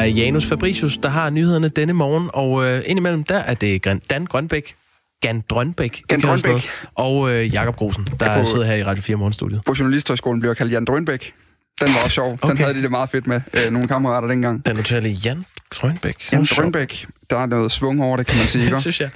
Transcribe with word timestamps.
er 0.00 0.04
Janus 0.04 0.46
Fabricius, 0.46 0.98
der 0.98 1.08
har 1.08 1.30
nyhederne 1.30 1.68
denne 1.68 1.92
morgen, 1.92 2.30
og 2.32 2.64
øh, 2.66 2.82
indimellem 2.86 3.24
der 3.24 3.38
er 3.38 3.54
det 3.54 3.84
Dan 4.10 4.24
Grønbæk, 4.26 4.74
Gan 5.20 5.42
Drønbæk, 5.50 6.02
Gan 6.08 6.20
Drønbæk. 6.20 6.68
og 6.94 7.30
øh, 7.30 7.54
Jakob 7.54 7.76
Grosen, 7.76 8.08
der 8.20 8.38
på, 8.38 8.44
sidder 8.44 8.66
her 8.66 8.74
i 8.74 8.84
Radio 8.84 9.02
4 9.02 9.16
Morgenstudiet. 9.16 9.60
På 9.66 9.74
Journalisthøjskolen 9.78 10.40
bliver 10.40 10.54
kaldt 10.54 10.72
Jan 10.72 10.84
Drønbæk. 10.84 11.34
Den 11.80 11.88
var 11.88 11.96
også 11.96 12.10
sjov. 12.10 12.38
Den 12.42 12.56
havde 12.56 12.74
de 12.74 12.82
det 12.82 12.90
meget 12.90 13.10
fedt 13.10 13.26
med, 13.26 13.40
øh, 13.54 13.72
nogle 13.72 13.88
kammerater 13.88 14.28
dengang. 14.28 14.66
Den 14.66 14.76
noterer 14.76 15.08
Jan 15.08 15.44
Drønbæk. 15.70 16.32
Jan 16.32 16.44
Drønbæk. 16.44 17.06
Der 17.30 17.38
er 17.38 17.46
noget 17.46 17.72
svung 17.72 18.02
over 18.02 18.16
det, 18.16 18.26
kan 18.26 18.38
man 18.38 18.46
sige. 18.46 18.70
Det 18.70 18.80
synes 18.80 19.00
jeg. 19.00 19.10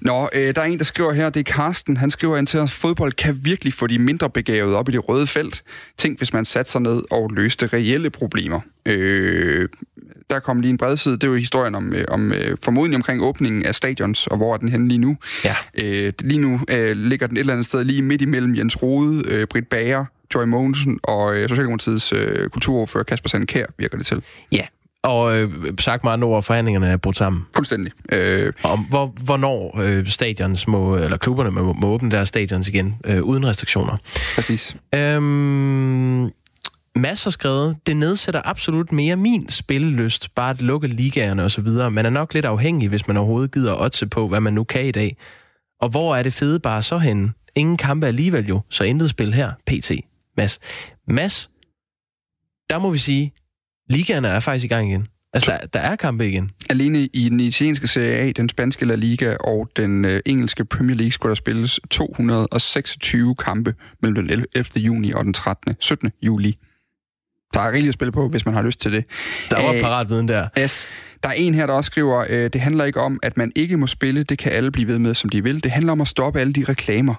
Nå, 0.00 0.28
øh, 0.32 0.54
der 0.54 0.62
er 0.62 0.66
en, 0.66 0.78
der 0.78 0.84
skriver 0.84 1.12
her, 1.12 1.30
det 1.30 1.48
er 1.48 1.52
Karsten. 1.52 1.96
Han 1.96 2.10
skriver 2.10 2.36
ind 2.36 2.46
til 2.46 2.60
os, 2.60 2.72
fodbold 2.72 3.12
kan 3.12 3.38
virkelig 3.42 3.74
få 3.74 3.86
de 3.86 3.98
mindre 3.98 4.30
begavede 4.30 4.76
op 4.76 4.88
i 4.88 4.92
det 4.92 5.08
røde 5.08 5.26
felt. 5.26 5.62
Tænk, 5.98 6.18
hvis 6.18 6.32
man 6.32 6.44
satte 6.44 6.72
sig 6.72 6.80
ned 6.80 7.02
og 7.10 7.30
løste 7.30 7.66
reelle 7.66 8.10
problemer. 8.10 8.60
Øh, 8.86 9.68
der 10.30 10.38
kom 10.38 10.60
lige 10.60 10.70
en 10.70 10.78
bredside. 10.78 11.14
Det 11.14 11.24
er 11.24 11.28
jo 11.28 11.36
historien 11.36 11.74
om, 11.74 11.94
øh, 11.94 12.04
om 12.08 12.32
øh, 12.32 12.56
formodentlig 12.62 12.96
omkring 12.96 13.22
åbningen 13.22 13.66
af 13.66 13.74
stadions, 13.74 14.26
og 14.26 14.36
hvor 14.36 14.54
er 14.54 14.56
den 14.56 14.68
henne 14.68 14.88
lige 14.88 14.98
nu. 14.98 15.16
Ja. 15.44 15.54
Øh, 15.82 16.12
lige 16.20 16.40
nu 16.40 16.60
øh, 16.70 16.96
ligger 16.96 17.26
den 17.26 17.36
et 17.36 17.40
eller 17.40 17.52
andet 17.52 17.66
sted 17.66 17.84
lige 17.84 18.02
midt 18.02 18.22
imellem 18.22 18.56
Jens 18.56 18.82
Rode, 18.82 19.22
øh, 19.28 19.46
Britt 19.46 19.68
Bager, 19.68 20.04
Joy 20.34 20.44
Mogensen 20.44 20.98
og 21.02 21.34
øh, 21.36 21.48
Socialdemokratiets 21.48 22.12
øh, 22.12 22.48
kulturordfører 22.50 23.04
Kasper 23.04 23.28
Sandkær, 23.28 23.64
virker 23.78 23.96
det 23.96 24.06
til. 24.06 24.22
Ja, 24.52 24.62
og 25.02 25.38
øh, 25.38 25.50
sagt 25.80 26.04
andre 26.04 26.28
ord, 26.28 26.42
forhandlingerne 26.42 26.88
er 26.88 26.96
brudt 26.96 27.16
sammen. 27.16 27.42
Fuldstændig. 27.54 27.92
Øh, 28.12 28.52
Om 28.62 28.78
hvor, 28.78 29.14
hvornår 29.24 29.80
øh, 29.80 30.06
stadions 30.06 30.68
må, 30.68 30.96
eller 30.96 31.16
klubberne 31.16 31.50
må, 31.50 31.72
må 31.72 31.86
åbne 31.86 32.10
deres 32.10 32.28
stadions 32.28 32.68
igen, 32.68 32.96
øh, 33.04 33.22
uden 33.22 33.46
restriktioner. 33.46 33.96
præcis. 34.34 34.76
Øhm, 34.94 36.30
Mads 36.96 37.24
har 37.24 37.30
skrevet, 37.30 37.76
det 37.86 37.96
nedsætter 37.96 38.40
absolut 38.44 38.92
mere 38.92 39.16
min 39.16 39.48
spillelyst, 39.48 40.34
bare 40.34 40.50
at 40.50 40.62
lukke 40.62 40.88
ligaerne 40.88 41.44
og 41.44 41.50
så 41.50 41.60
videre. 41.60 41.90
Man 41.90 42.06
er 42.06 42.10
nok 42.10 42.34
lidt 42.34 42.44
afhængig, 42.44 42.88
hvis 42.88 43.06
man 43.08 43.16
overhovedet 43.16 43.52
gider 43.52 43.80
otse 43.82 44.06
på, 44.06 44.28
hvad 44.28 44.40
man 44.40 44.52
nu 44.52 44.64
kan 44.64 44.84
i 44.86 44.90
dag. 44.90 45.16
Og 45.80 45.88
hvor 45.88 46.16
er 46.16 46.22
det 46.22 46.32
fede 46.32 46.60
bare 46.60 46.82
så 46.82 46.98
henne? 46.98 47.32
Ingen 47.54 47.76
kampe 47.76 48.06
alligevel 48.06 48.46
jo, 48.46 48.60
så 48.70 48.84
intet 48.84 49.10
spil 49.10 49.34
her, 49.34 49.52
PT. 49.66 49.90
Mads. 50.38 50.60
Mads, 51.08 51.50
der 52.70 52.78
må 52.78 52.90
vi 52.90 52.98
sige, 52.98 53.32
ligaerne 53.90 54.28
er 54.28 54.40
faktisk 54.40 54.64
i 54.64 54.68
gang 54.68 54.88
igen. 54.90 55.06
Altså, 55.32 55.50
der, 55.50 55.66
der 55.66 55.80
er 55.80 55.96
kampe 55.96 56.28
igen. 56.28 56.50
Alene 56.70 56.98
i 56.98 57.28
den 57.28 57.40
italienske 57.40 57.88
Serie 57.88 58.16
A, 58.16 58.32
den 58.32 58.48
spanske 58.48 58.84
La 58.84 58.94
Liga 58.94 59.36
og 59.36 59.68
den 59.76 60.04
øh, 60.04 60.20
engelske 60.26 60.64
Premier 60.64 60.96
League 60.96 61.12
skulle 61.12 61.30
der 61.30 61.34
spilles 61.34 61.80
226 61.90 63.34
kampe 63.34 63.74
mellem 64.02 64.14
den 64.14 64.46
11. 64.54 64.64
juni 64.76 65.12
og 65.12 65.24
den 65.24 65.32
13. 65.32 65.76
17. 65.80 66.10
juli. 66.22 66.58
Der 67.54 67.60
er 67.60 67.68
rigeligt 67.68 67.88
at 67.88 67.94
spille 67.94 68.12
på, 68.12 68.28
hvis 68.28 68.44
man 68.44 68.54
har 68.54 68.62
lyst 68.62 68.80
til 68.80 68.92
det. 68.92 69.04
Der 69.50 69.62
var 69.62 69.72
Øh, 69.72 69.80
parat 69.80 70.10
viden 70.10 70.28
der. 70.28 70.48
Yes. 70.58 70.86
Der 71.22 71.28
er 71.28 71.32
en 71.32 71.54
her, 71.54 71.66
der 71.66 71.74
også 71.74 71.86
skriver, 71.88 72.26
øh, 72.28 72.50
det 72.52 72.60
handler 72.60 72.84
ikke 72.84 73.00
om, 73.00 73.20
at 73.22 73.36
man 73.36 73.52
ikke 73.56 73.76
må 73.76 73.86
spille, 73.86 74.22
det 74.22 74.38
kan 74.38 74.52
alle 74.52 74.70
blive 74.70 74.88
ved 74.88 74.98
med, 74.98 75.14
som 75.14 75.30
de 75.30 75.42
vil. 75.42 75.62
Det 75.64 75.70
handler 75.70 75.92
om 75.92 76.00
at 76.00 76.08
stoppe 76.08 76.40
alle 76.40 76.52
de 76.52 76.64
reklamer. 76.64 77.14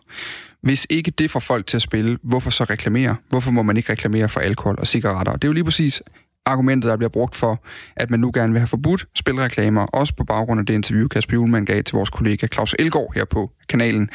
Hvis 0.62 0.88
ikke 0.90 1.12
det 1.12 1.32
får 1.32 1.40
folk 1.40 1.68
til 1.68 1.78
at 1.78 1.82
spille, 1.82 2.18
hvorfor 2.24 2.50
så 2.50 2.64
reklamere? 2.64 3.16
Hvorfor 3.30 3.52
må 3.52 3.64
man 3.64 3.78
ikke 3.78 3.92
reklamere 3.92 4.30
for 4.30 4.40
alkohol 4.40 4.76
og 4.80 4.88
cigaretter? 4.88 5.34
Det 5.34 5.44
er 5.44 5.48
jo 5.48 5.54
lige 5.54 5.64
præcis 5.64 6.02
argumentet, 6.46 6.90
der 6.90 6.98
bliver 6.98 7.10
brugt 7.10 7.36
for, 7.36 7.64
at 7.96 8.10
man 8.10 8.20
nu 8.20 8.32
gerne 8.34 8.54
vil 8.54 8.60
have 8.60 8.68
forbudt 8.68 9.06
spilreklamer, 9.16 9.86
også 9.86 10.16
på 10.16 10.24
baggrund 10.24 10.60
af 10.60 10.66
det 10.66 10.74
interview, 10.74 11.08
Kasper 11.08 11.34
Julemand 11.34 11.66
gav 11.66 11.84
til 11.84 11.96
vores 11.96 12.10
kollega 12.10 12.48
Claus 12.48 12.76
Elgaard 12.80 13.12
her 13.16 13.26
på 13.26 13.52
kanalen, 13.70 14.10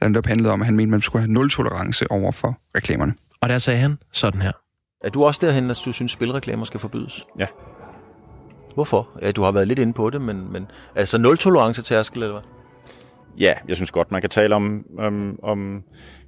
der 0.00 0.08
netop 0.08 0.26
handlede 0.26 0.52
om, 0.52 0.60
at 0.62 0.66
han 0.66 0.76
mente, 0.76 0.88
at 0.88 0.90
man 0.90 1.00
skulle 1.00 1.22
have 1.22 1.32
nul 1.32 1.50
tolerance 1.50 2.10
over 2.10 2.32
for 2.32 2.60
reklamerne. 2.76 3.14
Og 3.40 3.48
der 3.48 3.58
sagde 3.58 3.80
han 3.80 3.98
sådan 4.12 4.42
her. 4.42 4.52
Er 5.04 5.10
du 5.10 5.24
også 5.24 5.46
derhen, 5.46 5.70
at 5.70 5.82
du 5.84 5.92
synes, 5.92 6.12
spilreklamer 6.12 6.64
skal 6.64 6.80
forbydes? 6.80 7.26
Ja. 7.38 7.46
Hvorfor? 8.74 9.18
Ja, 9.22 9.32
du 9.32 9.42
har 9.42 9.52
været 9.52 9.68
lidt 9.68 9.78
inde 9.78 9.92
på 9.92 10.10
det, 10.10 10.20
men, 10.20 10.52
men 10.52 10.66
altså 10.94 11.18
nul 11.18 11.38
tolerance 11.38 11.82
tærskel, 11.82 12.22
eller 12.22 12.32
hvad? 12.32 12.59
Ja, 13.38 13.54
jeg 13.68 13.76
synes 13.76 13.90
godt, 13.90 14.12
man 14.12 14.20
kan 14.20 14.30
tale 14.30 14.54
om, 14.54 14.84
om, 14.98 15.38
om 15.42 15.82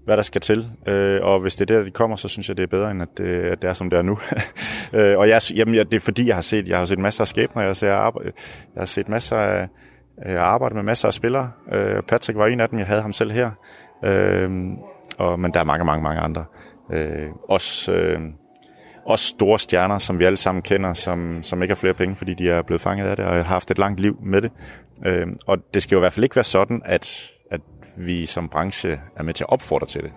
hvad 0.04 0.16
der 0.16 0.22
skal 0.22 0.40
til. 0.40 0.70
Øh, 0.86 1.20
og 1.22 1.40
hvis 1.40 1.56
det 1.56 1.70
er 1.70 1.76
der, 1.76 1.84
de 1.84 1.90
kommer, 1.90 2.16
så 2.16 2.28
synes 2.28 2.48
jeg, 2.48 2.56
det 2.56 2.62
er 2.62 2.66
bedre, 2.66 2.90
end 2.90 3.02
at 3.02 3.08
det, 3.18 3.24
at 3.24 3.62
det 3.62 3.68
er, 3.68 3.72
som 3.72 3.90
det 3.90 3.98
er 3.98 4.02
nu. 4.02 4.18
øh, 4.98 5.18
og 5.18 5.28
jeg, 5.28 5.40
jamen, 5.54 5.74
jeg, 5.74 5.92
det 5.92 5.96
er 5.96 6.00
fordi, 6.00 6.26
jeg 6.26 6.34
har 6.34 6.42
set, 6.42 6.68
jeg 6.68 6.78
har 6.78 6.84
set 6.84 6.98
masser 6.98 7.20
af 7.20 7.28
skæbner. 7.28 7.62
Jeg, 7.62 7.76
ser, 7.76 7.92
arbejde, 7.92 8.32
jeg 8.74 8.80
har 8.80 8.86
set 8.86 9.08
masser 9.08 9.36
af, 9.36 9.68
øh, 10.26 10.32
jeg 10.32 10.40
har 10.40 10.46
arbejdet 10.46 10.76
med 10.76 10.82
masser 10.82 11.08
af 11.08 11.14
spillere. 11.14 11.50
Øh, 11.72 12.02
Patrick 12.02 12.38
var 12.38 12.46
en 12.46 12.60
af 12.60 12.68
dem, 12.68 12.78
jeg 12.78 12.86
havde 12.86 13.02
ham 13.02 13.12
selv 13.12 13.30
her. 13.30 13.50
Øh, 14.04 14.50
og, 15.18 15.40
men 15.40 15.54
der 15.54 15.60
er 15.60 15.64
mange, 15.64 15.84
mange, 15.84 16.02
mange 16.02 16.20
andre. 16.20 16.44
Øh, 16.92 17.28
også, 17.48 17.92
øh, 17.92 18.20
også 19.06 19.28
store 19.28 19.58
stjerner, 19.58 19.98
som 19.98 20.18
vi 20.18 20.24
alle 20.24 20.36
sammen 20.36 20.62
kender, 20.62 20.92
som, 20.92 21.42
som 21.42 21.62
ikke 21.62 21.72
har 21.72 21.76
flere 21.76 21.94
penge, 21.94 22.16
fordi 22.16 22.34
de 22.34 22.50
er 22.50 22.62
blevet 22.62 22.80
fanget 22.80 23.06
af 23.06 23.16
det, 23.16 23.24
og 23.24 23.32
har 23.32 23.42
haft 23.42 23.70
et 23.70 23.78
langt 23.78 24.00
liv 24.00 24.18
med 24.22 24.42
det. 24.42 24.50
Øh, 25.06 25.26
og 25.46 25.58
det 25.74 25.82
skal 25.82 25.94
jo 25.94 26.00
i 26.00 26.02
hvert 26.02 26.12
fald 26.12 26.24
ikke 26.24 26.36
være 26.36 26.44
sådan, 26.44 26.82
at, 26.84 27.32
at 27.50 27.60
vi 27.98 28.26
som 28.26 28.48
branche 28.48 29.00
er 29.16 29.22
med 29.22 29.34
til 29.34 29.44
at 29.44 29.50
opfordre 29.52 29.86
til 29.86 30.02
det. 30.02 30.12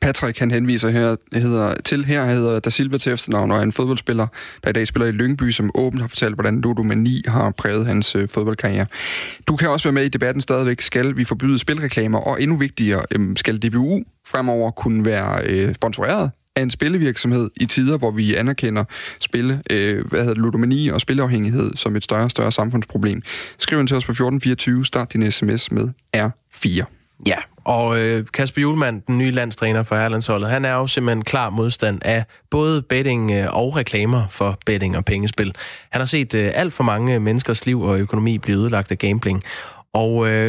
Patrick, 0.00 0.38
han 0.38 0.50
henviser 0.50 0.88
her, 0.88 1.16
hedder, 1.32 1.74
til 1.84 2.04
her, 2.04 2.24
hedder 2.24 2.60
Da 2.60 2.70
Silva 2.70 2.98
til 2.98 3.12
efternavn, 3.12 3.50
og 3.50 3.58
er 3.58 3.62
en 3.62 3.72
fodboldspiller, 3.72 4.26
der 4.64 4.70
i 4.70 4.72
dag 4.72 4.86
spiller 4.86 5.06
i 5.06 5.10
Lyngby, 5.10 5.50
som 5.50 5.70
åbent 5.74 6.02
har 6.02 6.08
fortalt, 6.08 6.34
hvordan 6.34 6.60
ludomani 6.60 7.22
har 7.26 7.50
præget 7.50 7.86
hans 7.86 8.14
øh, 8.14 8.28
fodboldkarriere. 8.28 8.86
Du 9.48 9.56
kan 9.56 9.70
også 9.70 9.88
være 9.88 9.92
med 9.92 10.04
i 10.04 10.08
debatten 10.08 10.40
stadigvæk. 10.40 10.80
Skal 10.80 11.16
vi 11.16 11.24
forbyde 11.24 11.58
spilreklamer? 11.58 12.18
Og 12.18 12.42
endnu 12.42 12.56
vigtigere, 12.56 13.02
øh, 13.10 13.36
skal 13.36 13.62
DBU 13.62 14.02
fremover 14.26 14.70
kunne 14.70 15.04
være 15.04 15.44
øh, 15.44 15.74
sponsoreret 15.74 16.30
af 16.58 16.62
en 16.62 16.70
spillevirksomhed 16.70 17.50
i 17.56 17.66
tider, 17.66 17.98
hvor 17.98 18.10
vi 18.10 18.34
anerkender 18.34 18.84
spille, 19.20 19.62
øh, 19.70 20.06
hvad 20.06 20.20
hedder 20.20 20.34
ludomani 20.34 20.88
og 20.88 21.00
spilleafhængighed 21.00 21.76
som 21.76 21.96
et 21.96 22.04
større 22.04 22.24
og 22.24 22.30
større 22.30 22.52
samfundsproblem. 22.52 23.22
Skriv 23.58 23.80
ind 23.80 23.88
til 23.88 23.96
os 23.96 24.04
på 24.04 24.12
1424, 24.12 24.86
start 24.86 25.12
din 25.12 25.32
sms 25.32 25.72
med 25.72 25.88
R4. 26.16 26.84
Ja, 27.26 27.36
og 27.64 28.00
øh, 28.00 28.26
Kasper 28.34 28.62
Julemand, 28.62 29.02
den 29.02 29.18
nye 29.18 29.30
landstræner 29.30 29.82
for 29.82 29.96
Herlandsholdet, 29.96 30.50
han 30.50 30.64
er 30.64 30.72
jo 30.72 30.86
simpelthen 30.86 31.24
klar 31.24 31.50
modstand 31.50 31.98
af 32.04 32.24
både 32.50 32.82
betting 32.82 33.30
øh, 33.30 33.56
og 33.56 33.76
reklamer 33.76 34.28
for 34.28 34.58
betting 34.66 34.96
og 34.96 35.04
pengespil. 35.04 35.54
Han 35.90 36.00
har 36.00 36.06
set 36.06 36.34
øh, 36.34 36.50
alt 36.54 36.72
for 36.72 36.84
mange 36.84 37.20
menneskers 37.20 37.66
liv 37.66 37.80
og 37.80 37.98
økonomi 37.98 38.38
blive 38.38 38.58
ødelagt 38.58 38.90
af 38.90 38.98
gambling. 38.98 39.42
Og 39.92 40.28
øh, 40.28 40.48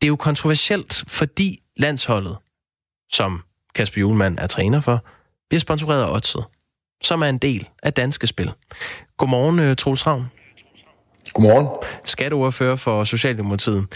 det 0.00 0.06
er 0.06 0.08
jo 0.08 0.16
kontroversielt, 0.16 1.04
fordi 1.08 1.58
landsholdet, 1.76 2.36
som 3.12 3.40
Kasper 3.74 4.00
Julemand 4.00 4.38
er 4.38 4.46
træner 4.46 4.80
for, 4.80 5.04
bliver 5.50 5.60
sponsoreret 5.60 6.02
af 6.02 6.14
Odset, 6.14 6.44
som 7.02 7.22
er 7.22 7.26
en 7.26 7.38
del 7.38 7.68
af 7.82 7.92
Danske 7.92 8.26
Spil. 8.26 8.50
Godmorgen, 9.16 9.58
øh, 9.58 9.76
Troels 9.76 10.06
Ravn. 10.06 10.24
Godmorgen. 11.34 11.66
Skatteordfører 12.04 12.76
for 12.76 13.04
Socialdemokratiet. 13.04 13.86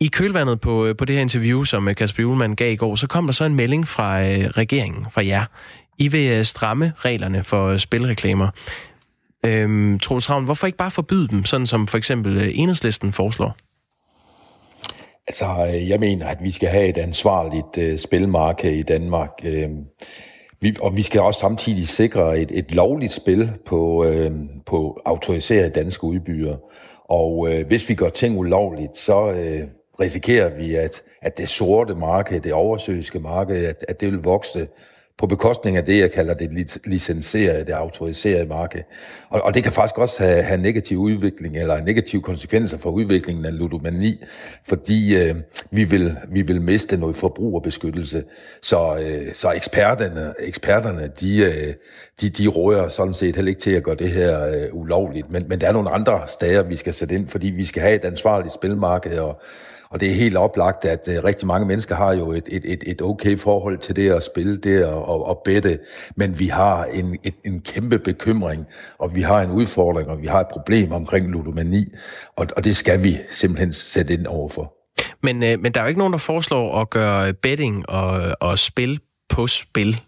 I 0.00 0.06
kølvandet 0.06 0.60
på, 0.60 0.86
øh, 0.86 0.96
på 0.96 1.04
det 1.04 1.14
her 1.14 1.22
interview, 1.22 1.64
som 1.64 1.88
øh, 1.88 1.94
Kasper 1.94 2.22
Julemand 2.22 2.56
gav 2.56 2.72
i 2.72 2.76
går, 2.76 2.94
så 2.94 3.06
kom 3.06 3.26
der 3.26 3.32
så 3.32 3.44
en 3.44 3.54
melding 3.54 3.88
fra 3.88 4.22
øh, 4.22 4.46
regeringen, 4.46 5.06
fra 5.10 5.26
jer. 5.26 5.44
I 5.98 6.08
vil 6.08 6.46
stramme 6.46 6.92
reglerne 6.96 7.44
for 7.44 7.76
spilreklamer. 7.76 8.48
Øhm, 9.46 9.98
Troels 9.98 10.30
Ravn, 10.30 10.44
hvorfor 10.44 10.66
ikke 10.66 10.78
bare 10.78 10.90
forbyde 10.90 11.28
dem, 11.28 11.44
sådan 11.44 11.66
som 11.66 11.86
for 11.86 11.98
eksempel 11.98 12.50
enhedslisten 12.54 13.12
foreslår? 13.12 13.56
Altså, 15.26 15.46
jeg 15.88 16.00
mener, 16.00 16.26
at 16.26 16.38
vi 16.42 16.50
skal 16.50 16.68
have 16.68 16.88
et 16.88 16.98
ansvarligt 16.98 17.78
øh, 17.78 17.98
spilmarked 17.98 18.72
i 18.72 18.82
Danmark. 18.82 19.30
Øh, 19.44 19.68
vi, 20.60 20.76
og 20.80 20.96
vi 20.96 21.02
skal 21.02 21.20
også 21.20 21.40
samtidig 21.40 21.88
sikre 21.88 22.38
et, 22.38 22.50
et 22.58 22.74
lovligt 22.74 23.12
spil 23.12 23.52
på, 23.66 24.04
øh, 24.04 24.32
på 24.66 25.00
autoriserede 25.04 25.70
danske 25.70 26.04
udbydere. 26.04 26.58
Og 27.04 27.52
øh, 27.52 27.66
hvis 27.66 27.88
vi 27.88 27.94
gør 27.94 28.08
ting 28.08 28.38
ulovligt, 28.38 28.96
så 28.96 29.30
øh, 29.30 29.62
risikerer 30.00 30.56
vi, 30.56 30.74
at, 30.74 31.02
at 31.22 31.38
det 31.38 31.48
sorte 31.48 31.94
marked, 31.94 32.40
det 32.40 32.52
oversøiske 32.52 33.20
marked, 33.20 33.64
at, 33.66 33.84
at 33.88 34.00
det 34.00 34.12
vil 34.12 34.18
vokse 34.18 34.68
på 35.20 35.26
bekostning 35.26 35.76
af 35.76 35.84
det, 35.84 35.98
jeg 35.98 36.12
kalder 36.12 36.34
det 36.34 36.68
licenserede, 36.86 37.64
det 37.64 37.72
autoriserede 37.72 38.46
marked. 38.46 38.80
Og, 39.28 39.42
og 39.42 39.54
det 39.54 39.62
kan 39.62 39.72
faktisk 39.72 39.98
også 39.98 40.22
have, 40.22 40.42
have 40.42 40.60
negativ 40.60 40.98
udvikling, 40.98 41.56
eller 41.56 41.84
negative 41.84 42.22
konsekvenser 42.22 42.78
for 42.78 42.90
udviklingen 42.90 43.44
af 43.44 43.58
ludomani, 43.58 44.24
fordi 44.68 45.16
øh, 45.16 45.34
vi, 45.70 45.84
vil, 45.84 46.16
vi 46.28 46.42
vil 46.42 46.62
miste 46.62 46.96
noget 46.96 47.16
forbrugerbeskyttelse. 47.16 48.24
Så, 48.62 48.98
øh, 48.98 49.34
så 49.34 49.52
eksperterne, 49.52 50.34
eksperterne 50.38 51.10
de, 51.20 51.38
øh, 51.38 51.74
de, 52.20 52.30
de 52.30 52.46
råder 52.48 52.88
sådan 52.88 53.14
set 53.14 53.36
heller 53.36 53.48
ikke 53.48 53.60
til 53.60 53.70
at 53.70 53.82
gøre 53.82 53.96
det 53.96 54.10
her 54.10 54.46
øh, 54.46 54.68
ulovligt. 54.72 55.30
Men, 55.30 55.44
men 55.48 55.60
der 55.60 55.68
er 55.68 55.72
nogle 55.72 55.90
andre 55.90 56.20
steder, 56.28 56.62
vi 56.62 56.76
skal 56.76 56.94
sætte 56.94 57.14
ind, 57.14 57.28
fordi 57.28 57.46
vi 57.46 57.64
skal 57.64 57.82
have 57.82 57.94
et 57.94 58.04
ansvarligt 58.04 58.54
spilmarked, 58.54 59.18
og 59.18 59.40
og 59.90 60.00
det 60.00 60.10
er 60.10 60.14
helt 60.14 60.36
oplagt, 60.36 60.84
at 60.84 61.08
uh, 61.08 61.24
rigtig 61.24 61.46
mange 61.46 61.66
mennesker 61.66 61.94
har 61.94 62.12
jo 62.12 62.32
et, 62.32 62.44
et, 62.46 62.62
et, 62.64 62.84
et 62.86 63.02
okay 63.02 63.38
forhold 63.38 63.78
til 63.78 63.96
det 63.96 64.10
at 64.10 64.22
spille, 64.22 64.56
det 64.56 64.86
og, 64.86 65.30
at, 65.30 65.38
bette, 65.44 65.78
men 66.16 66.38
vi 66.38 66.46
har 66.46 66.84
en, 66.84 67.18
et, 67.22 67.34
en 67.44 67.60
kæmpe 67.60 67.98
bekymring, 67.98 68.66
og 68.98 69.14
vi 69.14 69.22
har 69.22 69.40
en 69.40 69.50
udfordring, 69.50 70.08
og 70.08 70.22
vi 70.22 70.26
har 70.26 70.40
et 70.40 70.48
problem 70.50 70.92
omkring 70.92 71.30
ludomani, 71.30 71.84
og, 72.36 72.46
og 72.56 72.64
det 72.64 72.76
skal 72.76 73.02
vi 73.02 73.18
simpelthen 73.30 73.72
sætte 73.72 74.14
ind 74.14 74.26
overfor. 74.26 74.74
Men, 75.22 75.42
øh, 75.42 75.60
men 75.60 75.72
der 75.72 75.80
er 75.80 75.84
jo 75.84 75.88
ikke 75.88 75.98
nogen, 75.98 76.12
der 76.12 76.18
foreslår 76.18 76.80
at 76.80 76.90
gøre 76.90 77.32
betting 77.32 77.88
og, 77.88 78.36
og 78.40 78.58
spil 78.58 79.00
på 79.28 79.46
spil 79.46 80.00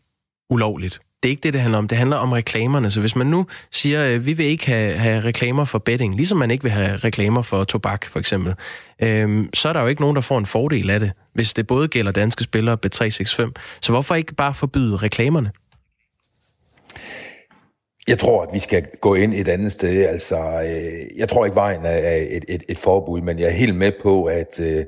ulovligt. 0.51 1.01
Det 1.23 1.29
er 1.29 1.31
ikke 1.31 1.41
det, 1.41 1.53
det 1.53 1.61
handler 1.61 1.79
om. 1.79 1.89
Det 1.89 1.99
handler 1.99 2.17
om 2.17 2.33
reklamerne. 2.33 2.91
Så 2.91 3.01
hvis 3.01 3.17
man 3.17 3.27
nu 3.27 3.47
siger, 3.71 4.09
øh, 4.09 4.27
vi 4.27 4.33
vil 4.33 4.47
ikke 4.47 4.67
have, 4.67 4.97
have 4.97 5.21
reklamer 5.21 5.65
for 5.65 5.79
betting, 5.79 6.17
ligesom 6.17 6.39
man 6.39 6.51
ikke 6.51 6.63
vil 6.63 6.73
have 6.73 6.97
reklamer 6.97 7.43
for 7.43 7.65
tobak, 7.65 8.05
for 8.05 8.19
eksempel, 8.19 8.55
øh, 9.03 9.45
så 9.55 9.69
er 9.69 9.73
der 9.73 9.81
jo 9.81 9.87
ikke 9.87 10.01
nogen, 10.01 10.17
der 10.17 10.23
får 10.23 10.39
en 10.39 10.47
fordel 10.47 10.91
af 10.91 11.01
det, 11.01 11.13
hvis 11.35 11.55
det 11.55 11.67
både 11.67 11.89
gælder 11.89 12.13
danske 12.13 12.45
spillere 12.45 12.75
og 12.75 12.87
Bet365. 12.87 13.53
Så 13.81 13.87
hvorfor 13.89 14.15
ikke 14.15 14.35
bare 14.35 14.55
forbyde 14.55 14.97
reklamerne? 14.97 15.51
Jeg 18.09 18.19
tror, 18.19 18.43
at 18.43 18.49
vi 18.53 18.59
skal 18.59 18.87
gå 19.01 19.15
ind 19.15 19.35
et 19.35 19.49
andet 19.49 19.73
sted. 19.73 20.07
Altså, 20.07 20.63
øh, 20.63 21.19
jeg 21.19 21.29
tror 21.29 21.45
ikke 21.45 21.55
vejen 21.55 21.81
er 21.85 22.17
et, 22.31 22.45
et, 22.49 22.63
et 22.69 22.79
forbud, 22.79 23.21
men 23.21 23.39
jeg 23.39 23.47
er 23.47 23.53
helt 23.53 23.75
med 23.75 23.93
på, 24.03 24.25
at, 24.25 24.61
øh, 24.61 24.85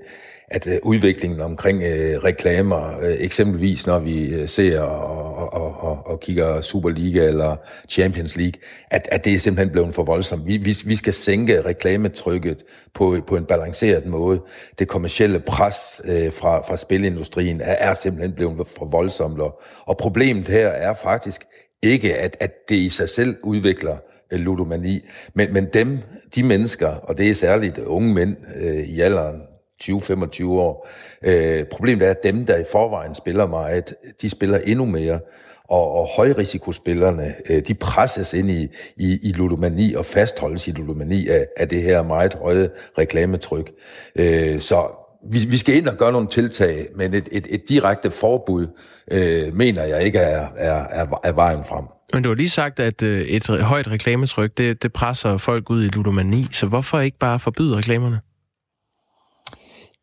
at 0.49 0.67
øh, 0.67 0.79
udviklingen 0.82 1.41
omkring 1.41 1.82
øh, 1.82 2.25
reklamer, 2.25 3.00
øh, 3.02 3.17
eksempelvis 3.19 3.87
når 3.87 3.99
vi 3.99 4.25
øh, 4.25 4.49
ser 4.49 4.81
og, 4.81 5.52
og, 5.52 5.81
og, 5.81 6.06
og 6.06 6.20
kigger 6.20 6.61
Superliga 6.61 7.25
eller 7.25 7.56
Champions 7.88 8.37
League, 8.37 8.61
at, 8.91 9.08
at 9.12 9.25
det 9.25 9.35
er 9.35 9.38
simpelthen 9.38 9.73
blevet 9.73 9.94
for 9.94 10.05
voldsomt. 10.05 10.46
Vi, 10.46 10.56
vi, 10.56 10.76
vi 10.87 10.96
skal 10.96 11.12
sænke 11.12 11.61
reklametrykket 11.61 12.62
på, 12.94 13.17
på 13.26 13.37
en 13.37 13.44
balanceret 13.44 14.06
måde. 14.06 14.41
Det 14.79 14.88
kommercielle 14.88 15.41
pres 15.41 16.02
øh, 16.05 16.32
fra, 16.32 16.61
fra 16.61 16.76
spilindustrien 16.76 17.61
er, 17.61 17.75
er 17.88 17.94
simpelthen 17.94 18.32
blevet 18.32 18.69
for 18.79 18.87
voldsomt. 18.87 19.41
Og, 19.41 19.62
og 19.87 19.96
problemet 19.96 20.49
her 20.49 20.69
er 20.69 20.94
faktisk 20.94 21.44
ikke, 21.82 22.17
at, 22.17 22.37
at 22.41 22.69
det 22.69 22.76
i 22.76 22.88
sig 22.88 23.08
selv 23.08 23.37
udvikler 23.43 23.96
øh, 24.32 24.41
ludomani, 24.41 25.00
men, 25.35 25.52
men 25.52 25.67
dem, 25.73 25.99
de 26.35 26.43
mennesker, 26.43 26.88
og 26.88 27.19
det 27.19 27.31
er 27.31 27.35
særligt 27.35 27.79
unge 27.79 28.14
mænd 28.14 28.37
øh, 28.56 28.85
i 28.85 29.00
alderen 29.00 29.41
20-25 29.82 30.44
år. 30.46 30.88
Øh, 31.24 31.64
problemet 31.64 32.06
er, 32.06 32.10
at 32.10 32.22
dem, 32.22 32.46
der 32.46 32.56
i 32.56 32.64
forvejen 32.72 33.14
spiller 33.14 33.46
meget, 33.46 33.94
de 34.22 34.30
spiller 34.30 34.58
endnu 34.58 34.84
mere. 34.84 35.20
Og, 35.68 35.92
og 35.92 36.08
højrisikospillerne, 36.16 37.34
øh, 37.50 37.62
de 37.68 37.74
presses 37.74 38.34
ind 38.34 38.50
i, 38.50 38.68
i, 38.96 39.18
i 39.22 39.32
ludomani 39.32 39.94
og 39.94 40.06
fastholdes 40.06 40.68
i 40.68 40.70
ludomani 40.70 41.28
af, 41.28 41.46
af 41.56 41.68
det 41.68 41.82
her 41.82 42.02
meget 42.02 42.34
høje 42.34 42.70
reklametryk. 42.98 43.72
Øh, 44.16 44.60
så 44.60 44.88
vi, 45.30 45.38
vi 45.48 45.56
skal 45.56 45.74
ind 45.74 45.88
og 45.88 45.96
gøre 45.96 46.12
nogle 46.12 46.28
tiltag, 46.28 46.88
men 46.96 47.14
et, 47.14 47.28
et, 47.32 47.46
et 47.50 47.68
direkte 47.68 48.10
forbud, 48.10 48.66
øh, 49.10 49.54
mener 49.56 49.84
jeg 49.84 50.04
ikke 50.04 50.18
er, 50.18 50.48
er, 50.56 50.84
er, 50.90 51.20
er 51.24 51.32
vejen 51.32 51.64
frem. 51.64 51.84
Men 52.12 52.22
du 52.22 52.28
har 52.28 52.36
lige 52.36 52.48
sagt, 52.48 52.80
at 52.80 53.02
øh, 53.02 53.20
et 53.20 53.48
højt 53.48 53.90
reklametryk, 53.90 54.58
det, 54.58 54.82
det 54.82 54.92
presser 54.92 55.36
folk 55.36 55.70
ud 55.70 55.84
i 55.84 55.88
ludomani, 55.88 56.46
så 56.50 56.66
hvorfor 56.66 57.00
ikke 57.00 57.18
bare 57.18 57.38
forbyde 57.38 57.76
reklamerne? 57.76 58.20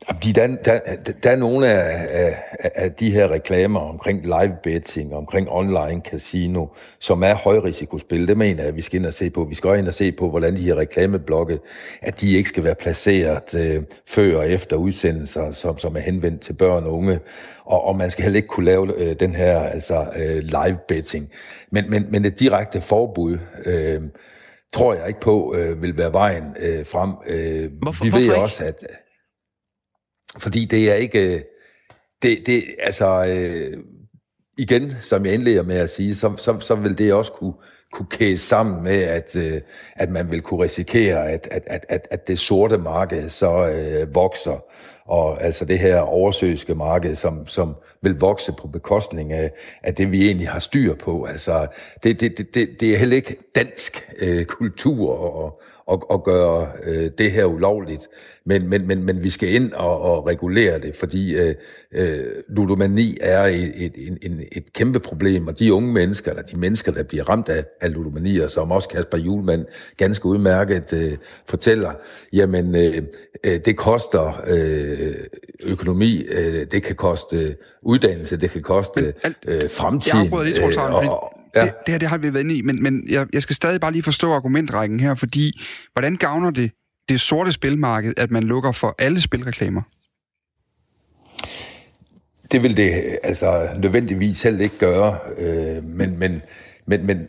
Fordi 0.08 0.32
der, 0.32 0.48
der, 0.48 0.80
der 1.24 1.30
er 1.30 1.36
nogle 1.36 1.68
af, 1.68 2.08
af, 2.60 2.72
af 2.76 2.92
de 2.92 3.12
her 3.12 3.32
reklamer 3.32 3.80
omkring 3.80 4.22
live 4.24 4.56
betting, 4.64 5.16
omkring 5.16 5.48
online 5.50 6.02
casino, 6.02 6.66
som 7.00 7.24
er 7.24 7.34
højrisikospil. 7.34 8.28
Det 8.28 8.38
mener 8.38 8.62
jeg, 8.62 8.70
at 8.70 8.76
vi 8.76 8.82
skal 8.82 9.00
ind 9.00 9.06
og 9.06 9.14
se 9.14 9.30
på. 9.30 9.44
Vi 9.44 9.56
skal 9.56 9.70
også 9.70 9.80
ind 9.80 9.88
og 9.88 9.94
se 9.94 10.12
på, 10.12 10.30
hvordan 10.30 10.56
de 10.56 10.62
her 10.62 10.76
reklameblokke, 10.76 11.60
at 12.02 12.22
de 12.22 12.34
ikke 12.34 12.50
skal 12.50 12.64
være 12.64 12.76
placeret 12.76 13.56
øh, 13.56 13.84
før 14.08 14.38
og 14.38 14.50
efter 14.50 14.76
udsendelser, 14.76 15.52
som, 15.52 15.78
som 15.78 15.96
er 15.96 16.00
henvendt 16.00 16.42
til 16.42 16.54
børn 16.54 16.84
og 16.84 16.94
unge. 16.94 17.20
Og, 17.66 17.84
og 17.84 17.98
man 17.98 18.10
skal 18.10 18.24
heller 18.24 18.38
ikke 18.38 18.48
kunne 18.48 18.66
lave 18.66 18.98
øh, 18.98 19.16
den 19.20 19.36
her 19.36 19.60
altså, 19.60 20.06
øh, 20.16 20.38
live 20.44 20.78
betting. 20.88 21.30
Men, 21.72 21.90
men, 21.90 22.08
men 22.10 22.26
et 22.26 22.40
direkte 22.40 22.82
forbud... 22.82 23.38
Øh, 23.66 24.02
tror 24.74 24.94
jeg 24.94 25.08
ikke 25.08 25.20
på 25.20 25.56
øh, 25.58 25.82
vil 25.82 25.98
være 25.98 26.14
vejen 26.14 26.44
øh, 26.60 26.86
frem. 26.86 27.14
Øh, 27.28 27.72
hvorfor, 27.82 28.06
vi 28.06 28.14
ved 28.14 28.26
hvorfor 28.26 28.42
også, 28.42 28.64
at 28.66 28.86
fordi 30.38 30.66
det 30.66 30.92
er 30.92 30.96
ikke... 30.96 31.36
Øh, 31.36 31.42
det, 32.22 32.44
det, 32.46 32.64
altså, 32.80 33.26
øh, 33.26 33.78
igen, 34.58 34.94
som 35.00 35.26
jeg 35.26 35.34
indleder 35.34 35.64
med 35.64 35.76
at 35.76 35.90
sige, 35.90 36.16
så, 36.16 36.34
så, 36.38 36.60
så 36.60 36.76
vil 36.76 36.98
det 36.98 37.14
også 37.14 37.32
kunne, 37.32 37.54
kunne 37.92 38.08
kæse 38.10 38.48
sammen 38.48 38.84
med, 38.84 39.04
at, 39.04 39.36
øh, 39.36 39.62
at 39.96 40.10
man 40.10 40.32
vil 40.32 40.42
kunne 40.42 40.64
risikere, 40.64 41.30
at, 41.30 41.48
at, 41.52 41.64
at, 41.68 41.86
at, 41.90 42.08
at 42.12 42.28
det 42.28 42.40
sorte 42.40 42.78
marked 42.78 43.30
så 43.30 43.68
øh, 43.68 44.16
vokser, 44.16 44.64
og 45.06 45.44
altså 45.44 45.66
det 45.66 45.80
her 45.80 46.00
oversøiske 46.00 46.76
marked, 46.76 47.16
som, 47.16 47.48
som 47.48 47.76
vil 48.02 48.20
vokse 48.20 48.54
på 48.60 48.68
bekostning 48.68 49.34
af, 49.34 49.52
af 49.84 49.96
det, 49.96 50.12
vi 50.12 50.26
egentlig 50.26 50.50
har 50.50 50.60
styr 50.60 50.96
på. 50.96 51.24
Altså, 51.24 51.68
det, 52.04 52.20
det, 52.20 52.38
det, 52.38 52.70
det 52.80 52.94
er 52.94 52.98
heller 52.98 53.16
ikke 53.16 53.38
dansk 53.56 54.10
øh, 54.20 54.46
kultur 54.46 55.46
at, 55.46 55.52
at, 55.92 56.00
at 56.14 56.24
gøre 56.24 56.68
øh, 56.84 57.12
det 57.18 57.32
her 57.32 57.46
ulovligt, 57.46 58.08
men, 58.46 58.70
men, 58.70 58.88
men, 58.88 59.04
men 59.04 59.24
vi 59.24 59.30
skal 59.30 59.54
ind 59.54 59.74
og, 59.74 60.02
og 60.02 60.28
regulere 60.28 60.80
det, 60.80 60.96
fordi 60.96 61.36
øh, 61.36 61.56
øh, 61.92 62.24
ludomani 62.50 63.18
er 63.22 63.44
et, 63.44 63.74
et, 63.76 64.18
et, 64.22 64.48
et 64.52 64.74
kæmpe 64.74 65.00
problem, 65.00 65.48
og 65.48 65.60
de 65.60 65.74
unge 65.74 65.94
mennesker, 65.94 66.32
eller 66.32 66.44
de 66.44 66.58
mennesker, 66.58 66.92
der 66.92 67.04
bliver 67.04 67.30
ramt 67.30 67.50
af, 67.50 67.64
af 67.82 67.94
ludomani, 67.94 68.38
og 68.38 68.52
som 68.52 68.72
også 68.72 68.90
Kasper 68.90 69.18
Julemand 69.18 69.66
ganske 69.98 70.26
udmærket 70.26 70.94
øh, 70.94 71.18
fortæller, 71.46 71.92
jamen 72.34 72.76
øh, 72.76 73.04
øh, 73.44 73.60
det 73.66 73.78
koster 73.78 74.44
øh, 74.48 75.16
økonomi, 75.64 76.24
øh, 76.24 76.66
det 76.72 76.84
kan 76.84 76.96
koste 76.96 77.56
uddannelse, 77.82 78.38
det 78.38 78.52
kan 78.52 78.62
koste 78.62 79.14
men, 79.24 79.36
øh, 79.48 79.70
fremtid. 79.70 80.12
Jeg 80.14 80.22
afbryder 80.22 80.44
lige, 80.44 80.56
Troels 80.56 80.78
øh, 80.78 81.10
og, 81.10 81.41
Ja. 81.56 81.62
Det, 81.62 81.74
det 81.86 81.94
her 81.94 81.98
det 81.98 82.10
har 82.10 82.18
vi 82.18 82.34
været 82.34 82.44
inde 82.44 82.56
i, 82.56 82.62
men, 82.62 82.84
men 82.84 83.04
jeg, 83.10 83.28
jeg 83.34 83.42
skal 83.42 83.56
stadig 83.56 83.82
bare 83.82 83.92
lige 83.92 84.04
forstå 84.04 84.34
argumentrækken 84.34 85.00
her, 85.00 85.16
fordi 85.16 85.62
hvordan 85.94 86.16
gavner 86.16 86.52
det 86.52 86.72
det 87.10 87.22
sorte 87.22 87.52
spilmarked, 87.52 88.14
at 88.18 88.32
man 88.32 88.44
lukker 88.44 88.72
for 88.72 88.96
alle 89.00 89.22
spilreklamer? 89.22 89.82
Det 92.52 92.64
vil 92.64 92.78
det 92.78 93.20
altså 93.24 93.70
nødvendigvis 93.78 94.38
selv 94.38 94.62
ikke 94.62 94.78
gøre, 94.78 95.18
øh, 95.38 95.84
men, 95.84 96.20
men, 96.20 96.42
men, 96.86 97.06
men 97.06 97.28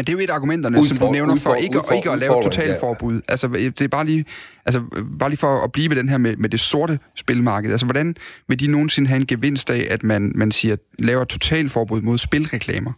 men 0.00 0.06
det 0.06 0.12
er 0.12 0.16
jo 0.16 0.18
et 0.18 0.30
af 0.30 0.34
argumenterne, 0.34 0.78
udfor, 0.78 0.94
som 0.94 1.06
du 1.06 1.12
nævner, 1.12 1.36
for 1.36 1.54
ikke, 1.54 1.78
udfor, 1.78 1.94
ikke 1.94 2.10
at 2.10 2.18
lave 2.18 2.38
et 2.38 2.44
totalforbud. 2.44 3.14
Ja. 3.14 3.20
Altså, 3.28 3.48
det 3.48 3.80
er 3.80 3.88
bare 3.88 4.04
lige, 4.04 4.24
altså, 4.66 4.82
bare 5.18 5.28
lige 5.28 5.38
for 5.38 5.64
at 5.64 5.72
blive 5.72 5.90
ved 5.90 5.96
den 5.96 6.08
her 6.08 6.18
med, 6.18 6.36
med 6.36 6.48
det 6.48 6.60
sorte 6.60 6.98
spilmarked. 7.16 7.70
Altså, 7.70 7.86
hvordan 7.86 8.16
vil 8.48 8.60
de 8.60 8.66
nogensinde 8.66 9.08
have 9.08 9.20
en 9.20 9.26
gevinst 9.26 9.70
af, 9.70 9.86
at 9.90 10.02
man, 10.02 10.32
man 10.34 10.52
siger, 10.52 10.76
laver 10.98 11.22
et 11.22 11.28
totalforbud 11.28 12.02
mod 12.02 12.18
spilreklamer? 12.18 12.92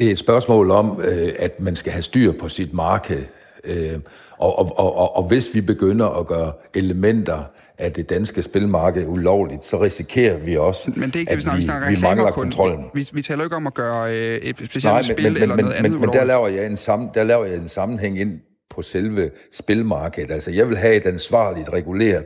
Det 0.00 0.08
er 0.08 0.12
et 0.12 0.18
spørgsmål 0.18 0.70
om, 0.70 1.00
øh, 1.04 1.34
at 1.38 1.60
man 1.60 1.76
skal 1.76 1.92
have 1.92 2.02
styr 2.02 2.32
på 2.32 2.48
sit 2.48 2.74
marked. 2.74 3.24
Øh, 3.64 3.98
og, 4.38 4.58
og, 4.58 4.78
og, 4.78 5.16
og 5.16 5.28
hvis 5.28 5.54
vi 5.54 5.60
begynder 5.60 6.06
at 6.06 6.26
gøre 6.26 6.52
elementer 6.74 7.44
af 7.78 7.92
det 7.92 8.10
danske 8.10 8.42
spilmarked 8.42 9.06
ulovligt, 9.06 9.64
så 9.64 9.82
risikerer 9.82 10.38
vi 10.38 10.56
også, 10.56 10.92
men 10.96 11.02
det 11.10 11.16
er 11.16 11.20
ikke, 11.20 11.32
at 11.32 11.38
vi, 11.38 11.42
snakker, 11.62 11.88
vi, 11.88 11.94
vi 11.94 12.00
mangler 12.02 12.30
kun. 12.30 12.42
kontrollen. 12.42 12.84
Vi, 12.94 13.08
vi 13.12 13.22
taler 13.22 13.44
ikke 13.44 13.56
om 13.56 13.66
at 13.66 13.74
gøre 13.74 14.12
øh, 14.12 14.34
et 14.34 14.56
specielt 14.56 14.84
Nej, 14.84 14.94
men, 14.94 15.04
spil 15.04 15.32
men, 15.32 15.42
eller 15.42 15.56
men, 15.56 15.64
noget 15.64 15.82
men, 15.82 15.86
andet 15.86 16.00
Men 16.00 16.12
der 16.12 16.24
laver, 16.24 16.48
jeg 16.48 16.66
en 16.66 16.76
sammen, 16.76 17.10
der 17.14 17.24
laver 17.24 17.44
jeg 17.44 17.56
en 17.56 17.68
sammenhæng 17.68 18.20
ind 18.20 18.40
på 18.70 18.82
selve 18.82 19.30
spilmarkedet. 19.52 20.30
Altså, 20.30 20.50
jeg 20.50 20.68
vil 20.68 20.76
have 20.76 20.94
et 20.94 21.06
ansvarligt, 21.06 21.72
reguleret 21.72 22.24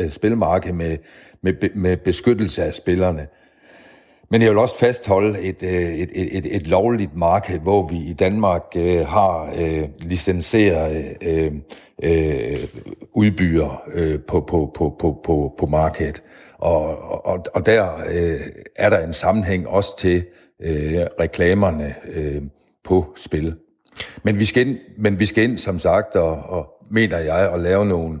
øh, 0.00 0.10
spilmarked 0.10 0.72
med, 0.72 0.96
med, 1.42 1.54
med 1.74 1.96
beskyttelse 1.96 2.64
af 2.64 2.74
spillerne. 2.74 3.26
Men 4.30 4.42
jeg 4.42 4.50
vil 4.50 4.58
også 4.58 4.78
fastholde 4.78 5.40
et, 5.40 5.62
øh, 5.62 5.94
et, 5.94 6.10
et, 6.14 6.36
et, 6.36 6.56
et 6.56 6.66
lovligt 6.66 7.16
marked, 7.16 7.58
hvor 7.58 7.88
vi 7.88 7.96
i 7.96 8.12
Danmark 8.12 8.62
øh, 8.76 9.06
har 9.06 9.54
øh, 9.58 9.88
licenseret 10.00 11.16
øh, 11.22 11.52
øh, 12.02 12.56
udbyder 13.12 13.82
øh, 13.92 14.20
på, 14.20 14.40
på, 14.40 14.72
på, 14.74 14.96
på, 15.00 15.20
på, 15.24 15.54
på 15.58 15.66
markedet. 15.66 16.22
Og, 16.58 16.98
og, 17.26 17.44
og 17.54 17.66
der 17.66 17.88
øh, 18.10 18.40
er 18.76 18.90
der 18.90 19.06
en 19.06 19.12
sammenhæng 19.12 19.68
også 19.68 19.98
til 19.98 20.24
øh, 20.62 21.00
reklamerne 21.20 21.94
øh, 22.12 22.42
på 22.84 23.12
spil. 23.16 23.54
Men 24.22 24.38
vi 24.38 24.44
skal 24.44 24.68
ind, 24.68 24.78
men 24.98 25.20
vi 25.20 25.26
skal 25.26 25.44
ind 25.44 25.58
som 25.58 25.78
sagt, 25.78 26.16
og, 26.16 26.32
og 26.32 26.66
mener 26.90 27.18
jeg, 27.18 27.52
at 27.52 27.60
lave 27.60 27.86
nogle, 27.86 28.20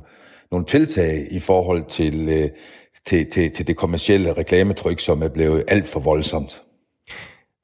nogle 0.50 0.66
tiltag 0.66 1.26
i 1.30 1.38
forhold 1.38 1.84
til, 1.88 2.28
øh, 2.28 2.50
til, 3.06 3.30
til, 3.30 3.50
til 3.50 3.66
det 3.66 3.76
kommercielle 3.76 4.32
reklametryk, 4.32 5.00
som 5.00 5.22
er 5.22 5.28
blevet 5.28 5.64
alt 5.68 5.88
for 5.88 6.00
voldsomt. 6.00 6.62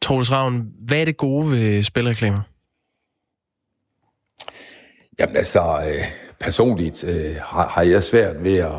Troels 0.03 0.33
Ravn, 0.33 0.67
hvad 0.87 1.01
er 1.01 1.05
det 1.05 1.17
gode 1.17 1.51
ved 1.51 1.83
spilreklamer? 1.83 2.41
Jamen 5.19 5.37
altså, 5.37 5.85
øh, 5.89 6.05
personligt 6.41 7.05
øh, 7.05 7.37
har, 7.43 7.69
har 7.69 7.83
jeg 7.83 8.03
svært 8.03 8.45
ved 8.45 8.57
at, 8.57 8.73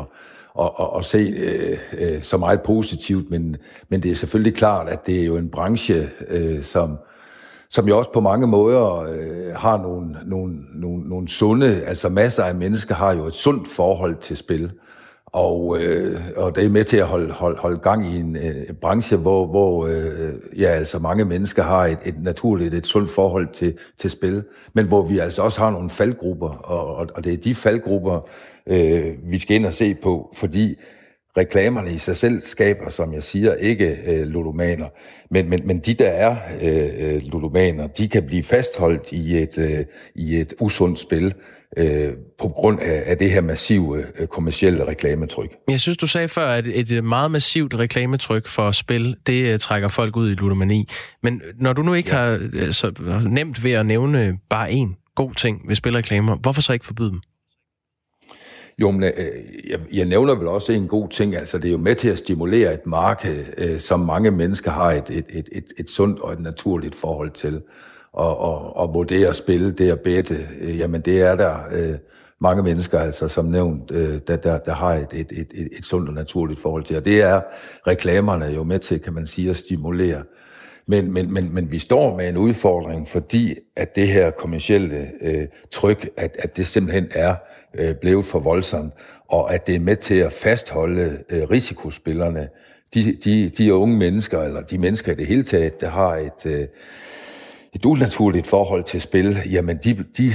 at, 0.60 0.70
at, 0.80 0.90
at 0.98 1.04
se 1.04 1.18
øh, 1.18 1.78
øh, 1.98 2.22
så 2.22 2.36
meget 2.36 2.62
positivt, 2.62 3.30
men, 3.30 3.56
men 3.88 4.02
det 4.02 4.10
er 4.10 4.14
selvfølgelig 4.14 4.54
klart, 4.54 4.88
at 4.88 5.06
det 5.06 5.20
er 5.20 5.24
jo 5.24 5.36
en 5.36 5.50
branche, 5.50 6.10
øh, 6.28 6.62
som, 6.62 6.98
som 7.70 7.88
jo 7.88 7.98
også 7.98 8.12
på 8.12 8.20
mange 8.20 8.46
måder 8.46 9.00
øh, 9.00 9.54
har 9.54 9.78
nogle, 9.78 10.18
nogle, 10.24 10.54
nogle, 10.74 11.08
nogle 11.08 11.28
sunde, 11.28 11.84
altså 11.84 12.08
masser 12.08 12.44
af 12.44 12.54
mennesker 12.54 12.94
har 12.94 13.12
jo 13.12 13.26
et 13.26 13.34
sundt 13.34 13.68
forhold 13.68 14.16
til 14.16 14.36
spil. 14.36 14.72
Og, 15.34 15.78
øh, 15.80 16.20
og 16.36 16.56
det 16.56 16.64
er 16.64 16.68
med 16.68 16.84
til 16.84 16.96
at 16.96 17.06
holde, 17.06 17.32
holde, 17.32 17.58
holde 17.58 17.78
gang 17.78 18.14
i 18.14 18.16
en 18.16 18.36
øh, 18.36 18.72
branche, 18.72 19.16
hvor, 19.16 19.46
hvor 19.46 19.86
øh, 19.86 20.34
ja, 20.58 20.66
altså 20.66 20.98
mange 20.98 21.24
mennesker 21.24 21.62
har 21.62 21.86
et, 21.86 21.98
et 22.04 22.22
naturligt, 22.22 22.74
et 22.74 22.86
sundt 22.86 23.10
forhold 23.10 23.48
til, 23.52 23.78
til 23.98 24.10
spil, 24.10 24.44
men 24.72 24.86
hvor 24.86 25.02
vi 25.02 25.18
altså 25.18 25.42
også 25.42 25.60
har 25.60 25.70
nogle 25.70 25.90
faldgrupper, 25.90 26.48
og, 26.48 26.96
og, 26.96 27.08
og 27.14 27.24
det 27.24 27.32
er 27.32 27.36
de 27.36 27.54
faldgrupper, 27.54 28.28
øh, 28.66 29.14
vi 29.24 29.38
skal 29.38 29.56
ind 29.56 29.66
og 29.66 29.72
se 29.72 29.94
på, 29.94 30.34
fordi 30.36 30.76
reklamerne 31.36 31.92
i 31.92 31.98
sig 31.98 32.16
selv 32.16 32.42
skaber, 32.42 32.88
som 32.88 33.14
jeg 33.14 33.22
siger, 33.22 33.54
ikke 33.54 33.98
øh, 34.06 34.26
ludomaner, 34.26 34.88
men, 35.30 35.50
men, 35.50 35.66
men 35.66 35.78
de, 35.78 35.94
der 35.94 36.08
er 36.08 36.36
øh, 36.62 37.14
øh 37.14 37.22
ludomaner, 37.22 37.86
de 37.86 38.08
kan 38.08 38.26
blive 38.26 38.42
fastholdt 38.42 39.12
i 39.12 39.36
et, 39.42 39.58
øh, 39.58 39.84
i 40.14 40.40
et 40.40 40.54
usundt 40.60 40.98
spil 40.98 41.34
øh, 41.76 42.12
på 42.38 42.48
grund 42.48 42.80
af, 42.80 43.02
af 43.06 43.18
det 43.18 43.30
her 43.30 43.40
massive 43.40 44.04
øh, 44.18 44.26
kommercielle 44.26 44.86
reklametryk. 44.86 45.56
Jeg 45.68 45.80
synes, 45.80 45.96
du 45.96 46.06
sagde 46.06 46.28
før, 46.28 46.46
at 46.46 46.66
et 46.66 47.04
meget 47.04 47.30
massivt 47.30 47.74
reklametryk 47.74 48.48
for 48.48 48.70
spil, 48.70 49.16
det 49.26 49.52
øh, 49.52 49.58
trækker 49.58 49.88
folk 49.88 50.16
ud 50.16 50.30
i 50.30 50.34
ludomani. 50.34 50.88
Men 51.22 51.42
når 51.60 51.72
du 51.72 51.82
nu 51.82 51.94
ikke 51.94 52.16
ja. 52.16 52.22
har 52.22 52.48
øh, 52.52 52.72
så 52.72 52.92
nemt 53.28 53.64
ved 53.64 53.72
at 53.72 53.86
nævne 53.86 54.38
bare 54.50 54.70
én 54.70 55.12
god 55.14 55.34
ting 55.34 55.68
ved 55.68 55.74
spilreklamer, 55.74 56.36
hvorfor 56.36 56.60
så 56.60 56.72
ikke 56.72 56.86
forbyde 56.86 57.10
dem? 57.10 57.20
Jo, 58.80 58.90
men 58.90 59.02
øh, 59.02 59.12
jeg, 59.70 59.80
jeg 59.92 60.04
nævner 60.04 60.34
vel 60.34 60.48
også 60.48 60.72
en 60.72 60.88
god 60.88 61.08
ting, 61.08 61.36
altså 61.36 61.58
det 61.58 61.68
er 61.68 61.72
jo 61.72 61.78
med 61.78 61.94
til 61.94 62.08
at 62.08 62.18
stimulere 62.18 62.74
et 62.74 62.86
marked, 62.86 63.44
øh, 63.58 63.78
som 63.78 64.00
mange 64.00 64.30
mennesker 64.30 64.70
har 64.70 64.92
et, 64.92 65.10
et, 65.10 65.24
et, 65.28 65.48
et, 65.52 65.64
et 65.78 65.90
sundt 65.90 66.20
og 66.20 66.32
et 66.32 66.40
naturligt 66.40 66.94
forhold 66.94 67.30
til. 67.30 67.60
Og, 68.14 68.38
og, 68.38 68.76
og 68.76 68.94
vurdere 68.94 69.28
at 69.28 69.36
spille, 69.36 69.70
det 69.70 69.90
at 69.90 70.00
bette, 70.00 70.48
øh, 70.60 70.78
jamen 70.78 71.00
det 71.00 71.20
er 71.20 71.34
der 71.34 71.56
øh, 71.72 71.94
mange 72.40 72.62
mennesker, 72.62 72.98
altså 72.98 73.28
som 73.28 73.44
nævnt, 73.44 73.90
øh, 73.90 74.20
der, 74.26 74.36
der, 74.36 74.58
der 74.58 74.72
har 74.72 74.94
et, 74.94 75.08
et, 75.12 75.32
et, 75.32 75.52
et, 75.54 75.68
et 75.78 75.84
sundt 75.84 76.08
og 76.08 76.14
naturligt 76.14 76.60
forhold 76.60 76.84
til. 76.84 76.96
Og 76.96 77.04
det 77.04 77.22
er 77.22 77.40
reklamerne 77.86 78.44
jo 78.44 78.62
med 78.64 78.78
til, 78.78 79.00
kan 79.00 79.12
man 79.12 79.26
sige, 79.26 79.50
at 79.50 79.56
stimulere. 79.56 80.22
Men, 80.86 81.12
men, 81.12 81.32
men, 81.32 81.54
men 81.54 81.70
vi 81.70 81.78
står 81.78 82.16
med 82.16 82.28
en 82.28 82.36
udfordring, 82.36 83.08
fordi 83.08 83.54
at 83.76 83.96
det 83.96 84.08
her 84.08 84.30
kommercielle 84.30 85.10
øh, 85.22 85.46
tryk, 85.72 86.08
at, 86.16 86.36
at 86.38 86.56
det 86.56 86.66
simpelthen 86.66 87.08
er 87.10 87.34
øh, 87.74 87.94
blevet 87.94 88.24
for 88.24 88.38
voldsomt, 88.38 88.92
og 89.28 89.54
at 89.54 89.66
det 89.66 89.74
er 89.74 89.80
med 89.80 89.96
til 89.96 90.14
at 90.14 90.32
fastholde 90.32 91.18
øh, 91.30 91.42
risikospillerne, 91.50 92.48
de, 92.94 93.12
de, 93.24 93.48
de 93.48 93.74
unge 93.74 93.96
mennesker, 93.96 94.42
eller 94.42 94.60
de 94.60 94.78
mennesker 94.78 95.12
i 95.12 95.14
det 95.14 95.26
hele 95.26 95.42
taget, 95.42 95.80
der 95.80 95.88
har 95.88 96.16
et, 96.16 96.46
øh, 96.46 96.66
et 97.74 97.84
unaturligt 97.84 98.46
forhold 98.46 98.84
til 98.84 99.00
spil, 99.00 99.36
jamen 99.50 99.78
de, 99.84 100.04
de 100.18 100.34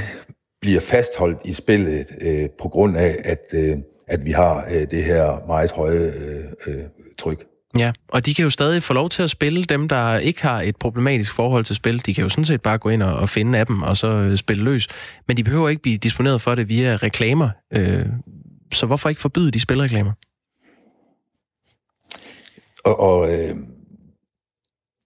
bliver 0.61 0.79
fastholdt 0.79 1.39
i 1.45 1.53
spillet 1.53 2.05
øh, 2.21 2.49
på 2.61 2.67
grund 2.67 2.97
af, 2.97 3.17
at, 3.23 3.45
øh, 3.53 3.77
at 4.07 4.25
vi 4.25 4.31
har 4.31 4.65
øh, 4.71 4.91
det 4.91 5.03
her 5.03 5.47
meget 5.47 5.71
høje 5.71 6.13
øh, 6.15 6.43
øh, 6.67 6.83
tryk. 7.17 7.45
Ja, 7.77 7.91
og 8.07 8.25
de 8.25 8.33
kan 8.33 8.43
jo 8.43 8.49
stadig 8.49 8.83
få 8.83 8.93
lov 8.93 9.09
til 9.09 9.23
at 9.23 9.29
spille 9.29 9.63
dem, 9.63 9.87
der 9.87 10.17
ikke 10.17 10.41
har 10.41 10.61
et 10.61 10.75
problematisk 10.75 11.33
forhold 11.33 11.63
til 11.63 11.75
spil. 11.75 12.05
De 12.05 12.13
kan 12.13 12.23
jo 12.23 12.29
sådan 12.29 12.45
set 12.45 12.61
bare 12.61 12.77
gå 12.77 12.89
ind 12.89 13.03
og, 13.03 13.15
og 13.15 13.29
finde 13.29 13.59
appen 13.59 13.83
og 13.83 13.97
så 13.97 14.07
øh, 14.07 14.37
spille 14.37 14.63
løs. 14.63 14.87
Men 15.27 15.37
de 15.37 15.43
behøver 15.43 15.69
ikke 15.69 15.81
blive 15.81 15.97
disponeret 15.97 16.41
for 16.41 16.55
det 16.55 16.69
via 16.69 16.95
reklamer. 16.95 17.49
Øh, 17.73 18.05
så 18.73 18.85
hvorfor 18.85 19.09
ikke 19.09 19.21
forbyde 19.21 19.51
de 19.51 19.59
spilreklamer? 19.59 20.11
Og, 22.83 22.99
og 22.99 23.33
øh, 23.33 23.55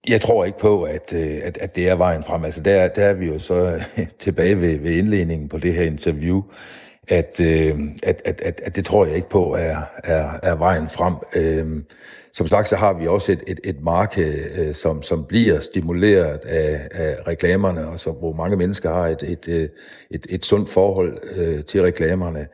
jeg 0.08 0.20
tror 0.20 0.44
ikke 0.44 0.58
på, 0.58 0.82
at, 0.82 1.14
øh, 1.14 1.40
at, 1.42 1.58
at 1.58 1.76
det 1.76 1.88
er 1.88 1.94
vejen 1.94 2.24
frem. 2.24 2.44
Altså 2.44 2.60
der, 2.60 2.88
der 2.88 3.04
er 3.04 3.12
vi 3.12 3.26
jo 3.26 3.38
så 3.38 3.80
tilbage 4.18 4.60
ved, 4.60 4.78
ved 4.78 4.90
indledningen 4.90 5.48
på 5.48 5.58
det 5.58 5.74
her 5.74 5.82
interview, 5.82 6.42
at, 7.08 7.40
øh, 7.40 7.78
at, 8.02 8.22
at, 8.24 8.40
at, 8.40 8.60
at 8.64 8.76
det 8.76 8.84
tror 8.84 9.06
jeg 9.06 9.16
ikke 9.16 9.28
på 9.28 9.54
er, 9.58 9.76
er, 10.04 10.30
er 10.42 10.54
vejen 10.54 10.88
frem. 10.88 11.14
Øh, 11.36 11.82
som 12.32 12.46
sagt, 12.46 12.68
så 12.68 12.76
har 12.76 12.92
vi 12.92 13.06
også 13.06 13.32
et, 13.32 13.42
et, 13.46 13.60
et 13.64 13.82
marked, 13.82 14.74
som, 14.74 15.02
som 15.02 15.24
bliver 15.24 15.60
stimuleret 15.60 16.38
af, 16.44 16.88
af 16.92 17.16
reklamerne, 17.26 17.88
og 17.88 17.98
så, 17.98 18.10
hvor 18.10 18.32
mange 18.32 18.56
mennesker 18.56 18.92
har 18.92 19.06
et, 19.06 19.22
et, 19.22 19.70
et, 20.10 20.26
et 20.30 20.44
sundt 20.44 20.70
forhold 20.70 21.62
til 21.62 21.82
reklamerne. 21.82 22.46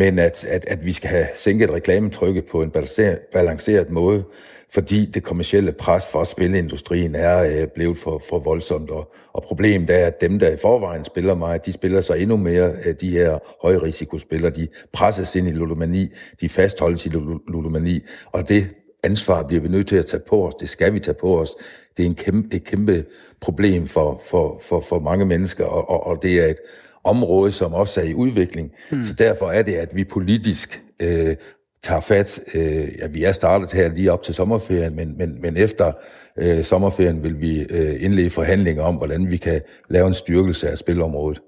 Men 0.00 0.18
at, 0.18 0.44
at, 0.44 0.64
at 0.68 0.84
vi 0.84 0.92
skal 0.92 1.10
have 1.10 1.26
sænket 1.34 1.70
reklametrykket 1.70 2.44
på 2.44 2.62
en 2.62 2.70
balanceret, 2.70 3.18
balanceret 3.32 3.90
måde, 3.90 4.24
fordi 4.72 5.06
det 5.06 5.22
kommercielle 5.22 5.72
pres 5.72 6.06
for 6.06 6.24
spilindustrien 6.24 7.14
er 7.14 7.38
øh, 7.38 7.66
blevet 7.66 7.96
for, 7.96 8.22
for 8.28 8.38
voldsomt. 8.38 8.90
Og, 8.90 9.14
og 9.32 9.42
problemet 9.42 9.90
er, 9.90 10.06
at 10.06 10.20
dem, 10.20 10.38
der 10.38 10.50
i 10.50 10.56
forvejen 10.56 11.04
spiller 11.04 11.34
meget, 11.34 11.66
de 11.66 11.72
spiller 11.72 12.00
sig 12.00 12.22
endnu 12.22 12.36
mere 12.36 12.72
af 12.84 12.96
de 12.96 13.10
her 13.10 13.38
højrisikospillere. 13.62 14.50
De 14.50 14.68
presses 14.92 15.36
ind 15.36 15.48
i 15.48 15.50
ludomani, 15.50 16.08
de 16.40 16.48
fastholdes 16.48 17.06
i 17.06 17.08
ludomani, 17.48 18.00
og 18.32 18.48
det 18.48 18.66
ansvar 19.02 19.42
bliver 19.42 19.62
vi 19.62 19.68
nødt 19.68 19.88
til 19.88 19.96
at 19.96 20.06
tage 20.06 20.22
på 20.28 20.46
os. 20.46 20.54
Det 20.54 20.68
skal 20.68 20.94
vi 20.94 21.00
tage 21.00 21.16
på 21.20 21.40
os. 21.40 21.50
Det 21.96 22.02
er 22.02 22.06
en 22.06 22.14
kæmpe, 22.14 22.56
et 22.56 22.64
kæmpe 22.64 23.04
problem 23.40 23.86
for, 23.88 24.22
for, 24.26 24.58
for, 24.62 24.80
for 24.80 24.98
mange 24.98 25.26
mennesker, 25.26 25.64
og, 25.64 25.90
og, 25.90 26.06
og 26.06 26.22
det 26.22 26.40
er 26.40 26.46
et 26.46 26.58
område, 27.04 27.52
som 27.52 27.74
også 27.74 28.00
er 28.00 28.04
i 28.04 28.14
udvikling. 28.14 28.72
Mm. 28.92 29.02
Så 29.02 29.12
derfor 29.12 29.50
er 29.50 29.62
det, 29.62 29.74
at 29.74 29.88
vi 29.94 30.04
politisk 30.04 30.82
øh, 31.00 31.36
tager 31.82 32.00
fat. 32.00 32.40
Øh, 32.54 32.88
ja, 32.98 33.06
vi 33.06 33.24
er 33.24 33.32
startet 33.32 33.72
her 33.72 33.88
lige 33.88 34.12
op 34.12 34.22
til 34.22 34.34
sommerferien, 34.34 34.96
men, 34.96 35.18
men, 35.18 35.42
men 35.42 35.56
efter 35.56 35.92
øh, 36.36 36.64
sommerferien 36.64 37.22
vil 37.22 37.40
vi 37.40 37.58
øh, 37.60 38.04
indlede 38.04 38.30
forhandlinger 38.30 38.82
om, 38.82 38.94
hvordan 38.94 39.30
vi 39.30 39.36
kan 39.36 39.60
lave 39.88 40.06
en 40.08 40.14
styrkelse 40.14 40.70
af 40.70 40.78
spilområdet. 40.78 41.40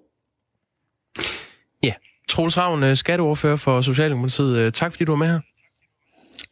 Ja, 1.82 1.92
Troels 2.28 2.59
Ravn, 2.59 2.82
øh, 2.82 2.97
skatteordfører 2.97 3.56
for 3.56 3.80
Socialdemokratiet. 3.80 4.56
Øh, 4.56 4.73
tak 4.73 4.92
fordi 4.92 5.04
du 5.04 5.12
var 5.12 5.18
med 5.18 5.26
her. 5.26 5.40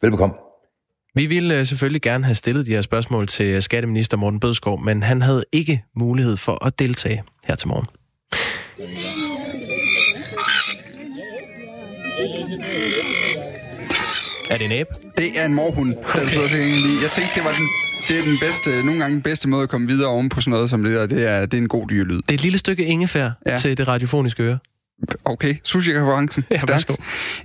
Velbekomme. 0.01 0.35
Vi 1.15 1.25
ville 1.25 1.65
selvfølgelig 1.65 2.01
gerne 2.01 2.25
have 2.25 2.35
stillet 2.35 2.65
de 2.65 2.71
her 2.71 2.81
spørgsmål 2.81 3.27
til 3.27 3.61
skatteminister 3.61 4.17
Morten 4.17 4.39
Bødskov, 4.39 4.83
men 4.83 5.03
han 5.03 5.21
havde 5.21 5.43
ikke 5.51 5.83
mulighed 5.95 6.37
for 6.37 6.65
at 6.65 6.79
deltage 6.79 7.23
her 7.43 7.55
til 7.55 7.67
morgen. 7.67 7.85
Er 14.49 14.57
det 14.57 14.65
en 14.65 14.71
æb? 14.71 14.87
Det 15.17 15.39
er 15.39 15.45
en 15.45 15.53
morhund, 15.53 15.95
der 15.95 16.21
okay. 16.21 16.49
til 16.49 17.01
Jeg 17.01 17.11
tænkte, 17.11 17.35
det 17.35 17.43
var 17.43 17.55
den 17.55 17.67
det 18.07 18.19
er 18.19 18.23
den 18.23 18.37
bedste, 18.39 18.83
nogle 18.83 18.99
gange 18.99 19.15
den 19.15 19.21
bedste 19.21 19.49
måde 19.49 19.63
at 19.63 19.69
komme 19.69 19.87
videre 19.87 20.09
oven 20.09 20.29
på 20.29 20.41
sådan 20.41 20.51
noget 20.51 20.69
som 20.69 20.83
det 20.83 20.93
der. 20.93 21.05
Det 21.05 21.27
er, 21.27 21.45
det 21.45 21.53
er 21.53 21.61
en 21.61 21.67
god 21.67 21.87
dyrlyd. 21.87 22.15
Det 22.15 22.29
er 22.29 22.33
et 22.33 22.41
lille 22.41 22.57
stykke 22.57 22.85
ingefær 22.85 23.29
ja. 23.45 23.55
til 23.55 23.77
det 23.77 23.87
radiofoniske 23.87 24.43
øre. 24.43 24.57
Okay, 25.25 25.55
sushi-referencen. 25.63 26.45
Ja, 26.51 26.59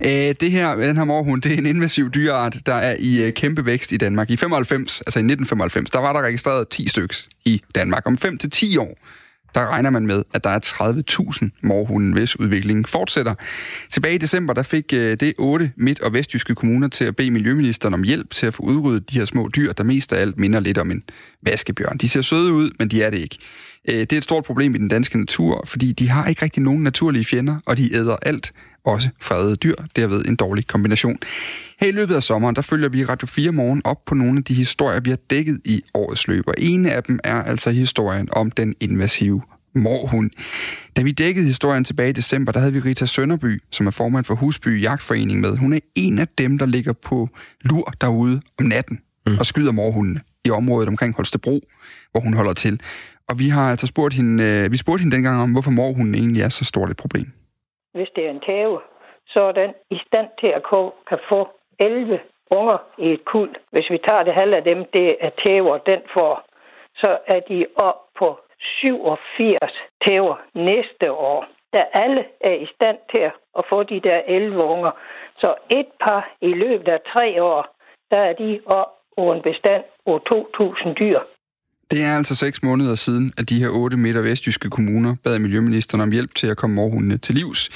Æ, 0.00 0.32
det 0.32 0.50
her, 0.50 0.74
den 0.74 0.96
her 0.96 1.04
morhund, 1.04 1.42
det 1.42 1.52
er 1.52 1.56
en 1.56 1.66
invasiv 1.66 2.10
dyreart, 2.10 2.56
der 2.66 2.74
er 2.74 2.96
i 2.98 3.26
uh, 3.26 3.32
kæmpe 3.32 3.64
vækst 3.64 3.92
i 3.92 3.96
Danmark. 3.96 4.30
I 4.30 4.36
95, 4.36 5.00
altså 5.00 5.18
i 5.18 5.22
1995, 5.22 5.90
der 5.90 5.98
var 5.98 6.12
der 6.12 6.20
registreret 6.20 6.68
10 6.68 6.88
stykker 6.88 7.16
i 7.44 7.62
Danmark. 7.74 8.02
Om 8.06 8.18
5 8.18 8.38
til 8.38 8.50
10 8.50 8.76
år, 8.76 8.98
der 9.56 9.66
regner 9.66 9.90
man 9.90 10.06
med, 10.06 10.22
at 10.34 10.44
der 10.44 10.50
er 10.50 10.58
30.000 11.40 11.48
morhunden, 11.62 12.12
hvis 12.12 12.40
udviklingen 12.40 12.84
fortsætter. 12.84 13.34
Tilbage 13.90 14.14
i 14.14 14.18
december, 14.18 14.54
der 14.54 14.62
fik 14.62 14.92
øh, 14.92 15.16
det 15.20 15.34
otte 15.38 15.72
midt- 15.76 16.00
og 16.00 16.12
vestjyske 16.12 16.54
kommuner 16.54 16.88
til 16.88 17.04
at 17.04 17.16
bede 17.16 17.30
Miljøministeren 17.30 17.94
om 17.94 18.02
hjælp 18.02 18.30
til 18.30 18.46
at 18.46 18.54
få 18.54 18.62
udryddet 18.62 19.10
de 19.10 19.18
her 19.18 19.24
små 19.24 19.50
dyr, 19.56 19.72
der 19.72 19.84
mest 19.84 20.12
af 20.12 20.20
alt 20.20 20.38
minder 20.38 20.60
lidt 20.60 20.78
om 20.78 20.90
en 20.90 21.02
vaskebjørn. 21.42 21.98
De 21.98 22.08
ser 22.08 22.22
søde 22.22 22.52
ud, 22.52 22.70
men 22.78 22.88
de 22.88 23.02
er 23.02 23.10
det 23.10 23.18
ikke. 23.18 23.38
Øh, 23.88 24.00
det 24.00 24.12
er 24.12 24.18
et 24.18 24.24
stort 24.24 24.44
problem 24.44 24.74
i 24.74 24.78
den 24.78 24.88
danske 24.88 25.18
natur, 25.18 25.64
fordi 25.66 25.92
de 25.92 26.08
har 26.08 26.26
ikke 26.26 26.42
rigtig 26.42 26.62
nogen 26.62 26.82
naturlige 26.82 27.24
fjender, 27.24 27.56
og 27.66 27.76
de 27.76 27.94
æder 27.94 28.16
alt, 28.22 28.52
også 28.86 29.08
fredede 29.20 29.56
dyr, 29.56 29.74
derved 29.96 30.24
en 30.24 30.36
dårlig 30.36 30.66
kombination. 30.66 31.18
Her 31.80 31.88
i 31.88 31.92
løbet 31.92 32.14
af 32.14 32.22
sommeren, 32.22 32.56
der 32.56 32.62
følger 32.62 32.88
vi 32.88 33.04
Radio 33.04 33.26
4 33.26 33.52
Morgen 33.52 33.82
op 33.84 34.04
på 34.04 34.14
nogle 34.14 34.38
af 34.38 34.44
de 34.44 34.54
historier, 34.54 35.00
vi 35.00 35.10
har 35.10 35.18
dækket 35.30 35.60
i 35.64 35.82
årets 35.94 36.28
løb, 36.28 36.48
og 36.48 36.54
en 36.58 36.86
af 36.86 37.02
dem 37.02 37.18
er 37.24 37.42
altså 37.42 37.70
historien 37.70 38.28
om 38.32 38.50
den 38.50 38.74
invasive 38.80 39.42
morhund. 39.74 40.30
Da 40.96 41.02
vi 41.02 41.12
dækkede 41.12 41.46
historien 41.46 41.84
tilbage 41.84 42.08
i 42.08 42.12
december, 42.12 42.52
der 42.52 42.60
havde 42.60 42.72
vi 42.72 42.80
Rita 42.80 43.06
Sønderby, 43.06 43.62
som 43.70 43.86
er 43.86 43.90
formand 43.90 44.24
for 44.24 44.34
Husby 44.34 44.82
Jagtforening 44.82 45.40
med. 45.40 45.56
Hun 45.56 45.72
er 45.72 45.78
en 45.94 46.18
af 46.18 46.28
dem, 46.28 46.58
der 46.58 46.66
ligger 46.66 46.92
på 46.92 47.28
lur 47.62 47.94
derude 48.00 48.40
om 48.58 48.64
natten 48.64 48.98
mm. 49.26 49.38
og 49.38 49.46
skyder 49.46 49.72
morhundene 49.72 50.20
i 50.44 50.50
området 50.50 50.88
omkring 50.88 51.14
Holstebro, 51.16 51.60
hvor 52.10 52.20
hun 52.20 52.34
holder 52.34 52.52
til. 52.52 52.80
Og 53.28 53.38
vi 53.38 53.48
har 53.48 53.70
altså 53.70 53.86
spurgt 53.86 54.14
hende, 54.14 54.42
øh, 54.42 54.72
vi 54.72 54.76
spurgte 54.76 55.02
hende 55.02 55.16
dengang 55.16 55.40
om, 55.40 55.52
hvorfor 55.52 55.70
morhunden 55.70 56.14
egentlig 56.14 56.42
er 56.42 56.48
så 56.48 56.64
stort 56.64 56.90
et 56.90 56.96
problem. 56.96 57.32
Hvis 57.96 58.10
det 58.16 58.26
er 58.26 58.30
en 58.30 58.40
tæve, 58.40 58.80
så 59.26 59.40
er 59.40 59.52
den 59.52 59.74
i 59.90 59.98
stand 60.06 60.28
til 60.40 60.46
at 60.46 60.62
kan 61.08 61.18
få 61.28 61.48
11 61.78 62.20
unger 62.50 62.78
i 62.98 63.12
et 63.12 63.24
kuld. 63.24 63.54
Hvis 63.70 63.90
vi 63.90 63.98
tager 63.98 64.22
det 64.22 64.34
halve 64.40 64.56
af 64.56 64.64
dem, 64.64 64.84
det 64.84 65.08
er 65.20 65.30
tæver, 65.44 65.78
den 65.78 66.00
får, 66.14 66.42
så 66.94 67.18
er 67.26 67.40
de 67.40 67.66
op 67.76 68.00
på 68.18 68.38
87 68.58 69.72
tæver 70.06 70.36
næste 70.54 71.12
år, 71.12 71.46
da 71.72 71.80
alle 71.92 72.24
er 72.40 72.54
i 72.54 72.66
stand 72.74 72.98
til 73.10 73.30
at 73.58 73.64
få 73.72 73.82
de 73.82 74.00
der 74.00 74.22
11 74.26 74.64
unger. 74.64 74.90
Så 75.38 75.54
et 75.70 75.88
par 76.00 76.30
i 76.40 76.52
løbet 76.52 76.88
af 76.88 77.00
tre 77.16 77.42
år, 77.42 77.66
der 78.10 78.20
er 78.20 78.32
de 78.32 78.60
op 78.66 78.92
på 79.16 79.32
en 79.32 79.42
bestand 79.42 79.84
på 80.06 80.20
2.000 80.34 80.92
dyr. 80.92 81.20
Det 81.90 82.02
er 82.02 82.16
altså 82.16 82.34
seks 82.34 82.62
måneder 82.62 82.94
siden, 82.94 83.32
at 83.36 83.48
de 83.48 83.58
her 83.58 83.68
otte 83.68 83.96
midt- 83.96 84.16
og 84.16 84.24
vestjyske 84.24 84.70
kommuner 84.70 85.16
bad 85.24 85.38
Miljøministeren 85.38 86.00
om 86.00 86.10
hjælp 86.10 86.34
til 86.34 86.46
at 86.46 86.56
komme 86.56 86.76
morhundene 86.76 87.18
til 87.18 87.34
livs. 87.34 87.70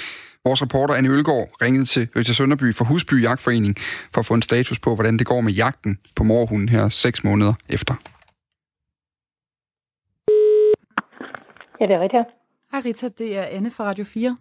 Vores 0.44 0.62
reporter 0.62 0.94
Anne 0.94 1.08
Ølgaard 1.08 1.48
ringede 1.62 1.84
til 1.84 2.08
Rita 2.16 2.32
Sønderby 2.32 2.74
fra 2.74 2.84
Husby 2.84 3.22
Jagtforening 3.22 3.76
for 4.12 4.18
at 4.18 4.26
få 4.26 4.34
en 4.34 4.42
status 4.42 4.78
på, 4.78 4.94
hvordan 4.94 5.18
det 5.18 5.26
går 5.26 5.40
med 5.40 5.52
jagten 5.52 5.98
på 6.16 6.24
morhunden 6.24 6.68
her 6.68 6.88
seks 6.88 7.24
måneder 7.24 7.54
efter. 7.68 7.94
Ja, 11.80 11.86
det 11.86 11.94
er 11.94 12.00
Rita. 12.00 12.24
Hej 12.72 12.80
Rita, 12.84 13.08
det 13.08 13.38
er 13.38 13.42
Anne 13.42 13.70
fra 13.70 13.84
Radio 13.84 14.04
4. 14.04 14.36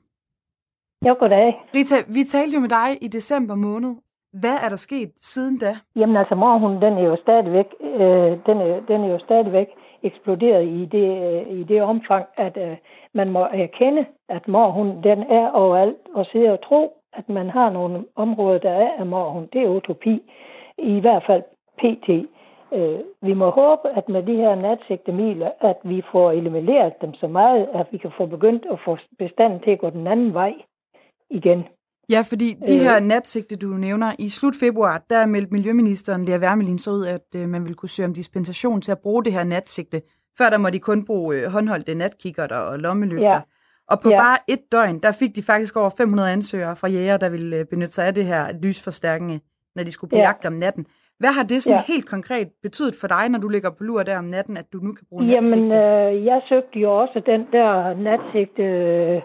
Jo, 1.08 1.16
goddag. 1.20 1.54
Rita, 1.76 1.96
vi 2.08 2.24
talte 2.24 2.54
jo 2.56 2.60
med 2.60 2.70
dig 2.70 2.98
i 3.02 3.08
december 3.08 3.56
måned 3.56 3.96
hvad 4.34 4.56
er 4.66 4.70
der 4.70 4.76
sket 4.76 5.12
siden 5.16 5.58
da? 5.58 5.72
Jamen 5.96 6.18
altså, 6.18 6.36
morhunden, 6.36 6.82
den 6.82 6.94
er 6.98 7.04
jo 7.04 7.16
stadigvæk, 7.16 7.66
øh, 7.82 8.32
den, 8.46 8.58
er, 8.62 8.80
den 8.88 9.04
er 9.04 9.08
jo 9.08 9.20
stadigvæk 9.20 9.68
eksploderet 10.04 10.68
i 10.68 10.86
det, 10.86 11.08
øh, 11.24 11.60
i 11.60 11.64
det 11.64 11.82
omfang, 11.82 12.26
at 12.38 12.58
øh, 12.58 12.78
man 13.14 13.30
må 13.30 13.40
erkende, 13.40 14.06
at 14.30 14.48
morhunden, 14.48 15.04
den 15.04 15.20
er 15.20 15.52
overalt, 15.52 15.98
og 16.14 16.26
sidde 16.26 16.52
og 16.52 16.62
tro, 16.64 16.94
at 17.14 17.30
man 17.30 17.50
har 17.50 17.70
nogle 17.70 18.06
områder, 18.16 18.60
der 18.60 18.72
er 18.72 18.92
af 19.00 19.06
morhund. 19.06 19.48
Det 19.54 19.62
er 19.62 19.70
utopi, 19.70 20.22
i 20.78 21.00
hvert 21.00 21.24
fald 21.28 21.44
pt. 21.78 22.10
Øh, 22.74 23.00
vi 23.22 23.34
må 23.34 23.50
håbe, 23.50 23.90
at 23.90 24.10
med 24.10 24.24
de 24.24 24.36
her 24.36 24.56
natsigtemiler, 24.56 25.52
at 25.62 25.78
vi 25.84 26.04
får 26.12 26.32
elimineret 26.32 26.94
dem 27.02 27.14
så 27.14 27.28
meget, 27.28 27.70
at 27.74 27.88
vi 27.92 27.98
kan 27.98 28.12
få 28.18 28.26
begyndt 28.26 28.66
at 28.72 28.80
få 28.86 28.98
bestanden 29.18 29.60
til 29.60 29.72
at 29.72 29.80
gå 29.80 29.90
den 29.90 30.08
anden 30.08 30.34
vej 30.34 30.54
igen. 31.30 31.64
Ja, 32.10 32.22
fordi 32.22 32.56
de 32.68 32.74
øh. 32.74 32.80
her 32.80 33.00
natsigte, 33.00 33.56
du 33.56 33.68
nævner, 33.68 34.12
i 34.20 34.30
slut 34.30 34.54
februar, 34.60 35.02
der 35.10 35.26
meldte 35.26 35.54
Miljøministeren 35.54 36.26
Lea 36.26 36.38
Wermelin 36.38 36.78
så 36.78 36.92
ud, 36.92 37.06
at 37.06 37.42
øh, 37.42 37.50
man 37.50 37.62
ville 37.62 37.76
kunne 37.76 37.90
søge 37.90 38.08
om 38.08 38.14
dispensation 38.14 38.82
til 38.82 38.92
at 38.92 39.00
bruge 39.00 39.24
det 39.26 39.34
her 39.34 39.44
natsigte. 39.44 40.02
Før 40.38 40.50
der 40.50 40.58
må 40.58 40.70
de 40.70 40.80
kun 40.80 41.06
bruge 41.06 41.36
øh, 41.36 41.52
håndholdte 41.52 41.96
natkikker 41.96 42.44
og 42.56 42.80
lommelygter. 42.80 43.28
Ja. 43.28 43.42
Og 43.92 43.98
på 44.04 44.10
ja. 44.10 44.18
bare 44.18 44.38
et 44.48 44.60
døgn, 44.72 45.00
der 45.00 45.12
fik 45.12 45.36
de 45.36 45.44
faktisk 45.44 45.78
over 45.78 45.90
500 45.98 46.32
ansøgere 46.32 46.76
fra 46.76 46.88
jæger, 46.88 47.18
der 47.18 47.30
ville 47.30 47.58
øh, 47.58 47.66
benytte 47.66 47.94
sig 47.94 48.08
af 48.08 48.14
det 48.14 48.26
her 48.26 48.44
lysforstærkende, 48.64 49.40
når 49.76 49.84
de 49.84 49.92
skulle 49.92 50.10
på 50.10 50.16
ja. 50.16 50.22
jagt 50.22 50.46
om 50.46 50.54
natten. 50.54 50.86
Hvad 51.20 51.30
har 51.30 51.44
det 51.44 51.64
sådan 51.64 51.84
ja. 51.88 51.94
helt 51.94 52.10
konkret 52.10 52.48
betydet 52.64 52.96
for 53.02 53.08
dig, 53.08 53.30
når 53.30 53.40
du 53.40 53.50
ligger 53.50 53.70
på 53.70 53.84
lur 53.84 54.04
der 54.04 54.18
om 54.18 54.24
natten, 54.24 54.58
at 54.58 54.66
du 54.74 54.78
nu 54.78 54.92
kan 54.94 55.06
bruge 55.10 55.28
natsigte? 55.28 55.60
Jamen, 55.60 55.72
øh, 55.72 56.26
jeg 56.26 56.42
søgte 56.50 56.80
jo 56.80 56.90
også 57.02 57.22
den 57.26 57.42
der 57.52 57.94
natsigte 58.08 58.64
øh, 58.64 59.22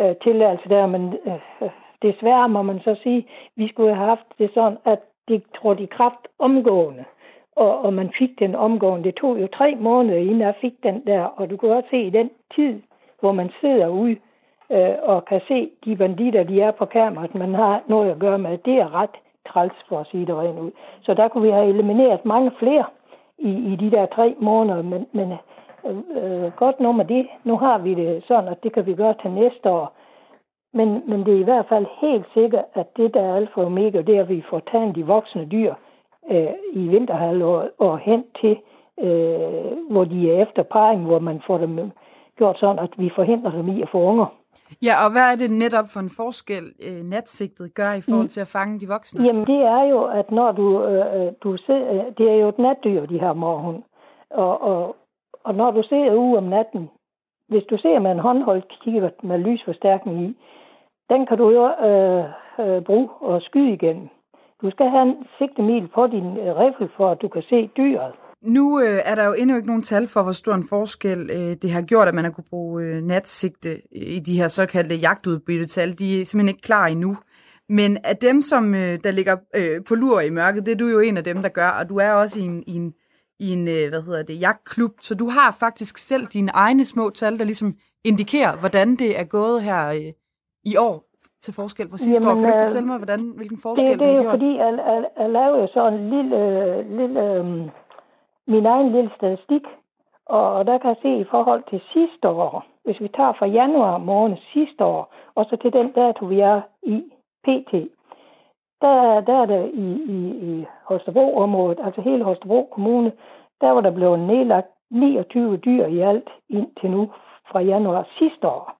øh 0.00 0.14
tilladelse 0.24 0.68
der, 0.68 0.86
men 0.86 1.02
øh, 1.26 1.70
desværre 2.02 2.48
må 2.48 2.62
man 2.62 2.80
så 2.80 2.96
sige, 3.02 3.26
vi 3.56 3.68
skulle 3.68 3.94
have 3.94 4.06
haft 4.06 4.26
det 4.38 4.50
sådan, 4.54 4.78
at 4.84 4.98
det 5.28 5.42
trådte 5.56 5.82
i 5.82 5.86
kraft 5.86 6.28
omgående. 6.38 7.04
Og, 7.56 7.80
og 7.84 7.92
man 7.92 8.10
fik 8.18 8.38
den 8.38 8.54
omgående. 8.54 9.04
Det 9.04 9.14
tog 9.14 9.40
jo 9.40 9.46
tre 9.46 9.74
måneder, 9.74 10.18
inden 10.18 10.40
jeg 10.40 10.54
fik 10.60 10.74
den 10.82 11.06
der. 11.06 11.22
Og 11.22 11.50
du 11.50 11.56
kan 11.56 11.70
også 11.70 11.88
se 11.90 12.02
i 12.02 12.10
den 12.10 12.30
tid, 12.54 12.82
hvor 13.20 13.32
man 13.32 13.50
sidder 13.60 13.88
ude 13.88 14.16
øh, 14.70 14.94
og 15.02 15.24
kan 15.24 15.40
se 15.48 15.70
de 15.84 15.96
banditter, 15.96 16.42
de 16.42 16.60
er 16.60 16.70
på 16.70 16.84
kameraet, 16.84 17.34
man 17.34 17.54
har 17.54 17.82
noget 17.86 18.10
at 18.10 18.18
gøre 18.18 18.38
med. 18.38 18.58
Det 18.58 18.74
er 18.74 18.94
ret 18.94 19.16
træls 19.48 19.72
for 19.88 20.00
at 20.00 20.06
sige 20.06 20.26
det 20.26 20.34
rent 20.34 20.58
ud. 20.58 20.70
Så 21.02 21.14
der 21.14 21.28
kunne 21.28 21.42
vi 21.44 21.50
have 21.50 21.68
elimineret 21.68 22.24
mange 22.24 22.50
flere 22.58 22.84
i, 23.38 23.50
i 23.72 23.76
de 23.76 23.90
der 23.90 24.06
tre 24.06 24.34
måneder, 24.38 24.82
men, 24.82 25.06
men 25.12 25.32
øh, 25.84 25.96
øh, 26.44 26.52
godt 26.52 26.80
nummer 26.80 27.04
det. 27.04 27.26
Nu 27.44 27.56
har 27.56 27.78
vi 27.78 27.94
det 27.94 28.24
sådan, 28.28 28.48
at 28.48 28.62
det 28.62 28.72
kan 28.72 28.86
vi 28.86 28.94
gøre 28.94 29.14
til 29.22 29.30
næste 29.30 29.70
år. 29.70 29.97
Men, 30.74 31.02
men 31.10 31.26
det 31.26 31.34
er 31.34 31.40
i 31.40 31.50
hvert 31.50 31.66
fald 31.68 31.86
helt 32.00 32.26
sikkert, 32.34 32.64
at 32.74 32.86
det, 32.96 33.14
der 33.14 33.22
er 33.22 33.36
alfa 33.36 33.60
og 33.60 33.66
omega, 33.66 34.02
det 34.02 34.16
er, 34.16 34.22
at 34.22 34.28
vi 34.28 34.44
får 34.50 34.60
taget 34.72 34.96
de 34.96 35.06
voksne 35.06 35.44
dyr 35.44 35.74
øh, 36.30 36.52
i 36.72 36.88
vinterhalvåret 36.88 37.70
og 37.78 37.98
hen 37.98 38.24
til, 38.40 38.56
øh, 39.00 39.90
hvor 39.90 40.04
de 40.04 40.30
er 40.30 40.42
efter 40.42 40.62
parring, 40.62 41.04
hvor 41.04 41.18
man 41.18 41.42
får 41.46 41.58
dem 41.58 41.90
gjort 42.36 42.58
sådan, 42.58 42.78
at 42.78 42.90
vi 42.98 43.10
forhindrer 43.14 43.50
dem 43.50 43.68
i 43.68 43.82
at 43.82 43.88
få 43.92 43.98
unger. 43.98 44.26
Ja, 44.82 45.04
og 45.04 45.10
hvad 45.12 45.26
er 45.32 45.36
det 45.36 45.50
netop 45.50 45.88
for 45.92 46.00
en 46.00 46.10
forskel, 46.20 46.64
øh, 46.86 47.02
natsigtet 47.04 47.74
gør 47.74 47.92
i 47.92 48.00
forhold 48.00 48.28
til 48.28 48.40
at 48.40 48.52
fange 48.56 48.80
de 48.80 48.88
voksne? 48.88 49.24
Jamen, 49.26 49.46
det 49.46 49.60
er 49.76 49.82
jo, 49.82 50.04
at 50.04 50.30
når 50.30 50.52
du, 50.52 50.84
øh, 50.84 51.26
øh 51.26 51.32
du 51.42 51.56
ser, 51.56 51.82
øh, 51.92 52.04
det 52.18 52.30
er 52.30 52.34
jo 52.34 52.48
et 52.48 52.58
natdyr, 52.58 53.06
de 53.06 53.20
her 53.20 53.32
morgen. 53.32 53.84
Og, 54.30 54.62
og, 54.62 54.96
og 55.44 55.54
når 55.54 55.70
du 55.70 55.82
ser 55.82 56.14
ude 56.14 56.38
om 56.38 56.44
natten, 56.44 56.90
hvis 57.48 57.64
du 57.70 57.76
ser 57.78 57.98
med 57.98 58.10
en 58.10 58.18
håndholdt 58.18 58.78
kigger 58.84 59.10
med 59.22 59.38
lysforstærkning 59.38 60.22
i, 60.22 60.36
den 61.10 61.26
kan 61.26 61.38
du 61.38 61.50
jo 61.58 61.64
øh, 61.88 62.24
øh, 62.62 62.82
bruge 62.84 63.08
og 63.20 63.42
skyde 63.42 63.72
igen. 63.72 64.10
Du 64.62 64.70
skal 64.70 64.88
have 64.90 65.02
en 65.02 65.16
sigtemil 65.38 65.88
på 65.94 66.06
din 66.06 66.28
øh, 66.42 66.56
riffel, 66.62 66.88
for 66.96 67.10
at 67.10 67.18
du 67.22 67.28
kan 67.28 67.42
se 67.42 67.70
dyret. 67.76 68.12
Nu 68.42 68.80
øh, 68.80 69.00
er 69.04 69.14
der 69.14 69.24
jo 69.24 69.32
endnu 69.32 69.56
ikke 69.56 69.68
nogen 69.68 69.82
tal 69.82 70.06
for, 70.06 70.22
hvor 70.22 70.32
stor 70.32 70.54
en 70.54 70.68
forskel 70.68 71.30
øh, 71.30 71.56
det 71.62 71.70
har 71.70 71.82
gjort, 71.82 72.08
at 72.08 72.14
man 72.14 72.24
har 72.24 72.30
kunne 72.30 72.50
bruge 72.50 72.82
øh, 72.82 73.02
natsigte 73.02 73.70
øh, 73.70 73.76
i 73.92 74.18
de 74.18 74.38
her 74.38 74.48
såkaldte 74.48 74.94
jagtudbyttetal. 74.94 75.98
De 75.98 76.20
er 76.20 76.24
simpelthen 76.24 76.48
ikke 76.48 76.62
klar 76.62 76.86
endnu. 76.86 77.16
Men 77.68 77.98
af 78.04 78.16
dem, 78.16 78.40
som 78.40 78.74
øh, 78.74 78.98
der 79.04 79.10
ligger 79.10 79.36
øh, 79.56 79.84
på 79.88 79.94
lur 79.94 80.20
i 80.20 80.30
mørket, 80.30 80.66
det 80.66 80.72
er 80.72 80.76
du 80.76 80.88
jo 80.88 81.00
en 81.00 81.16
af 81.16 81.24
dem, 81.24 81.42
der 81.42 81.48
gør, 81.48 81.68
og 81.68 81.88
du 81.88 81.96
er 81.96 82.12
også 82.12 82.40
i 82.40 82.42
en, 82.42 82.64
i 82.66 82.74
en, 82.76 82.94
i 83.40 83.52
en 83.52 83.68
øh, 83.68 83.88
hvad 83.88 84.02
hedder 84.02 84.22
det, 84.22 84.40
jagtklub, 84.40 84.92
så 85.00 85.14
du 85.14 85.28
har 85.28 85.56
faktisk 85.60 85.98
selv 85.98 86.26
dine 86.26 86.50
egne 86.54 86.84
små 86.84 87.10
tal, 87.10 87.38
der 87.38 87.44
ligesom 87.44 87.74
indikerer, 88.04 88.56
hvordan 88.56 88.96
det 88.96 89.20
er 89.20 89.24
gået 89.24 89.62
her 89.62 89.88
øh, 89.88 90.12
i 90.72 90.76
år 90.76 90.96
til 91.44 91.54
forskel 91.54 91.86
fra 91.90 91.96
sidste 91.96 92.28
Jamen, 92.28 92.44
år. 92.44 92.46
Kan 92.46 92.52
du 92.52 92.58
øh, 92.58 92.64
fortælle 92.64 92.88
mig, 92.88 92.98
hvordan, 93.02 93.20
hvilken 93.38 93.58
forskel 93.66 93.90
det, 93.90 93.98
det, 93.98 94.06
det 94.06 94.14
er 94.14 94.22
jo 94.22 94.30
fordi, 94.30 94.50
jeg, 94.62 94.70
jeg, 94.90 94.98
jeg 95.18 95.30
lavede 95.30 95.68
så 95.74 95.82
en 95.88 96.10
lille, 96.14 96.40
lille 97.00 97.20
øhm, 97.34 97.70
min 98.46 98.66
egen 98.66 98.92
lille 98.92 99.10
statistik, 99.16 99.64
og 100.26 100.66
der 100.66 100.78
kan 100.78 100.88
jeg 100.88 101.00
se 101.02 101.12
i 101.24 101.30
forhold 101.30 101.62
til 101.70 101.80
sidste 101.92 102.28
år, 102.28 102.66
hvis 102.84 103.00
vi 103.00 103.08
tager 103.08 103.32
fra 103.38 103.46
januar 103.46 103.98
måned 103.98 104.36
sidste 104.52 104.84
år, 104.84 105.14
og 105.34 105.44
så 105.50 105.56
til 105.56 105.72
den 105.72 105.92
dato, 105.92 106.24
vi 106.24 106.40
er 106.40 106.60
i 106.82 106.96
PT, 107.44 107.72
der, 108.82 109.20
der 109.20 109.36
er 109.42 109.46
det 109.46 109.70
i, 109.74 109.88
i, 110.16 110.18
i 110.50 110.66
Holstebro-området, 110.84 111.78
altså 111.84 112.00
hele 112.00 112.24
Holstebro 112.24 112.68
Kommune, 112.72 113.12
der 113.60 113.70
var 113.70 113.80
der 113.80 113.90
blevet 113.90 114.18
nedlagt 114.18 114.68
29 114.90 115.56
dyr 115.56 115.86
i 115.86 115.98
alt 116.00 116.28
indtil 116.48 116.90
nu 116.90 117.10
fra 117.50 117.60
januar 117.60 118.08
sidste 118.18 118.48
år. 118.48 118.77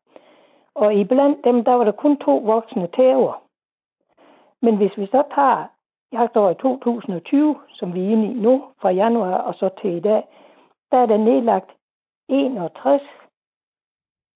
Og 0.83 0.95
i 0.95 1.05
blandt 1.05 1.45
dem, 1.45 1.65
der 1.65 1.73
var 1.73 1.85
der 1.85 1.93
kun 1.93 2.17
to 2.17 2.37
voksne 2.37 2.89
tæver. 2.97 3.43
Men 4.63 4.77
hvis 4.77 4.99
vi 4.99 5.07
så 5.07 5.23
tager 5.35 5.67
jagtåret 6.13 6.59
2020, 6.59 7.57
som 7.69 7.95
vi 7.95 8.01
er 8.01 8.11
inde 8.11 8.27
i 8.31 8.33
nu, 8.33 8.65
fra 8.81 8.91
januar 8.91 9.39
og 9.39 9.55
så 9.55 9.69
til 9.81 9.97
i 9.97 10.01
dag, 10.01 10.23
der 10.91 10.99
er 10.99 11.07
der 11.07 11.17
nedlagt 11.17 11.71
61, 12.29 13.03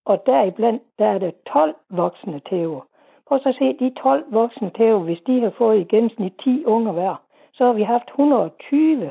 og 0.05 0.27
deriblandt, 0.27 0.83
der 0.99 1.07
er 1.07 1.19
der 1.19 1.31
12 1.47 1.75
voksne 1.91 2.41
tæver. 2.51 2.81
Prøv 3.27 3.39
så 3.39 3.49
at 3.49 3.55
se, 3.55 3.79
de 3.79 3.95
12 3.95 4.25
voksne 4.33 4.71
tæver, 4.71 4.99
hvis 4.99 5.21
de 5.27 5.41
har 5.41 5.51
fået 5.51 5.81
i 5.81 5.85
gennemsnit 5.85 6.33
10 6.45 6.65
unger 6.65 6.93
hver, 6.93 7.17
så 7.53 7.65
har 7.65 7.73
vi 7.73 7.83
haft 7.83 8.09
120 8.09 9.11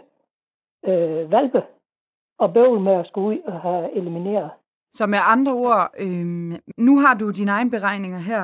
øh, 0.86 1.32
valpe 1.32 1.64
og 2.40 2.54
bøvl 2.54 2.80
med 2.80 2.94
at 2.94 3.08
skulle 3.08 3.28
ud 3.28 3.44
og 3.44 3.62
have 3.62 3.92
elimineret. 3.92 4.52
Så 4.92 5.08
med 5.08 5.20
andre 5.34 5.52
ord, 5.54 5.90
øh, 6.00 6.26
nu 6.78 7.00
har 7.00 7.14
du 7.20 7.32
dine 7.32 7.52
egne 7.52 7.72
beregninger 7.72 8.20
her, 8.20 8.44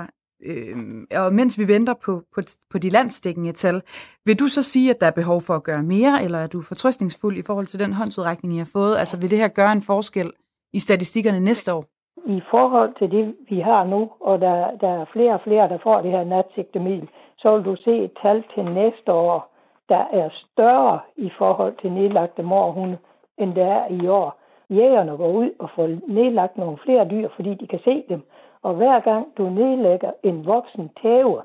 øh, 0.49 0.77
og 1.21 1.33
mens 1.33 1.59
vi 1.59 1.67
venter 1.67 1.93
på, 2.05 2.21
på, 2.35 2.41
på 2.71 2.77
de 2.77 2.89
landsdækkende 2.89 3.51
tal, 3.51 3.81
vil 4.25 4.39
du 4.39 4.47
så 4.47 4.61
sige, 4.61 4.89
at 4.89 5.01
der 5.01 5.07
er 5.07 5.19
behov 5.21 5.41
for 5.41 5.53
at 5.53 5.63
gøre 5.63 5.83
mere, 5.83 6.23
eller 6.23 6.39
er 6.39 6.47
du 6.47 6.61
fortrøstningsfuld 6.61 7.37
i 7.37 7.43
forhold 7.47 7.65
til 7.65 7.79
den 7.79 7.93
håndsudrækning, 7.93 8.53
I 8.53 8.57
har 8.57 8.71
fået? 8.73 8.95
Altså 8.97 9.19
vil 9.19 9.31
det 9.31 9.37
her 9.37 9.47
gøre 9.47 9.71
en 9.71 9.81
forskel 9.81 10.31
i 10.73 10.79
statistikkerne 10.79 11.39
næste 11.39 11.73
år? 11.73 11.85
I 12.25 12.41
forhold 12.51 12.91
til 12.99 13.11
det, 13.11 13.35
vi 13.49 13.59
har 13.59 13.83
nu, 13.83 14.11
og 14.19 14.41
der, 14.41 14.77
der 14.81 14.91
er 15.01 15.05
flere 15.13 15.33
og 15.33 15.41
flere, 15.43 15.69
der 15.69 15.77
får 15.83 16.01
det 16.01 16.11
her 16.11 16.23
natsigtemil, 16.23 17.09
så 17.37 17.55
vil 17.55 17.65
du 17.65 17.75
se 17.75 17.93
et 18.03 18.11
tal 18.21 18.43
til 18.53 18.63
næste 18.65 19.11
år, 19.11 19.53
der 19.89 20.03
er 20.13 20.29
større 20.45 20.99
i 21.17 21.29
forhold 21.37 21.75
til 21.81 21.91
nedlagte 21.91 22.43
morhunde, 22.43 22.97
end 23.37 23.55
der 23.55 23.65
er 23.65 23.87
i 23.89 24.07
år 24.07 24.39
jægerne 24.69 25.17
går 25.17 25.31
ud 25.31 25.51
og 25.59 25.69
får 25.75 25.87
nedlagt 26.07 26.57
nogle 26.57 26.77
flere 26.77 27.09
dyr, 27.09 27.29
fordi 27.35 27.53
de 27.53 27.67
kan 27.67 27.79
se 27.83 28.03
dem. 28.09 28.21
Og 28.61 28.73
hver 28.73 28.99
gang 28.99 29.37
du 29.37 29.49
nedlægger 29.49 30.11
en 30.23 30.45
voksen 30.45 30.89
tæve, 31.01 31.41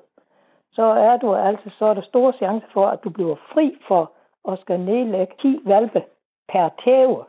så 0.72 0.82
er 0.82 1.16
du 1.16 1.34
altså 1.34 1.70
så 1.78 1.84
er 1.84 1.94
der 1.94 2.02
store 2.02 2.32
chance 2.32 2.66
for, 2.72 2.86
at 2.86 3.04
du 3.04 3.10
bliver 3.10 3.36
fri 3.52 3.76
for 3.88 4.12
at 4.48 4.58
skal 4.60 4.80
nedlægge 4.80 5.34
10 5.42 5.60
valpe 5.64 6.02
per 6.48 6.68
tæve 6.84 7.24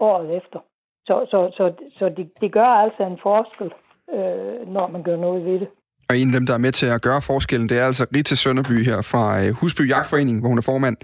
året 0.00 0.36
efter. 0.36 0.58
Så, 1.06 1.26
så, 1.30 1.50
så, 1.56 1.72
så 1.98 2.08
det, 2.08 2.30
det 2.40 2.52
gør 2.52 2.66
altså 2.66 3.02
en 3.02 3.18
forskel, 3.18 3.72
øh, 4.12 4.68
når 4.68 4.86
man 4.86 5.02
gør 5.02 5.16
noget 5.16 5.44
ved 5.44 5.60
det. 5.60 5.68
Og 6.10 6.18
en 6.18 6.28
af 6.28 6.32
dem, 6.32 6.46
der 6.46 6.54
er 6.54 6.58
med 6.58 6.72
til 6.72 6.86
at 6.86 7.02
gøre 7.02 7.22
forskellen, 7.22 7.68
det 7.68 7.78
er 7.78 7.86
altså 7.86 8.06
Rita 8.14 8.34
Sønderby 8.34 8.84
her 8.84 9.02
fra 9.02 9.42
øh, 9.42 9.54
Husby 9.54 9.88
Jagtforening, 9.88 10.40
hvor 10.40 10.48
hun 10.48 10.58
er 10.58 10.62
formand, 10.62 10.96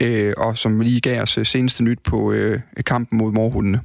øh, 0.00 0.34
og 0.36 0.58
som 0.58 0.80
lige 0.80 1.00
gav 1.00 1.22
os 1.22 1.38
øh, 1.38 1.46
seneste 1.46 1.84
nyt 1.84 1.98
på 2.04 2.32
øh, 2.32 2.60
kampen 2.86 3.18
mod 3.18 3.32
morhundene. 3.32 3.80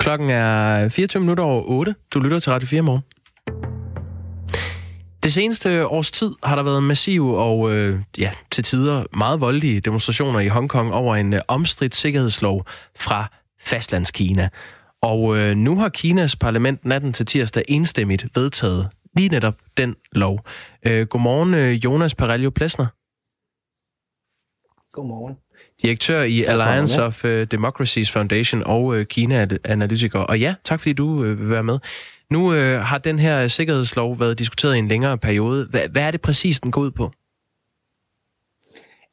Klokken 0.00 0.30
er 0.30 0.88
24 0.88 1.20
minutter 1.20 1.44
over 1.44 1.62
8. 1.66 1.94
Du 2.14 2.20
lytter 2.20 2.38
til 2.38 2.52
Radio 2.52 2.66
4 2.66 2.82
morgen. 2.82 3.02
Det 5.24 5.32
seneste 5.32 5.86
års 5.86 6.10
tid 6.10 6.30
har 6.42 6.56
der 6.56 6.62
været 6.62 6.82
massive 6.82 7.38
og 7.38 7.74
øh, 7.74 8.00
ja, 8.18 8.30
til 8.50 8.64
tider 8.64 9.04
meget 9.16 9.40
voldelige 9.40 9.80
demonstrationer 9.80 10.40
i 10.40 10.48
Hongkong 10.48 10.92
over 10.92 11.16
en 11.16 11.32
øh, 11.32 11.40
omstridt 11.48 11.94
sikkerhedslov 11.94 12.66
fra 12.96 13.30
fastlandskina. 13.60 14.48
Og 15.02 15.36
øh, 15.38 15.56
nu 15.56 15.78
har 15.78 15.88
Kinas 15.88 16.36
parlament 16.36 16.84
natten 16.84 17.12
til 17.12 17.26
tirsdag 17.26 17.64
enstemmigt 17.68 18.26
vedtaget 18.34 18.88
lige 19.16 19.28
netop 19.28 19.54
den 19.76 19.94
lov. 20.12 20.40
Øh, 20.86 21.06
godmorgen, 21.06 21.54
øh, 21.54 21.72
Jonas 21.72 22.14
Parello 22.14 22.50
Plesner. 22.50 22.86
Godmorgen. 24.92 25.34
Direktør 25.82 26.22
i 26.22 26.42
Alliance 26.42 27.02
of 27.02 27.24
uh, 27.24 27.30
Democracies 27.30 28.10
Foundation 28.10 28.62
og 28.62 28.84
uh, 28.84 29.02
Kina-analytiker. 29.02 30.18
Og 30.18 30.40
ja, 30.40 30.54
tak 30.64 30.80
fordi 30.80 30.92
du 30.92 31.08
uh, 31.08 31.24
vil 31.40 31.50
være 31.50 31.62
med. 31.62 31.78
Nu 32.30 32.48
uh, 32.48 32.56
har 32.56 32.98
den 32.98 33.18
her 33.18 33.48
sikkerhedslov 33.48 34.20
været 34.20 34.38
diskuteret 34.38 34.74
i 34.74 34.78
en 34.78 34.88
længere 34.88 35.18
periode. 35.18 35.66
Hvad, 35.70 35.88
hvad 35.88 36.02
er 36.02 36.10
det 36.10 36.20
præcis, 36.20 36.60
den 36.60 36.70
går 36.70 36.80
ud 36.80 36.90
på? 36.90 37.12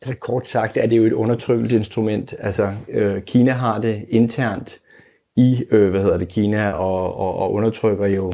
Altså 0.01 0.15
kort 0.19 0.47
sagt 0.47 0.77
er 0.77 0.87
det 0.87 0.97
jo 0.97 1.03
et 1.03 1.13
undertrykkende 1.13 1.75
instrument. 1.75 2.33
Altså 2.39 2.73
øh, 2.89 3.21
Kina 3.21 3.51
har 3.51 3.81
det 3.81 4.05
internt 4.09 4.79
i, 5.35 5.63
øh, 5.71 5.89
hvad 5.89 6.01
hedder 6.01 6.17
det, 6.17 6.27
Kina, 6.27 6.71
og, 6.71 7.17
og, 7.17 7.35
og 7.35 7.53
undertrykker 7.53 8.07
jo 8.07 8.33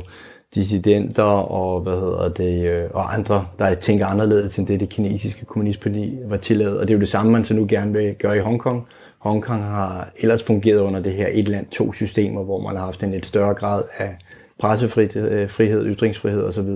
dissidenter 0.60 1.24
og, 1.24 1.82
hvad 1.82 1.94
hedder 1.94 2.30
det, 2.30 2.66
øh, 2.66 2.90
og 2.94 3.14
andre, 3.14 3.46
der 3.60 3.76
tænker 3.76 4.06
anderledes 4.06 4.58
end 4.58 4.68
det, 4.68 4.80
det 4.80 4.90
kinesiske 4.90 5.46
kommunistparti 5.46 6.18
var 6.26 6.38
tilladet. 6.38 6.78
Og 6.78 6.88
det 6.88 6.94
er 6.94 6.98
jo 6.98 7.00
det 7.00 7.10
samme, 7.10 7.32
man 7.32 7.46
så 7.46 7.54
nu 7.54 7.66
gerne 7.70 7.94
vil 7.94 8.16
gøre 8.16 8.38
i 8.38 8.40
Hongkong. 8.40 8.88
Hongkong 9.20 9.64
har 9.64 10.10
ellers 10.20 10.44
fungeret 10.44 10.80
under 10.80 11.00
det 11.00 11.12
her 11.12 11.28
et 11.32 11.50
land, 11.50 11.68
to 11.68 11.94
systemer, 11.94 12.44
hvor 12.44 12.62
man 12.62 12.76
har 12.76 12.86
haft 12.86 13.04
en 13.04 13.12
lidt 13.12 13.26
større 13.26 13.54
grad 13.54 13.84
af 13.98 14.18
pressefrihed, 14.60 15.32
øh, 15.60 15.86
ytringsfrihed 15.86 16.44
osv. 16.44 16.70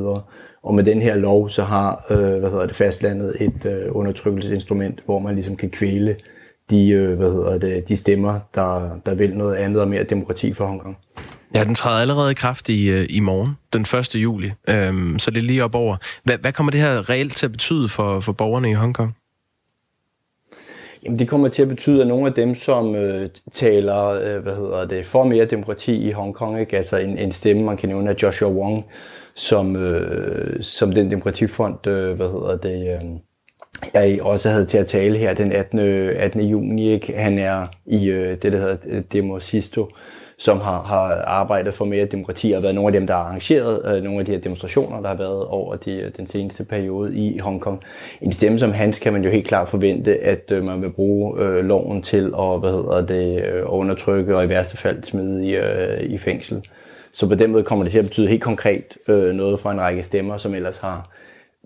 Og 0.64 0.74
med 0.74 0.84
den 0.84 1.02
her 1.02 1.16
lov, 1.16 1.50
så 1.50 1.64
har 1.64 2.06
øh, 2.10 2.18
hvad 2.18 2.50
hedder 2.50 2.66
det, 2.66 2.76
fastlandet 2.76 3.36
et 3.40 3.66
øh, 3.66 3.86
undertrykkelsesinstrument, 3.92 5.00
hvor 5.06 5.20
man 5.20 5.36
ligesom 5.36 5.56
kan 5.56 5.70
kvæle 5.70 6.16
de, 6.70 6.90
øh, 6.90 7.18
hvad 7.18 7.32
hedder 7.32 7.58
det, 7.58 7.90
de 7.90 7.98
stemmer, 7.98 8.40
der, 8.56 9.00
der 9.06 9.16
vil 9.16 9.38
noget 9.38 9.56
andet 9.56 9.82
og 9.82 9.88
mere 9.88 10.04
demokrati 10.04 10.54
for 10.54 10.66
Hongkong. 10.66 10.98
Ja, 11.54 11.64
den 11.64 11.76
træder 11.76 12.02
allerede 12.02 12.32
i 12.32 12.34
kraft 12.34 12.70
i, 12.70 12.90
øh, 12.90 13.06
i 13.10 13.20
morgen, 13.20 13.58
den 13.74 13.82
1. 13.82 14.16
juli, 14.16 14.52
øhm, 14.68 15.20
så 15.20 15.32
det 15.32 15.38
er 15.38 15.42
lige 15.42 15.64
op 15.64 15.76
over. 15.76 15.98
Hvad, 16.24 16.38
hvad 16.38 16.54
kommer 16.54 16.72
det 16.72 16.80
her 16.80 17.10
reelt 17.10 17.36
til 17.36 17.46
at 17.46 17.52
betyde 17.52 17.90
for, 17.90 18.20
for 18.20 18.32
borgerne 18.32 18.70
i 18.70 18.74
Hongkong? 18.74 19.16
Jamen, 21.06 21.20
det 21.20 21.28
kommer 21.28 21.50
til 21.50 21.62
at 21.62 21.68
betyde, 21.68 22.02
at 22.02 22.08
nogle 22.08 22.28
af 22.28 22.34
dem, 22.34 22.56
som 22.56 22.96
øh, 22.96 23.30
taler 23.54 24.06
øh, 24.08 24.44
hvad 24.44 24.56
hedder 24.56 24.86
det, 24.86 25.06
for 25.06 25.24
mere 25.24 25.46
demokrati 25.46 26.08
i 26.08 26.12
Hongkong, 26.12 26.60
ikke? 26.60 26.78
altså 26.78 26.98
en, 26.98 27.18
en 27.18 27.32
stemme, 27.32 27.64
man 27.64 27.78
kan 27.78 27.90
nævne 27.90 28.10
af 28.10 28.16
Joshua 28.24 28.50
Wong, 28.50 28.86
som, 29.36 29.76
øh, 29.76 30.64
som 30.64 30.92
den 30.92 31.12
demokratifond, 31.12 31.88
øh, 31.88 32.16
hvad 32.16 32.28
hedder 32.28 32.58
det, 32.58 33.00
øh, 33.02 33.10
jeg 33.94 34.22
også 34.22 34.50
havde 34.50 34.66
til 34.66 34.78
at 34.78 34.88
tale 34.88 35.18
her 35.18 35.34
den 35.34 35.52
18. 35.52 35.80
18. 35.80 36.42
juni. 36.42 36.94
Ikke? 36.94 37.14
Han 37.18 37.40
er 37.40 37.68
i 37.86 38.06
øh, 38.10 38.30
det, 38.42 38.52
der 38.52 38.58
hedder 38.58 38.78
øh, 38.86 39.02
Demosisto, 39.14 39.90
som 40.44 40.60
har, 40.60 40.84
har 40.84 41.24
arbejdet 41.26 41.74
for 41.74 41.86
mere 41.86 42.06
demokrati 42.06 42.52
og 42.52 42.64
været 42.64 42.76
nogle 42.76 42.88
af 42.88 43.00
dem, 43.00 43.08
der 43.08 43.14
har 43.14 43.24
arrangeret 43.24 43.96
øh, 43.96 44.04
nogle 44.04 44.20
af 44.20 44.26
de 44.26 44.32
her 44.32 44.40
demonstrationer, 44.40 45.02
der 45.02 45.08
har 45.08 45.16
været 45.16 45.46
over 45.46 45.76
de, 45.76 45.92
øh, 45.92 46.12
den 46.18 46.28
seneste 46.28 46.64
periode 46.64 47.16
i 47.16 47.38
Hongkong. 47.38 47.84
En 48.22 48.32
stemme 48.32 48.60
som 48.60 48.72
hans 48.72 49.00
kan 49.00 49.14
man 49.14 49.24
jo 49.24 49.30
helt 49.30 49.48
klart 49.48 49.70
forvente, 49.70 50.18
at 50.18 50.52
øh, 50.52 50.64
man 50.64 50.82
vil 50.82 50.90
bruge 50.90 51.44
øh, 51.44 51.66
loven 51.66 52.02
til 52.02 52.34
at, 52.40 52.60
hvad 52.60 52.72
hedder 52.72 53.06
det, 53.06 53.46
øh, 53.46 53.64
undertrykke 53.66 54.38
og 54.38 54.46
i 54.46 54.50
værste 54.50 54.78
fald 54.78 55.04
smide 55.04 55.46
i, 55.48 55.56
øh, 55.56 56.04
i 56.04 56.18
fængsel. 56.18 56.68
Så 57.14 57.28
på 57.28 57.36
den 57.36 57.52
måde 57.52 57.64
kommer 57.64 57.84
det 57.84 57.92
til 57.92 58.00
at 58.00 58.06
betyde 58.06 58.28
helt 58.28 58.44
konkret 58.44 58.98
øh, 59.08 59.36
noget 59.36 59.60
for 59.60 59.70
en 59.70 59.82
række 59.82 60.04
stemmer, 60.04 60.38
som 60.38 60.56
ellers 60.56 60.78
har 60.78 61.10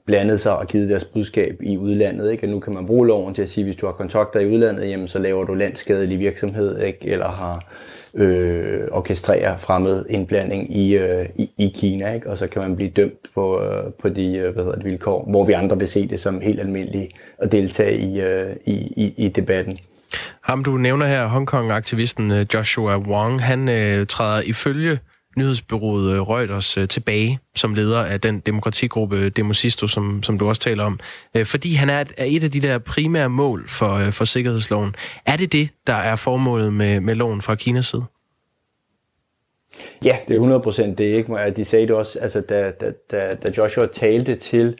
blandet 0.05 0.41
sig 0.41 0.57
og 0.57 0.67
givet 0.67 0.89
deres 0.89 1.05
budskab 1.05 1.57
i 1.61 1.77
udlandet. 1.77 2.31
Ikke? 2.31 2.43
Og 2.43 2.49
nu 2.49 2.59
kan 2.59 2.73
man 2.73 2.85
bruge 2.85 3.07
loven 3.07 3.33
til 3.33 3.41
at 3.41 3.49
sige, 3.49 3.63
at 3.63 3.65
hvis 3.65 3.75
du 3.75 3.85
har 3.85 3.93
kontakter 3.93 4.39
i 4.39 4.47
udlandet, 4.47 4.89
jamen, 4.89 5.07
så 5.07 5.19
laver 5.19 5.45
du 5.45 5.53
landskadelig 5.53 6.19
virksomhed, 6.19 6.81
ikke? 6.81 6.99
eller 7.07 7.27
har 7.27 7.65
øh, 8.17 8.81
orkestrerer 8.91 9.57
fremmed 9.57 10.05
indblanding 10.09 10.77
i, 10.77 10.97
øh, 10.97 11.25
i, 11.35 11.49
i 11.57 11.73
Kina, 11.75 12.13
ikke? 12.13 12.29
og 12.29 12.37
så 12.37 12.47
kan 12.47 12.61
man 12.61 12.75
blive 12.75 12.89
dømt 12.89 13.27
på, 13.33 13.63
øh, 13.63 13.93
på 14.01 14.09
de 14.09 14.35
øh, 14.35 14.53
hvad 14.53 14.63
hedder 14.63 14.77
det, 14.77 14.85
vilkår, 14.85 15.25
hvor 15.29 15.45
vi 15.45 15.53
andre 15.53 15.79
vil 15.79 15.87
se 15.87 16.07
det 16.07 16.19
som 16.19 16.41
helt 16.41 16.59
almindeligt 16.59 17.11
at 17.37 17.51
deltage 17.51 17.97
i, 17.97 18.21
øh, 18.21 18.55
i, 18.65 18.73
i, 18.73 19.13
i 19.17 19.27
debatten. 19.27 19.77
Ham 20.41 20.63
du 20.63 20.77
nævner 20.77 21.05
her, 21.05 21.27
Hongkong-aktivisten 21.27 22.31
øh, 22.31 22.45
Joshua 22.53 22.97
Wong, 22.97 23.41
han 23.41 23.69
øh, 23.69 24.07
træder 24.07 24.41
ifølge 24.41 24.99
nyhedsbyrået 25.37 26.13
øh, 26.13 26.21
Reuters 26.21 26.77
øh, 26.77 26.87
tilbage 26.87 27.39
som 27.55 27.73
leder 27.73 28.03
af 28.03 28.21
den 28.21 28.39
demokratigruppe 28.39 29.29
Demosisto, 29.29 29.87
som, 29.87 30.23
som 30.23 30.39
du 30.39 30.47
også 30.47 30.61
taler 30.61 30.83
om, 30.83 30.99
øh, 31.35 31.45
fordi 31.45 31.73
han 31.73 31.89
er 31.89 32.01
et, 32.01 32.13
er 32.17 32.25
et 32.25 32.43
af 32.43 32.51
de 32.51 32.61
der 32.61 32.77
primære 32.77 33.29
mål 33.29 33.69
for, 33.69 34.11
for 34.11 34.25
sikkerhedsloven. 34.25 34.95
Er 35.25 35.35
det 35.35 35.53
det, 35.53 35.69
der 35.87 35.93
er 35.93 36.15
formålet 36.15 36.73
med, 36.73 36.99
med 36.99 37.15
loven 37.15 37.41
fra 37.41 37.55
Kinas 37.55 37.85
side? 37.85 38.03
Ja, 40.05 40.17
det 40.27 40.33
er 40.33 40.37
100 40.37 40.61
procent 40.61 40.97
det. 40.97 41.03
Ikke? 41.03 41.53
De 41.55 41.65
sagde 41.65 41.87
det 41.87 41.95
også, 41.95 42.19
altså, 42.19 42.41
da, 42.41 42.71
da, 43.11 43.35
da 43.43 43.51
Joshua 43.57 43.85
talte 43.85 44.35
til 44.35 44.77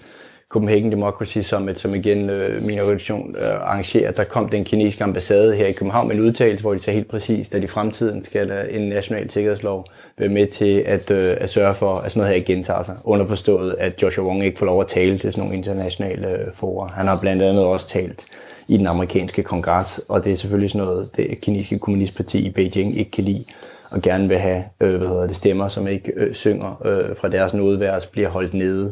Copenhagen 0.50 0.92
Democracy 0.92 1.38
Summit, 1.38 1.80
som 1.80 1.96
igen 1.96 2.30
øh, 2.30 2.64
min 2.64 2.80
organisation 2.80 3.36
øh, 3.40 3.54
arrangerer. 3.54 4.12
Der 4.12 4.24
kom 4.24 4.50
den 4.50 4.64
kinesiske 4.64 5.04
ambassade 5.04 5.56
her 5.56 5.68
i 5.68 5.72
København 5.72 6.08
med 6.08 6.16
en 6.16 6.22
udtalelse, 6.22 6.62
hvor 6.62 6.74
de 6.74 6.80
sagde 6.80 6.98
helt 6.98 7.10
præcist, 7.10 7.56
at 7.56 7.64
i 7.64 7.68
fremtiden 7.68 8.24
skal 8.24 8.50
der 8.50 8.64
en 8.64 8.90
national 8.90 9.30
sikkerhedslov 9.30 9.86
være 10.18 10.30
med 10.30 10.48
til 10.48 10.84
at, 10.86 11.12
øh, 11.12 11.36
at 11.40 11.50
sørge 11.50 11.74
for, 11.74 11.94
at 11.94 12.12
sådan 12.12 12.20
noget 12.20 12.30
her 12.30 12.36
ikke 12.36 12.54
gentager 12.54 12.84
sig. 12.84 12.96
Underforstået, 13.04 13.76
at 13.80 14.02
Joshua 14.02 14.26
Wong 14.26 14.46
ikke 14.46 14.60
får 14.60 14.66
lov 14.66 14.82
at 14.82 14.88
tale 14.88 15.18
til 15.18 15.32
sådan 15.32 15.44
nogle 15.44 15.58
internationale 15.58 16.32
øh, 16.32 16.54
forer. 16.54 16.88
Han 16.88 17.08
har 17.08 17.20
blandt 17.22 17.44
andet 17.44 17.66
også 17.66 17.90
talt 17.90 18.26
i 18.68 18.78
den 18.78 18.88
amerikanske 18.88 19.44
kongres, 19.44 20.02
og 20.10 20.24
det 20.24 20.32
er 20.32 20.38
selvfølgelig 20.38 20.72
sådan 20.72 20.88
noget, 20.88 21.10
det 21.18 21.42
kinesiske 21.42 21.80
kommunistparti 21.80 22.40
i 22.40 22.50
Beijing 22.50 22.98
ikke 22.98 23.12
kan 23.12 23.24
lide 23.24 23.46
og 23.92 24.02
gerne 24.02 24.28
vil 24.28 24.38
have 24.38 24.64
øh, 24.82 24.96
hvad 24.96 25.08
hedder 25.08 25.28
det, 25.28 25.36
stemmer, 25.36 25.70
som 25.70 25.88
ikke 25.88 26.12
øh, 26.16 26.36
synger 26.36 26.82
øh, 26.86 27.16
fra 27.16 27.28
deres 27.28 27.54
nådeværs, 27.54 28.06
bliver 28.06 28.30
holdt 28.30 28.54
nede. 28.54 28.92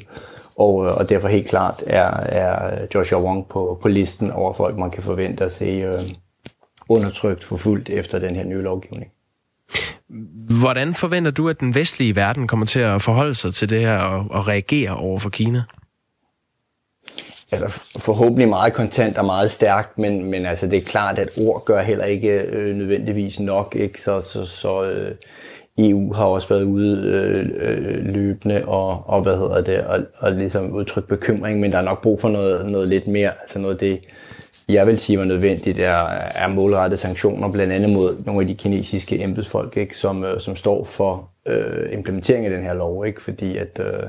Og, 0.58 0.86
øh, 0.86 0.96
og 0.96 1.10
derfor 1.10 1.28
helt 1.28 1.48
klart 1.48 1.84
er, 1.88 2.10
er 2.20 2.86
Joshua 2.96 3.20
Wong 3.20 3.48
på, 3.48 3.80
på 3.82 3.88
listen 3.88 4.32
over 4.32 4.54
folk, 4.54 4.78
man 4.78 4.92
kan 4.92 5.04
forvente 5.04 5.46
at 5.46 5.54
se 5.54 5.66
øh, 5.66 5.94
undertrykt 6.90 7.44
forfulgt 7.44 7.90
efter 7.90 8.20
den 8.20 8.36
her 8.36 8.44
nye 8.44 8.62
lovgivning. 8.62 9.12
Hvordan 10.60 10.94
forventer 10.94 11.32
du, 11.32 11.50
at 11.50 11.60
den 11.60 11.76
vestlige 11.76 12.16
verden 12.16 12.48
kommer 12.48 12.66
til 12.66 12.80
at 12.80 13.02
forholde 13.02 13.34
sig 13.34 13.54
til 13.54 13.70
det 13.70 13.80
her 13.80 13.98
og, 13.98 14.26
og 14.30 14.48
reagere 14.48 14.96
over 14.96 15.20
for 15.20 15.30
Kina? 15.30 15.64
Altså 17.52 17.82
forhåbentlig 18.00 18.50
meget 18.50 18.74
kontant 18.74 19.18
og 19.18 19.26
meget 19.26 19.52
stærkt, 19.52 19.98
men, 19.98 20.26
men 20.26 20.46
altså 20.46 20.68
det 20.68 20.78
er 20.78 20.82
klart, 20.82 21.20
at 21.20 21.30
ord 21.38 21.66
gør 21.66 21.82
heller 21.82 22.06
ikke 22.06 22.30
øh, 22.30 22.76
nødvendigvis 22.76 23.40
nok. 23.40 23.76
Ikke? 23.76 24.02
Så, 24.02 24.22
så, 24.22 24.46
så 24.46 24.86
øh, 24.86 25.16
EU 25.78 26.14
har 26.14 26.26
også 26.26 26.50
været 26.50 26.64
ude 26.64 27.02
øh, 27.06 27.50
øh, 27.60 28.06
løbende 28.06 28.66
og, 28.66 29.04
og 29.06 29.22
hvad 29.22 29.38
hedder 29.38 29.62
det, 29.62 29.80
og, 29.80 30.00
og 30.18 30.32
ligesom 30.32 30.72
udtrykt 30.74 31.08
bekymring, 31.08 31.60
men 31.60 31.72
der 31.72 31.78
er 31.78 31.84
nok 31.84 32.02
brug 32.02 32.22
for 32.22 32.30
noget, 32.30 32.70
noget 32.70 32.88
lidt 32.88 33.08
mere, 33.08 33.32
altså 33.42 33.60
noget 33.60 33.80
det, 33.80 34.00
jeg 34.70 34.88
vil 34.88 35.00
sige 35.00 35.20
var 35.20 35.26
nødvendigt, 35.26 35.80
er, 35.80 35.98
er 36.36 36.48
målrettede 36.48 37.02
sanktioner, 37.02 37.52
blandt 37.52 37.74
andet 37.74 37.90
mod 37.90 38.24
nogle 38.26 38.42
af 38.42 38.48
de 38.48 38.56
kinesiske 38.56 39.24
embedsfolk, 39.24 39.78
ikke, 39.78 39.98
som, 39.98 40.24
øh, 40.24 40.40
som 40.40 40.56
står 40.56 40.84
for 40.84 41.30
øh, 41.46 41.94
implementering 41.94 42.46
af 42.46 42.52
den 42.52 42.64
her 42.64 42.74
lov, 42.74 43.06
ikke, 43.06 43.22
fordi 43.22 43.58
at, 43.58 43.80
øh, 43.80 44.04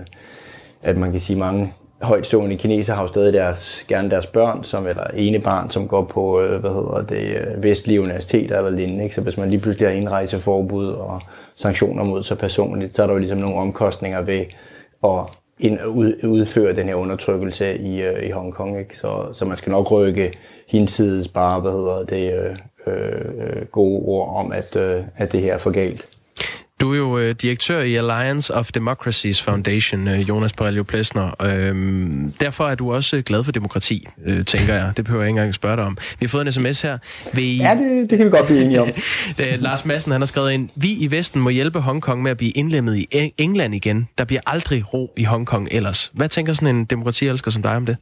at 0.83 0.97
man 0.97 1.13
kan 1.13 1.21
sige, 1.21 1.39
mange 1.39 1.73
højtstående 2.03 2.57
kineser 2.57 2.95
har 2.95 3.03
jo 3.03 3.09
stadig 3.09 3.33
deres, 3.33 3.85
gerne 3.89 4.11
deres 4.11 4.27
børn, 4.27 4.65
som, 4.65 4.87
eller 4.87 5.05
ene 5.15 5.39
barn, 5.39 5.71
som 5.71 5.89
går 5.89 6.05
på 6.05 6.41
øh, 6.41 6.61
hvad 6.61 6.71
hedder 6.71 7.07
det, 7.09 7.37
øh, 7.37 7.63
vestlige 7.63 8.01
universiteter 8.01 8.59
eller 8.59 8.71
lignende. 8.71 9.05
Ikke? 9.05 9.15
Så 9.15 9.21
hvis 9.21 9.37
man 9.37 9.49
lige 9.49 9.61
pludselig 9.61 9.89
har 9.89 9.95
indrejseforbud 9.95 10.87
og 10.87 11.23
sanktioner 11.57 12.05
mod 12.05 12.23
sig 12.23 12.39
personligt, 12.39 12.97
så 12.97 13.03
er 13.03 13.07
der 13.07 13.15
jo 13.15 13.19
ligesom 13.19 13.39
nogle 13.39 13.57
omkostninger 13.57 14.21
ved 14.21 14.45
at 15.05 15.27
ind, 15.59 15.85
ud, 15.87 16.25
udføre 16.25 16.77
den 16.77 16.89
her 16.89 16.95
undertrykkelse 16.95 17.79
i, 17.79 18.03
øh, 18.03 18.29
i 18.29 18.31
Hongkong. 18.31 18.79
Ikke? 18.79 18.97
Så, 18.97 19.29
så 19.33 19.45
man 19.45 19.57
skal 19.57 19.73
nok 19.73 19.91
rykke 19.91 20.33
hinsides 20.69 21.29
bare, 21.29 21.61
hvad 21.61 21.73
hedder 21.73 22.05
det, 22.05 22.35
øh, 22.35 22.57
øh, 22.87 23.57
øh, 23.57 23.67
gode 23.67 24.03
ord 24.05 24.37
om, 24.37 24.53
at, 24.53 24.77
øh, 24.77 25.03
at 25.17 25.33
det 25.33 25.41
her 25.41 25.55
er 25.55 25.59
for 25.59 25.71
galt. 25.71 26.16
Du 26.81 26.93
er 26.93 26.97
jo 26.97 27.19
øh, 27.19 27.35
direktør 27.35 27.81
i 27.81 27.95
Alliance 27.95 28.55
of 28.55 28.73
Democracies 28.73 29.43
Foundation, 29.43 30.09
øh, 30.09 30.29
Jonas 30.29 30.53
Borrello 30.53 30.83
Plesner. 30.83 31.43
Øhm, 31.43 32.33
derfor 32.41 32.69
er 32.69 32.75
du 32.75 32.93
også 32.93 33.23
glad 33.23 33.45
for 33.45 33.53
demokrati, 33.53 34.09
øh, 34.25 34.45
tænker 34.45 34.75
jeg. 34.75 34.93
Det 34.97 35.05
behøver 35.05 35.23
jeg 35.23 35.29
ikke 35.29 35.39
engang 35.39 35.55
spørge 35.55 35.77
dig 35.77 35.85
om. 35.85 35.99
Vi 36.19 36.27
har 36.27 36.29
fået 36.29 36.47
en 36.47 36.53
sms 36.53 36.83
her. 36.83 36.99
Vi... 37.35 37.57
Ja, 37.57 37.75
det, 37.75 38.11
det 38.11 38.19
kan 38.19 38.27
vi 38.27 38.31
godt 38.31 38.47
blive 38.47 38.65
enige 38.65 38.83
om. 38.83 38.89
det, 39.39 39.61
Lars 39.61 39.85
Madsen 39.85 40.13
han 40.13 40.21
har 40.21 40.27
skrevet 40.27 40.53
ind, 40.53 40.69
vi 40.75 40.93
i 40.93 41.11
Vesten 41.11 41.43
må 41.43 41.49
hjælpe 41.49 41.81
Hongkong 41.81 42.23
med 42.23 42.31
at 42.31 42.37
blive 42.37 42.51
indlemmet 42.51 42.97
i 42.97 43.33
England 43.39 43.75
igen. 43.75 44.09
Der 44.19 44.25
bliver 44.25 44.41
aldrig 44.47 44.95
ro 44.95 45.13
i 45.17 45.25
Hongkong 45.25 45.69
ellers. 45.71 46.11
Hvad 46.15 46.29
tænker 46.29 46.53
sådan 46.53 46.77
en 46.77 46.85
demokratielsker 46.85 47.51
som 47.51 47.63
dig 47.63 47.77
om 47.77 47.87
det? 47.87 47.97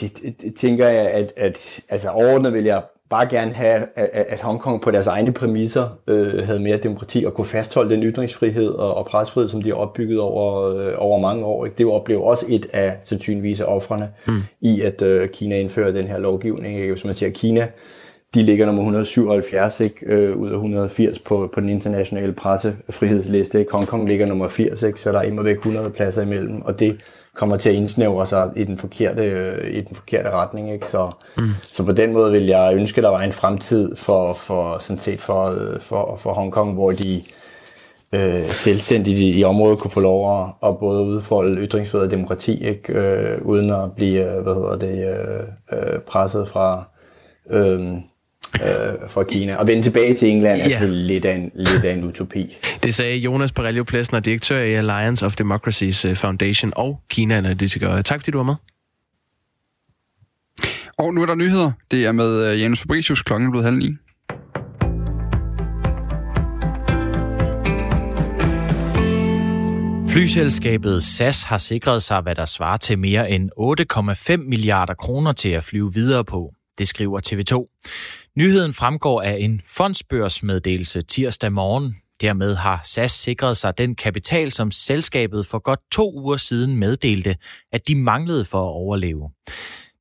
Det, 0.00 0.18
det, 0.22 0.40
det 0.40 0.54
tænker 0.54 0.88
jeg, 0.88 1.10
at, 1.10 1.32
at 1.36 1.80
altså 1.88 2.08
overordnet 2.08 2.52
vil 2.52 2.64
jeg 2.64 2.82
bare 3.14 3.28
gerne 3.28 3.52
have, 3.52 3.86
at, 3.96 4.26
at 4.28 4.40
Hongkong 4.40 4.82
på 4.82 4.90
deres 4.90 5.06
egne 5.06 5.32
præmisser 5.32 5.98
øh, 6.06 6.46
havde 6.46 6.60
mere 6.60 6.76
demokrati 6.76 7.24
og 7.24 7.34
kunne 7.34 7.46
fastholde 7.46 7.94
den 7.94 8.02
ytringsfrihed 8.02 8.68
og, 8.68 8.94
og 8.94 9.06
presfrihed, 9.06 9.48
som 9.48 9.62
de 9.62 9.68
har 9.68 9.76
opbygget 9.76 10.20
over, 10.20 10.74
øh, 10.74 10.92
over 10.96 11.20
mange 11.20 11.44
år. 11.44 11.64
Ikke? 11.64 11.78
Det 11.78 11.86
oplever 11.86 12.22
også 12.22 12.46
et 12.48 12.66
af 12.72 12.96
sandsynligvis 13.02 13.60
af 13.60 13.64
offrene 13.64 14.08
mm. 14.26 14.42
i, 14.60 14.80
at 14.80 15.02
øh, 15.02 15.28
Kina 15.28 15.58
indfører 15.58 15.92
den 15.92 16.06
her 16.06 16.18
lovgivning. 16.18 16.80
Ikke? 16.80 16.92
Hvis 16.92 17.04
man 17.04 17.14
siger 17.14 17.30
Kina, 17.30 17.68
de 18.34 18.42
ligger 18.42 18.66
nummer 18.66 18.82
177 18.82 19.80
ikke? 19.80 19.96
Øh, 20.06 20.36
ud 20.36 20.48
af 20.48 20.54
180 20.54 21.18
på, 21.18 21.50
på 21.54 21.60
den 21.60 21.68
internationale 21.68 22.32
pressefrihedsliste. 22.32 23.58
Ikke? 23.58 23.72
Hongkong 23.72 24.08
ligger 24.08 24.26
nummer 24.26 24.48
80, 24.48 24.82
ikke? 24.82 25.00
så 25.00 25.12
der 25.12 25.18
er 25.18 25.22
immer 25.22 25.42
væk 25.42 25.56
100 25.56 25.90
pladser 25.90 26.22
imellem, 26.22 26.62
og 26.62 26.80
det 26.80 26.96
kommer 27.34 27.56
til 27.56 27.68
at 27.68 27.74
indsnævre 27.74 28.26
sig 28.26 28.50
i 28.56 28.64
den 28.64 28.78
forkerte, 28.78 29.72
i 29.72 29.80
den 29.80 29.96
forkerte 29.96 30.30
retning. 30.30 30.72
Ikke? 30.72 30.88
Så, 30.88 31.10
mm. 31.36 31.50
så 31.62 31.84
på 31.84 31.92
den 31.92 32.12
måde 32.12 32.32
vil 32.32 32.46
jeg 32.46 32.74
ønske, 32.74 32.98
at 32.98 33.04
der 33.04 33.10
var 33.10 33.22
en 33.22 33.32
fremtid 33.32 33.96
for, 33.96 34.34
for, 34.34 34.78
sådan 34.78 34.98
set 34.98 35.20
for, 35.20 35.58
for, 35.80 36.16
for 36.16 36.32
Hongkong, 36.32 36.74
hvor 36.74 36.92
de 36.92 37.22
øh, 38.12 38.48
selvstændigt 38.48 39.18
i, 39.18 39.38
i 39.40 39.44
området 39.44 39.78
kunne 39.78 39.90
få 39.90 40.00
lov 40.00 40.40
at, 40.40 40.46
at 40.68 40.78
både 40.78 41.02
udfolde 41.02 41.60
ytringsfrihed 41.60 42.06
og 42.06 42.10
demokrati, 42.10 42.64
ikke? 42.64 42.92
Øh, 42.92 43.42
uden 43.42 43.70
at 43.70 43.92
blive 43.92 44.36
øh, 44.36 44.42
hvad 44.42 44.54
hedder 44.54 44.76
det, 44.76 45.08
øh, 45.08 45.78
øh, 45.78 46.00
presset 46.00 46.48
fra, 46.48 46.84
øh, 47.50 47.92
øh, 48.62 49.08
fra 49.08 49.24
Kina. 49.24 49.56
Og 49.56 49.66
vende 49.66 49.82
tilbage 49.82 50.14
til 50.14 50.28
England 50.28 50.60
er 50.60 50.64
ja. 50.64 50.70
selvfølgelig 50.70 51.06
lidt 51.06 51.24
af, 51.24 51.34
en, 51.34 51.50
lidt 51.54 51.84
af 51.84 51.92
en 51.92 52.04
utopi. 52.04 52.56
Det 52.82 52.94
sagde 52.94 53.16
Jonas 53.16 53.52
Parello 53.52 53.84
Plesner, 53.84 54.20
direktør 54.20 54.58
i 54.58 54.74
Alliance 54.74 55.26
of 55.26 55.36
Democracies 55.36 56.04
øh, 56.04 56.16
Foundation 56.16 56.72
og 56.76 57.00
Kina-analytiker. 57.10 58.00
Tak 58.00 58.20
fordi 58.20 58.30
du 58.30 58.38
var 58.38 58.44
med. 58.44 58.54
Og 60.98 61.14
nu 61.14 61.22
er 61.22 61.26
der 61.26 61.34
nyheder. 61.34 61.72
Det 61.90 62.04
er 62.04 62.12
med 62.12 62.52
uh, 62.52 62.60
Janus 62.60 62.80
Fabricius. 62.80 63.22
Klokken 63.22 63.46
er 63.46 63.50
blevet 63.50 63.64
halv 63.64 63.78
ni. 63.78 63.96
Flyselskabet 70.14 71.02
SAS 71.02 71.42
har 71.42 71.58
sikret 71.58 72.02
sig, 72.02 72.20
hvad 72.20 72.34
der 72.34 72.44
svarer 72.44 72.76
til 72.76 72.98
mere 72.98 73.30
end 73.30 73.50
8,5 74.40 74.48
milliarder 74.48 74.94
kroner 74.94 75.32
til 75.32 75.48
at 75.48 75.64
flyve 75.64 75.94
videre 75.94 76.24
på. 76.24 76.52
Det 76.78 76.88
skriver 76.88 77.20
TV2. 77.26 77.82
Nyheden 78.38 78.72
fremgår 78.72 79.22
af 79.22 79.36
en 79.40 79.60
fondsbørsmeddelelse 79.66 81.02
tirsdag 81.02 81.52
morgen. 81.52 81.96
Dermed 82.20 82.54
har 82.54 82.80
SAS 82.84 83.12
sikret 83.12 83.56
sig 83.56 83.78
den 83.78 83.94
kapital, 83.94 84.52
som 84.52 84.70
selskabet 84.70 85.46
for 85.46 85.58
godt 85.58 85.80
to 85.92 86.12
uger 86.14 86.36
siden 86.36 86.76
meddelte, 86.76 87.36
at 87.72 87.88
de 87.88 87.94
manglede 87.94 88.44
for 88.44 88.58
at 88.58 88.72
overleve. 88.72 89.30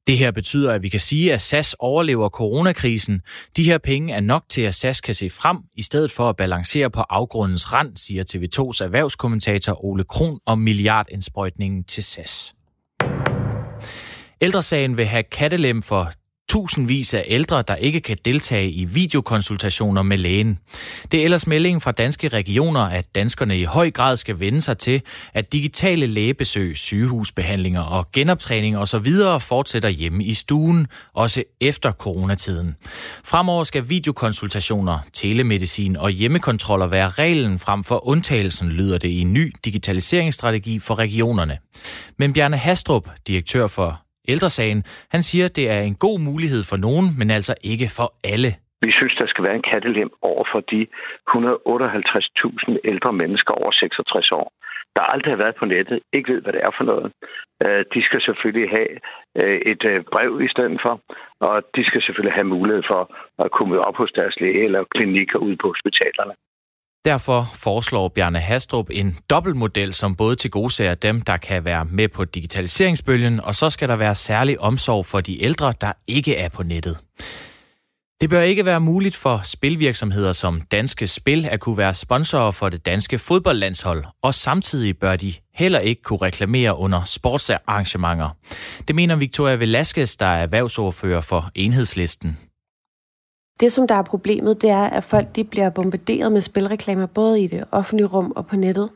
Det 0.08 0.18
her 0.18 0.32
betyder, 0.32 0.72
at 0.72 0.82
vi 0.82 0.90
kan 0.90 1.00
sige, 1.00 1.34
at 1.34 1.42
SAS 1.42 1.76
overlever 1.80 2.30
coronakrisen. 2.30 3.22
De 3.58 3.64
her 3.64 3.78
penge 3.78 4.14
er 4.14 4.22
nok 4.22 4.44
til, 4.50 4.62
at 4.62 4.76
SAS 4.76 5.02
kan 5.02 5.14
se 5.14 5.30
frem, 5.30 5.58
i 5.76 5.82
stedet 5.82 6.12
for 6.12 6.30
at 6.30 6.36
balancere 6.36 6.90
på 6.90 7.02
afgrundens 7.02 7.74
rand, 7.74 7.98
siger 7.98 8.24
TV2's 8.24 8.84
erhvervskommentator 8.84 9.86
Ole 9.86 10.04
Kron 10.04 10.40
om 10.46 10.60
milliardindsprøjtningen 10.60 11.84
til 11.84 12.04
SAS. 12.04 12.54
Ældresagen 14.42 14.98
vil 14.98 15.06
have 15.06 15.24
kattelem 15.24 15.82
for 15.82 16.12
tusindvis 16.54 17.14
af 17.14 17.26
ældre, 17.28 17.62
der 17.62 17.76
ikke 17.76 18.02
kan 18.02 18.18
deltage 18.26 18.72
i 18.72 18.86
videokonsultationer 18.86 20.02
med 20.02 20.18
lægen. 20.18 20.60
Det 21.12 21.20
er 21.20 21.24
ellers 21.24 21.48
meldingen 21.48 21.82
fra 21.82 21.92
danske 21.92 22.28
regioner, 22.28 22.82
at 22.82 23.06
danskerne 23.16 23.60
i 23.60 23.64
høj 23.64 23.92
grad 23.92 24.18
skal 24.18 24.40
vende 24.40 24.62
sig 24.62 24.78
til, 24.78 25.02
at 25.34 25.54
digitale 25.54 26.08
lægebesøg, 26.08 26.78
sygehusbehandlinger 26.78 27.82
og 27.82 28.12
genoptræning 28.12 28.78
osv. 28.78 29.08
fortsætter 29.40 29.90
hjemme 29.90 30.24
i 30.24 30.34
stuen, 30.34 30.88
også 31.14 31.44
efter 31.62 31.92
coronatiden. 31.92 32.76
Fremover 33.24 33.64
skal 33.64 33.90
videokonsultationer, 33.90 35.00
telemedicin 35.14 35.98
og 35.98 36.10
hjemmekontroller 36.10 36.88
være 36.88 37.10
reglen 37.10 37.60
frem 37.60 37.84
for 37.84 38.08
undtagelsen, 38.08 38.70
lyder 38.70 38.98
det 38.98 39.10
i 39.10 39.22
en 39.22 39.34
ny 39.34 39.54
digitaliseringsstrategi 39.66 40.80
for 40.80 41.00
regionerne. 41.00 41.58
Men 42.20 42.34
Bjarne 42.34 42.58
Hastrup, 42.58 43.10
direktør 43.28 43.68
for 43.68 44.03
ældresagen. 44.28 44.84
Han 45.12 45.22
siger, 45.30 45.48
det 45.48 45.66
er 45.76 45.82
en 45.82 45.96
god 45.96 46.20
mulighed 46.30 46.64
for 46.72 46.78
nogen, 46.78 47.08
men 47.20 47.28
altså 47.38 47.54
ikke 47.72 47.88
for 47.98 48.08
alle. 48.34 48.52
Vi 48.86 48.92
synes, 49.00 49.16
der 49.22 49.28
skal 49.28 49.44
være 49.48 49.56
en 49.56 49.70
kattelem 49.74 50.12
over 50.32 50.44
for 50.52 50.60
de 50.72 50.82
158.000 51.30 52.92
ældre 52.92 53.14
mennesker 53.22 53.54
over 53.62 53.72
66 53.72 54.32
år, 54.32 54.48
der 54.96 55.04
aldrig 55.14 55.32
har 55.34 55.44
været 55.44 55.56
på 55.60 55.66
nettet, 55.66 56.00
ikke 56.14 56.34
ved, 56.34 56.42
hvad 56.42 56.54
det 56.54 56.62
er 56.68 56.74
for 56.78 56.86
noget. 56.92 57.08
Øh, 57.66 57.82
de 57.94 58.00
skal 58.08 58.22
selvfølgelig 58.28 58.70
have 58.78 58.94
øh, 59.42 59.60
et 59.72 59.84
øh, 59.92 60.00
brev 60.14 60.32
i 60.48 60.50
stedet 60.54 60.80
for, 60.86 60.94
og 61.48 61.56
de 61.76 61.84
skal 61.90 62.02
selvfølgelig 62.02 62.38
have 62.40 62.54
mulighed 62.56 62.84
for 62.92 63.02
at 63.44 63.52
komme 63.58 63.76
op 63.88 63.98
hos 64.02 64.12
deres 64.20 64.36
læge 64.42 64.64
eller 64.68 64.92
klinikker 64.96 65.38
ude 65.46 65.58
på 65.62 65.68
hospitalerne. 65.74 66.34
Derfor 67.06 67.52
foreslår 67.54 68.08
Bjarne 68.10 68.40
Hastrup 68.40 68.90
en 68.92 69.18
dobbeltmodel, 69.30 69.94
som 69.94 70.16
både 70.16 70.36
til 70.36 70.42
tilgodeser 70.42 70.96
dem, 70.96 71.22
der 71.22 71.38
kan 71.38 71.66
være 71.66 71.86
med 71.86 72.08
på 72.08 72.26
digitaliseringsbølgen, 72.26 73.40
og 73.40 73.56
så 73.56 73.70
skal 73.70 73.90
der 73.90 73.96
være 73.96 74.16
særlig 74.16 74.60
omsorg 74.60 75.06
for 75.06 75.22
de 75.22 75.44
ældre, 75.44 75.74
der 75.82 75.92
ikke 76.08 76.38
er 76.38 76.50
på 76.50 76.64
nettet. 76.64 76.98
Det 78.22 78.30
bør 78.30 78.42
ikke 78.42 78.66
være 78.66 78.80
muligt 78.80 79.16
for 79.16 79.42
spilvirksomheder 79.44 80.34
som 80.34 80.62
Danske 80.62 81.08
Spil 81.08 81.46
at 81.46 81.60
kunne 81.60 81.78
være 81.78 81.94
sponsorer 81.94 82.52
for 82.52 82.70
det 82.70 82.86
danske 82.86 83.20
fodboldlandshold, 83.20 84.06
og 84.22 84.34
samtidig 84.34 84.98
bør 84.98 85.16
de 85.16 85.34
heller 85.54 85.80
ikke 85.80 86.02
kunne 86.02 86.22
reklamere 86.22 86.78
under 86.78 87.04
sportsarrangementer. 87.04 88.30
Det 88.88 88.96
mener 88.96 89.16
Victoria 89.16 89.56
Velasquez, 89.56 90.18
der 90.18 90.26
er 90.26 90.42
erhvervsordfører 90.44 91.22
for 91.22 91.52
Enhedslisten. 91.56 92.38
Det, 93.60 93.72
som 93.72 93.88
der 93.88 93.96
er 93.96 94.02
problemet, 94.02 94.62
det 94.62 94.70
er, 94.70 94.84
at 94.84 95.04
folk 95.04 95.36
de 95.36 95.44
bliver 95.44 95.70
bombarderet 95.70 96.32
med 96.32 96.42
spilreklamer, 96.42 97.06
både 97.06 97.42
i 97.42 97.48
det 97.48 97.64
offentlige 97.72 98.08
rum 98.08 98.34
og 98.36 98.48
på 98.48 98.56
nettet. 98.56 98.90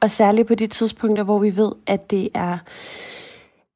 Og 0.00 0.10
særligt 0.10 0.48
på 0.48 0.54
de 0.54 0.66
tidspunkter, 0.66 1.24
hvor 1.24 1.38
vi 1.38 1.56
ved, 1.56 1.72
at 1.86 2.10
det 2.10 2.28
er 2.34 2.58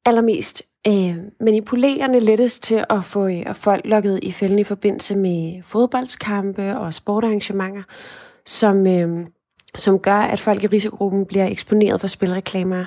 allermest 0.04 0.62
øh, 0.86 1.16
manipulerende 1.40 2.20
lettest 2.20 2.62
til 2.62 2.84
at 2.90 3.04
få 3.04 3.28
øh, 3.28 3.54
folk 3.54 3.84
lukket 3.84 4.20
i 4.22 4.32
fælden 4.32 4.58
i 4.58 4.64
forbindelse 4.64 5.16
med 5.16 5.62
fodboldskampe 5.62 6.78
og 6.78 6.94
sportarrangementer, 6.94 7.82
som, 8.46 8.86
øh, 8.86 9.26
som 9.74 9.98
gør, 9.98 10.18
at 10.18 10.40
folk 10.40 10.64
i 10.64 10.66
risikogruppen 10.66 11.26
bliver 11.26 11.46
eksponeret 11.46 12.00
for 12.00 12.06
spilreklamer 12.06 12.84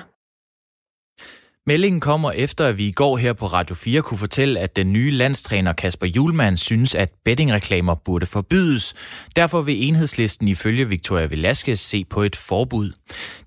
Meldingen 1.70 2.00
kommer 2.00 2.30
efter, 2.30 2.66
at 2.66 2.78
vi 2.78 2.86
i 2.86 2.92
går 2.92 3.16
her 3.16 3.32
på 3.32 3.46
Radio 3.46 3.74
4 3.74 4.02
kunne 4.02 4.18
fortælle, 4.18 4.60
at 4.60 4.76
den 4.76 4.92
nye 4.92 5.10
landstræner 5.10 5.72
Kasper 5.72 6.06
Julemand 6.06 6.56
synes, 6.56 6.94
at 6.94 7.08
bettingreklamer 7.24 7.94
burde 7.94 8.26
forbydes. 8.26 8.94
Derfor 9.36 9.62
vil 9.62 9.88
enhedslisten 9.88 10.48
ifølge 10.48 10.88
Victoria 10.88 11.24
Velasquez 11.24 11.80
se 11.80 12.04
på 12.04 12.22
et 12.22 12.36
forbud. 12.36 12.92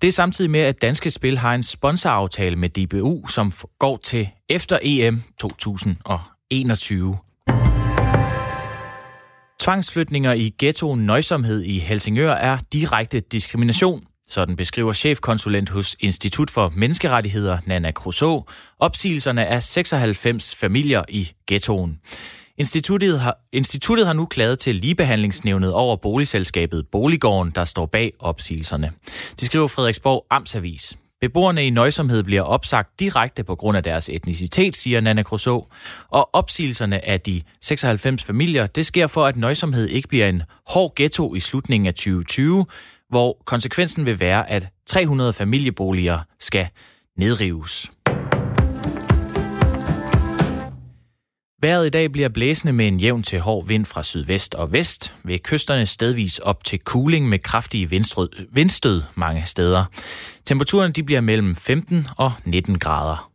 Det 0.02 0.08
er 0.08 0.12
samtidig 0.12 0.52
med, 0.52 0.60
at 0.60 0.82
Danske 0.82 1.12
Spil 1.12 1.38
har 1.38 1.56
en 1.56 1.64
sponsoraftale 1.64 2.56
med 2.56 2.70
DBU, 2.70 3.28
som 3.28 3.52
går 3.80 3.98
til 3.98 4.30
efter 4.50 4.80
EM 4.82 5.22
2021. 5.40 7.18
Tvangsflytninger 9.60 10.34
i 10.34 10.52
ghettoen 10.60 11.06
Nøjsomhed 11.06 11.62
i 11.62 11.80
Helsingør 11.80 12.32
er 12.32 12.58
direkte 12.74 13.20
diskrimination. 13.20 14.04
Sådan 14.28 14.56
beskriver 14.56 14.94
chefkonsulent 14.94 15.70
hos 15.70 15.96
Institut 16.00 16.50
for 16.50 16.74
Menneskerettigheder, 16.76 17.58
Nana 17.66 17.92
Crusoe, 17.92 18.44
opsigelserne 18.80 19.46
af 19.46 19.64
96 19.64 20.56
familier 20.56 21.04
i 21.10 21.32
ghettoen. 21.48 22.00
Instituttet 22.58 23.20
har, 23.20 23.38
instituttet 23.52 24.06
har 24.08 24.14
nu 24.14 24.26
klaget 24.26 24.60
til 24.60 24.76
ligebehandlingsnævnet 24.76 25.74
over 25.74 25.96
boligselskabet 25.96 26.88
Boliggården, 26.92 27.52
der 27.56 27.66
står 27.66 27.86
bag 27.86 28.12
opsigelserne. 28.20 28.92
De 29.40 29.46
skriver 29.46 29.68
Frederiksborg 29.68 30.26
Amtsavis. 30.30 30.98
Beboerne 31.24 31.68
i 31.68 31.70
nøjsomhed 31.70 32.24
bliver 32.24 32.42
opsagt 32.42 33.00
direkte 33.00 33.44
på 33.44 33.56
grund 33.56 33.78
af 33.78 33.84
deres 33.84 34.10
etnicitet, 34.10 34.76
siger 34.76 35.02
Nana 35.02 35.24
Crusoe. 35.24 35.64
Og 36.10 36.30
opsigelserne 36.34 37.08
af 37.08 37.20
de 37.20 37.42
96 37.62 38.24
familier, 38.24 38.68
det 38.68 38.86
sker 38.86 39.08
for, 39.08 39.26
at 39.26 39.36
nøjsomhed 39.36 39.88
ikke 39.88 40.08
bliver 40.08 40.30
en 40.30 40.42
hård 40.68 40.96
ghetto 40.96 41.36
i 41.36 41.40
slutningen 41.40 41.88
af 41.88 41.94
2020, 41.94 42.66
hvor 43.14 43.42
konsekvensen 43.46 44.06
vil 44.06 44.20
være, 44.20 44.50
at 44.50 44.68
300 44.88 45.34
familieboliger 45.34 46.20
skal 46.40 46.68
nedrives. 47.18 47.92
Vejret 51.62 51.86
i 51.86 51.90
dag 51.90 52.12
bliver 52.12 52.30
blæsende 52.30 52.74
med 52.74 52.88
en 52.88 53.00
jævn 53.00 53.24
til 53.24 53.40
hård 53.40 53.68
vind 53.68 53.86
fra 53.86 54.04
sydvest 54.04 54.56
og 54.56 54.74
vest, 54.74 55.14
ved 55.24 55.40
kysterne 55.40 55.86
stedvis 55.86 56.40
op 56.40 56.64
til 56.64 56.80
kuling 56.80 57.30
med 57.30 57.40
kraftige 57.40 57.90
vindstød 58.52 59.02
mange 59.16 59.46
steder. 59.46 59.86
Temperaturen 60.46 60.92
de 60.92 61.04
bliver 61.04 61.22
mellem 61.22 61.56
15 61.56 62.08
og 62.18 62.32
19 62.46 62.80
grader. 62.80 63.33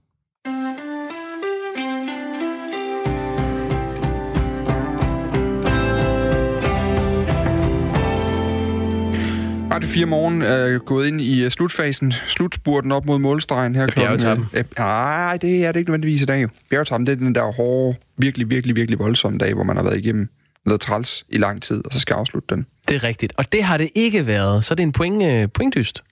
Radio 9.78 9.90
4 9.90 10.06
Morgen 10.06 10.42
er 10.42 10.78
gået 10.78 11.08
ind 11.08 11.20
i 11.20 11.44
øh, 11.44 11.50
slutfasen, 11.50 12.12
slutspurten 12.12 12.92
op 12.92 13.04
mod 13.06 13.18
målstregen 13.18 13.74
her 13.74 13.86
klokken. 13.86 14.46
Øh, 14.54 14.64
nej, 14.78 15.36
det 15.36 15.64
er 15.64 15.72
det 15.72 15.80
ikke 15.80 15.90
nødvendigvis 15.90 16.22
i 16.22 16.24
dag. 16.24 16.46
Bjergetappen, 16.70 17.06
det 17.06 17.12
er 17.12 17.16
den 17.16 17.34
der 17.34 17.52
hårde, 17.52 17.98
virkelig, 18.16 18.50
virkelig, 18.50 18.76
virkelig 18.76 18.98
voldsomme 18.98 19.38
dag, 19.38 19.54
hvor 19.54 19.62
man 19.62 19.76
har 19.76 19.82
været 19.82 19.98
igennem 19.98 20.28
noget 20.66 20.80
træls 20.80 21.24
i 21.28 21.38
lang 21.38 21.62
tid, 21.62 21.86
og 21.86 21.92
så 21.92 22.00
skal 22.00 22.14
afslutte 22.14 22.54
den. 22.54 22.66
Det 22.88 22.94
er 22.94 23.04
rigtigt. 23.04 23.32
Og 23.36 23.52
det 23.52 23.64
har 23.64 23.76
det 23.76 23.90
ikke 23.94 24.26
været. 24.26 24.64
Så 24.64 24.74
er 24.74 24.76
det 24.76 24.82
en 24.82 24.92
point, 24.92 25.22
øh, 25.22 25.48
pointdyst. 25.54 26.02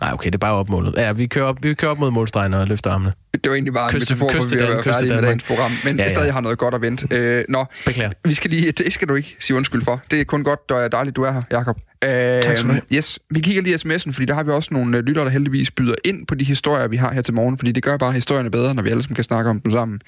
Nej, 0.00 0.12
okay, 0.12 0.26
det 0.26 0.34
er 0.34 0.38
bare 0.38 0.54
opmålet. 0.54 0.94
Ja, 0.96 1.12
vi 1.12 1.26
kører 1.26 1.44
op, 1.44 1.62
vi 1.62 1.74
kører 1.74 1.90
op 1.90 1.98
mod 1.98 2.10
målstregen 2.10 2.54
og 2.54 2.66
løfter 2.66 2.90
armene. 2.90 3.12
Det 3.34 3.40
var 3.46 3.54
egentlig 3.54 3.74
bare 3.74 3.90
kyste, 3.90 4.14
en 4.14 4.18
metafor, 4.18 4.46
hvor 4.56 4.66
vi 4.66 4.72
er 4.72 4.82
færdige 4.82 5.14
med 5.14 5.22
dagens 5.22 5.44
program, 5.44 5.70
men 5.84 5.96
ja, 5.96 6.02
ja. 6.02 6.08
stadig 6.08 6.32
har 6.32 6.40
noget 6.40 6.58
godt 6.58 6.74
at 6.74 6.80
vente. 6.80 7.08
Øh, 7.10 7.44
nå, 7.48 7.64
Beklager. 7.86 8.10
vi 8.24 8.34
skal 8.34 8.50
lige, 8.50 8.72
det 8.72 8.92
skal 8.92 9.08
du 9.08 9.14
ikke 9.14 9.36
sige 9.38 9.56
undskyld 9.56 9.82
for. 9.84 10.02
Det 10.10 10.20
er 10.20 10.24
kun 10.24 10.44
godt, 10.44 10.70
og 10.70 10.80
er 10.80 10.88
dejligt, 10.88 11.16
du 11.16 11.22
er 11.22 11.32
her, 11.32 11.42
Jacob. 11.50 11.80
Øh, 12.04 12.42
tak 12.42 12.56
skal 12.56 12.68
du 12.68 12.72
have. 12.72 12.82
Yes, 12.92 13.18
vi 13.30 13.40
kigger 13.40 13.62
lige 13.62 13.74
sms'en, 13.76 14.12
fordi 14.12 14.24
der 14.24 14.34
har 14.34 14.42
vi 14.42 14.50
også 14.50 14.74
nogle 14.74 14.98
øh, 14.98 15.04
lyttere, 15.04 15.24
der 15.24 15.30
heldigvis 15.30 15.70
byder 15.70 15.94
ind 16.04 16.26
på 16.26 16.34
de 16.34 16.44
historier, 16.44 16.88
vi 16.88 16.96
har 16.96 17.12
her 17.12 17.22
til 17.22 17.34
morgen, 17.34 17.58
fordi 17.58 17.72
det 17.72 17.82
gør 17.82 17.96
bare 17.96 18.12
historierne 18.12 18.50
bedre, 18.50 18.74
når 18.74 18.82
vi 18.82 18.90
alle 18.90 19.02
sammen 19.02 19.14
kan 19.14 19.24
snakke 19.24 19.50
om 19.50 19.60
dem 19.60 19.72
sammen. 19.72 20.00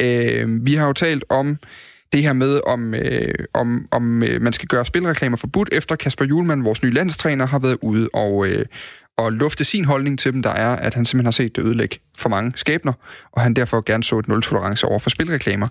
Øh, 0.00 0.66
vi 0.66 0.74
har 0.74 0.86
jo 0.86 0.92
talt 0.92 1.24
om 1.28 1.58
det 2.12 2.22
her 2.22 2.32
med, 2.32 2.60
om, 2.66 2.94
øh, 2.94 3.34
om, 3.54 3.88
om 3.90 4.22
øh, 4.22 4.42
man 4.42 4.52
skal 4.52 4.68
gøre 4.68 4.84
spilreklamer 4.86 5.36
forbudt, 5.36 5.68
efter 5.72 5.96
Kasper 5.96 6.24
Julemand, 6.24 6.62
vores 6.62 6.82
nye 6.82 6.90
landstræner, 6.90 7.46
har 7.46 7.58
været 7.58 7.78
ude 7.82 8.08
og, 8.14 8.46
øh, 8.46 8.66
og 9.16 9.32
lufte 9.32 9.64
sin 9.64 9.84
holdning 9.84 10.18
til 10.18 10.32
dem, 10.32 10.42
der 10.42 10.50
er, 10.50 10.76
at 10.76 10.94
han 10.94 11.06
simpelthen 11.06 11.26
har 11.26 11.32
set 11.32 11.56
det 11.56 11.62
ødelægge 11.62 11.98
for 12.18 12.28
mange 12.28 12.52
skæbner, 12.56 12.92
og 13.32 13.42
han 13.42 13.54
derfor 13.54 13.80
gerne 13.86 14.04
så 14.04 14.18
et 14.18 14.28
nul-tolerance 14.28 14.86
over 14.86 14.98
for 14.98 15.10
spilreklamer. 15.10 15.68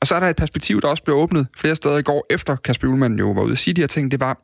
Og 0.00 0.06
så 0.06 0.14
er 0.14 0.20
der 0.20 0.28
et 0.28 0.36
perspektiv, 0.36 0.80
der 0.80 0.88
også 0.88 1.02
blev 1.02 1.16
åbnet 1.16 1.46
flere 1.56 1.76
steder 1.76 1.98
i 1.98 2.02
går, 2.02 2.26
efter 2.30 2.56
Kasper 2.56 2.88
Ullmann 2.88 3.18
jo 3.18 3.30
var 3.30 3.42
ude 3.42 3.52
at 3.52 3.58
sige 3.58 3.74
de 3.74 3.80
her 3.80 3.88
ting. 3.88 4.10
Det 4.10 4.20
var, 4.20 4.38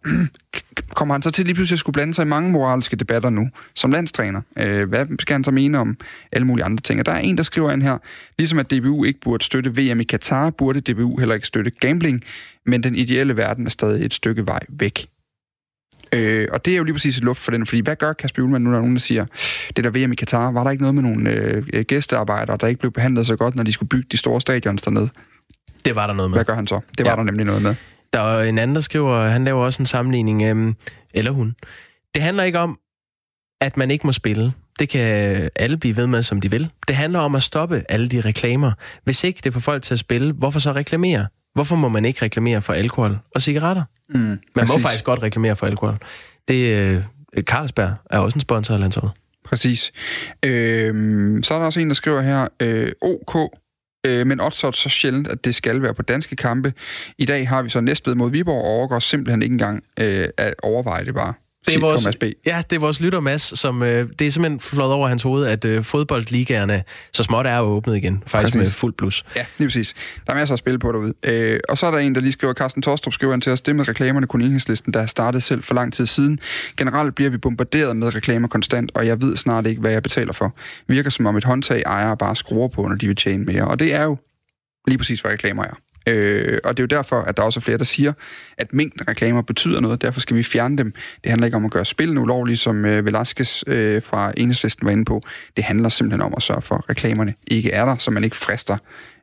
kommer 0.96 1.14
han 1.14 1.22
så 1.22 1.30
til 1.30 1.44
lige 1.44 1.54
pludselig 1.54 1.74
at 1.74 1.80
skulle 1.80 1.94
blande 1.94 2.14
sig 2.14 2.22
i 2.22 2.26
mange 2.26 2.50
moralske 2.50 2.96
debatter 2.96 3.30
nu, 3.30 3.48
som 3.74 3.90
landstræner? 3.90 4.40
Øh, 4.58 4.88
hvad 4.88 5.06
skal 5.20 5.34
han 5.34 5.44
så 5.44 5.50
mene 5.50 5.78
om 5.78 5.96
alle 6.32 6.46
mulige 6.46 6.64
andre 6.64 6.80
ting? 6.82 7.00
Og 7.00 7.06
der 7.06 7.12
er 7.12 7.18
en, 7.18 7.36
der 7.36 7.42
skriver 7.42 7.72
ind 7.72 7.82
her, 7.82 7.98
ligesom 8.38 8.58
at 8.58 8.70
DBU 8.70 9.04
ikke 9.04 9.20
burde 9.20 9.44
støtte 9.44 9.70
VM 9.70 10.00
i 10.00 10.04
Katar, 10.04 10.50
burde 10.50 10.80
DBU 10.80 11.18
heller 11.18 11.34
ikke 11.34 11.46
støtte 11.46 11.70
gambling, 11.70 12.24
men 12.66 12.82
den 12.82 12.94
ideelle 12.94 13.36
verden 13.36 13.66
er 13.66 13.70
stadig 13.70 14.04
et 14.04 14.14
stykke 14.14 14.46
vej 14.46 14.60
væk. 14.68 15.06
Øh, 16.12 16.48
og 16.52 16.64
det 16.64 16.72
er 16.72 16.76
jo 16.76 16.84
lige 16.84 16.94
præcis 16.94 17.16
et 17.16 17.24
luft 17.24 17.40
for 17.40 17.50
den, 17.50 17.66
fordi 17.66 17.80
hvad 17.82 17.96
gør 17.96 18.12
Kasper 18.12 18.42
Ullmann 18.42 18.64
nu, 18.64 18.70
når 18.70 18.78
nogen 18.78 18.94
der 18.94 19.00
siger, 19.00 19.26
det 19.76 19.84
der 19.84 19.90
VM 19.90 20.12
i 20.12 20.14
Katar, 20.14 20.50
var 20.50 20.64
der 20.64 20.70
ikke 20.70 20.82
noget 20.82 20.94
med 20.94 21.02
nogle 21.02 21.30
øh, 21.30 21.84
gæstearbejdere, 21.84 22.56
der 22.56 22.66
ikke 22.66 22.80
blev 22.80 22.92
behandlet 22.92 23.26
så 23.26 23.36
godt, 23.36 23.54
når 23.54 23.62
de 23.62 23.72
skulle 23.72 23.88
bygge 23.88 24.06
de 24.12 24.16
store 24.16 24.40
stadions 24.40 24.82
dernede? 24.82 25.08
Det 25.84 25.96
var 25.96 26.06
der 26.06 26.14
noget 26.14 26.30
med. 26.30 26.36
Hvad 26.36 26.44
gør 26.44 26.54
han 26.54 26.66
så? 26.66 26.80
Det 26.98 27.06
var 27.06 27.12
ja. 27.12 27.16
der 27.16 27.22
nemlig 27.22 27.46
noget 27.46 27.62
med. 27.62 27.74
Der 28.12 28.20
er 28.20 28.42
en 28.42 28.58
anden, 28.58 28.74
der 28.74 28.80
skriver, 28.80 29.28
han 29.28 29.44
laver 29.44 29.64
også 29.64 29.82
en 29.82 29.86
sammenligning, 29.86 30.42
øhm, 30.42 30.76
eller 31.14 31.30
hun. 31.30 31.54
Det 32.14 32.22
handler 32.22 32.42
ikke 32.42 32.58
om, 32.58 32.78
at 33.60 33.76
man 33.76 33.90
ikke 33.90 34.06
må 34.06 34.12
spille. 34.12 34.52
Det 34.78 34.88
kan 34.88 35.00
alle 35.56 35.76
blive 35.76 35.96
ved 35.96 36.06
med, 36.06 36.22
som 36.22 36.40
de 36.40 36.50
vil. 36.50 36.70
Det 36.88 36.96
handler 36.96 37.18
om 37.18 37.34
at 37.34 37.42
stoppe 37.42 37.84
alle 37.88 38.08
de 38.08 38.20
reklamer. 38.20 38.72
Hvis 39.04 39.24
ikke 39.24 39.40
det 39.44 39.52
får 39.52 39.60
folk 39.60 39.82
til 39.82 39.94
at 39.94 39.98
spille, 39.98 40.32
hvorfor 40.32 40.60
så 40.60 40.72
reklamere? 40.72 41.26
Hvorfor 41.54 41.76
må 41.76 41.88
man 41.88 42.04
ikke 42.04 42.24
reklamere 42.24 42.62
for 42.62 42.72
alkohol 42.72 43.18
og 43.34 43.42
cigaretter? 43.42 43.82
Mm, 44.08 44.20
man 44.20 44.38
præcis. 44.54 44.72
må 44.72 44.78
faktisk 44.78 45.04
godt 45.04 45.22
reklamere 45.22 45.56
for 45.56 45.66
alkohol. 45.66 45.98
Det, 46.48 46.78
øh, 46.78 47.02
Carlsberg 47.40 47.94
er 48.10 48.18
også 48.18 48.36
en 48.36 48.40
sponsor 48.40 48.74
af 48.74 48.80
landsholdet. 48.80 49.12
Præcis. 49.44 49.92
Øh, 50.42 51.42
så 51.42 51.54
er 51.54 51.58
der 51.58 51.66
også 51.66 51.80
en, 51.80 51.88
der 51.88 51.94
skriver 51.94 52.20
her, 52.20 52.48
øh, 52.60 52.92
OK 53.00 53.36
øh, 54.06 54.26
men 54.26 54.40
odds 54.40 54.76
så 54.76 54.88
sjældent, 54.88 55.28
at 55.28 55.44
det 55.44 55.54
skal 55.54 55.82
være 55.82 55.94
på 55.94 56.02
danske 56.02 56.36
kampe. 56.36 56.72
I 57.18 57.24
dag 57.24 57.48
har 57.48 57.62
vi 57.62 57.68
så 57.68 57.80
Næstved 57.80 58.14
mod 58.14 58.30
Viborg, 58.30 58.64
og 58.64 58.70
overgår 58.70 58.98
simpelthen 58.98 59.42
ikke 59.42 59.52
engang 59.52 59.84
øh, 60.00 60.28
at 60.38 60.54
overveje 60.62 61.04
det 61.04 61.14
bare. 61.14 61.34
Det 61.66 61.76
er 61.76 61.80
vores, 61.80 62.08
ja, 62.46 62.62
det 62.70 62.76
er 62.76 62.80
vores 62.80 63.00
lytter, 63.00 63.20
Mads, 63.20 63.58
som 63.58 63.82
øh, 63.82 64.08
det 64.18 64.26
er 64.26 64.30
simpelthen 64.30 64.60
flået 64.60 64.92
over 64.92 65.08
hans 65.08 65.22
hoved, 65.22 65.46
at 65.46 65.64
øh, 65.64 65.82
fodboldligaerne 65.82 66.84
så 67.12 67.22
småt 67.22 67.46
er 67.46 67.60
åbnet 67.60 67.96
igen, 67.96 68.22
faktisk 68.26 68.52
præcis. 68.52 68.54
med 68.54 68.70
fuld 68.70 68.94
plus. 68.94 69.24
Ja, 69.36 69.46
lige 69.58 69.68
præcis. 69.68 69.94
Der 70.26 70.32
er 70.32 70.36
masser 70.36 70.54
af 70.54 70.58
spil 70.58 70.78
på 70.78 70.92
derude. 70.92 71.14
Øh, 71.22 71.60
og 71.68 71.78
så 71.78 71.86
er 71.86 71.90
der 71.90 71.98
en, 71.98 72.14
der 72.14 72.20
lige 72.20 72.32
skriver, 72.32 72.54
Carsten 72.54 72.82
Torstrup 72.82 73.12
skriver 73.12 73.36
til 73.36 73.52
os, 73.52 73.60
det 73.60 73.76
med 73.76 73.88
reklamerne 73.88 74.26
kun 74.26 74.42
enhedslisten, 74.42 74.94
der 74.94 75.00
har 75.00 75.06
startet 75.06 75.42
selv 75.42 75.62
for 75.62 75.74
lang 75.74 75.92
tid 75.92 76.06
siden. 76.06 76.38
Generelt 76.76 77.14
bliver 77.14 77.30
vi 77.30 77.38
bombarderet 77.38 77.96
med 77.96 78.14
reklamer 78.14 78.48
konstant, 78.48 78.90
og 78.94 79.06
jeg 79.06 79.22
ved 79.22 79.36
snart 79.36 79.66
ikke, 79.66 79.80
hvad 79.80 79.92
jeg 79.92 80.02
betaler 80.02 80.32
for. 80.32 80.54
Virker 80.88 81.10
som 81.10 81.26
om 81.26 81.36
et 81.36 81.44
håndtag 81.44 81.82
ejer 81.82 82.14
bare 82.14 82.36
skruer 82.36 82.68
på, 82.68 82.86
når 82.86 82.96
de 82.96 83.06
vil 83.06 83.16
tjene 83.16 83.44
mere. 83.44 83.64
Og 83.64 83.78
det 83.78 83.94
er 83.94 84.02
jo 84.02 84.16
lige 84.86 84.98
præcis, 84.98 85.20
hvad 85.20 85.32
reklamer 85.32 85.64
er. 85.64 85.74
Øh, 86.06 86.58
og 86.64 86.76
det 86.76 86.82
er 86.82 86.84
jo 86.84 86.96
derfor, 86.96 87.20
at 87.20 87.36
der 87.36 87.42
også 87.42 87.60
er 87.60 87.62
flere, 87.62 87.78
der 87.78 87.84
siger, 87.84 88.12
at 88.58 88.72
mængden 88.72 89.08
reklamer 89.08 89.42
betyder 89.42 89.80
noget, 89.80 90.02
derfor 90.02 90.20
skal 90.20 90.36
vi 90.36 90.42
fjerne 90.42 90.78
dem. 90.78 90.92
Det 91.24 91.30
handler 91.30 91.44
ikke 91.44 91.56
om 91.56 91.64
at 91.64 91.70
gøre 91.70 91.84
spillene 91.84 92.20
ulovligt, 92.20 92.60
som 92.60 92.84
øh, 92.84 93.06
Velasquez 93.06 93.62
øh, 93.66 94.02
fra 94.02 94.32
Enhedslisten 94.36 94.86
var 94.86 94.92
inde 94.92 95.04
på. 95.04 95.22
Det 95.56 95.64
handler 95.64 95.88
simpelthen 95.88 96.22
om 96.22 96.34
at 96.36 96.42
sørge 96.42 96.62
for, 96.62 96.74
at 96.74 96.90
reklamerne 96.90 97.34
ikke 97.46 97.70
er 97.70 97.84
der, 97.84 97.96
så 97.96 98.10
man 98.10 98.24
ikke 98.24 98.36
frister 98.36 98.76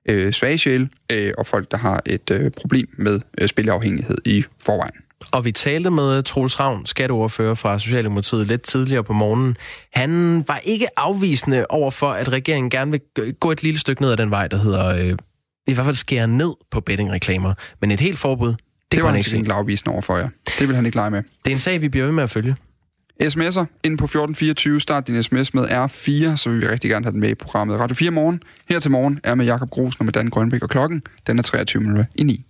øh, 0.05 0.33
svage 0.33 0.57
sjæl 0.57 0.89
øh, 1.11 1.33
og 1.37 1.47
folk, 1.47 1.71
der 1.71 1.77
har 1.77 2.01
et 2.05 2.31
øh, 2.31 2.51
problem 2.51 2.89
med 2.97 3.19
øh, 3.37 3.47
spilafhængighed 3.47 4.17
i 4.25 4.43
forvejen. 4.59 4.93
Og 5.31 5.45
vi 5.45 5.51
talte 5.51 5.89
med 5.89 6.23
Troels 6.23 6.59
Ravn, 6.59 6.85
skatteordfører 6.85 7.53
fra 7.53 7.79
Socialdemokratiet, 7.79 8.47
lidt 8.47 8.61
tidligere 8.61 9.03
på 9.03 9.13
morgenen. 9.13 9.57
Han 9.93 10.43
var 10.47 10.59
ikke 10.63 10.99
afvisende 10.99 11.65
over 11.69 11.91
for, 11.91 12.09
at 12.09 12.31
regeringen 12.31 12.69
gerne 12.69 12.91
vil 12.91 13.01
gå 13.39 13.51
et 13.51 13.63
lille 13.63 13.79
stykke 13.79 14.01
ned 14.01 14.11
ad 14.11 14.17
den 14.17 14.31
vej, 14.31 14.47
der 14.47 14.57
hedder 14.57 14.87
øh, 14.95 15.17
i 15.69 15.73
hvert 15.73 15.85
fald 15.85 15.95
skære 15.95 16.27
ned 16.27 16.53
på 16.71 16.81
bettingreklamer. 16.81 17.53
Men 17.81 17.91
et 17.91 17.99
helt 17.99 18.19
forbud, 18.19 18.49
det, 18.49 18.57
det 18.91 19.03
var 19.03 19.09
han 19.09 19.17
ikke 19.17 19.37
ikke 19.37 19.53
afvisende 19.53 19.93
over 19.93 20.01
for 20.01 20.17
jer. 20.17 20.29
Det 20.59 20.67
vil 20.67 20.75
han 20.75 20.85
ikke 20.85 20.97
lege 20.97 21.11
med. 21.11 21.23
Det 21.45 21.51
er 21.51 21.55
en 21.55 21.59
sag, 21.59 21.81
vi 21.81 21.89
bliver 21.89 22.05
ved 22.05 22.13
med 22.13 22.23
at 22.23 22.29
følge. 22.29 22.55
SMS'er 23.23 23.65
ind 23.83 23.97
på 23.97 24.05
1424. 24.05 24.81
Start 24.81 25.07
din 25.07 25.23
sms 25.23 25.53
med 25.53 25.63
R4, 25.63 26.35
så 26.35 26.49
vil 26.49 26.61
vi 26.61 26.67
rigtig 26.67 26.89
gerne 26.89 27.05
have 27.05 27.11
den 27.11 27.19
med 27.19 27.29
i 27.29 27.35
programmet. 27.35 27.79
Radio 27.79 27.95
4 27.95 28.11
morgen. 28.11 28.43
Her 28.69 28.79
til 28.79 28.91
morgen 28.91 29.19
er 29.23 29.35
med 29.35 29.45
Jakob 29.45 29.69
Grosen 29.69 29.95
og 29.99 30.05
med 30.05 30.13
Dan 30.13 30.27
Grønbæk 30.27 30.63
og 30.63 30.69
klokken. 30.69 31.01
Den 31.27 31.39
er 31.39 31.43
23 31.43 31.81
minutter 31.81 32.05
i 32.15 32.23
9. 32.23 32.45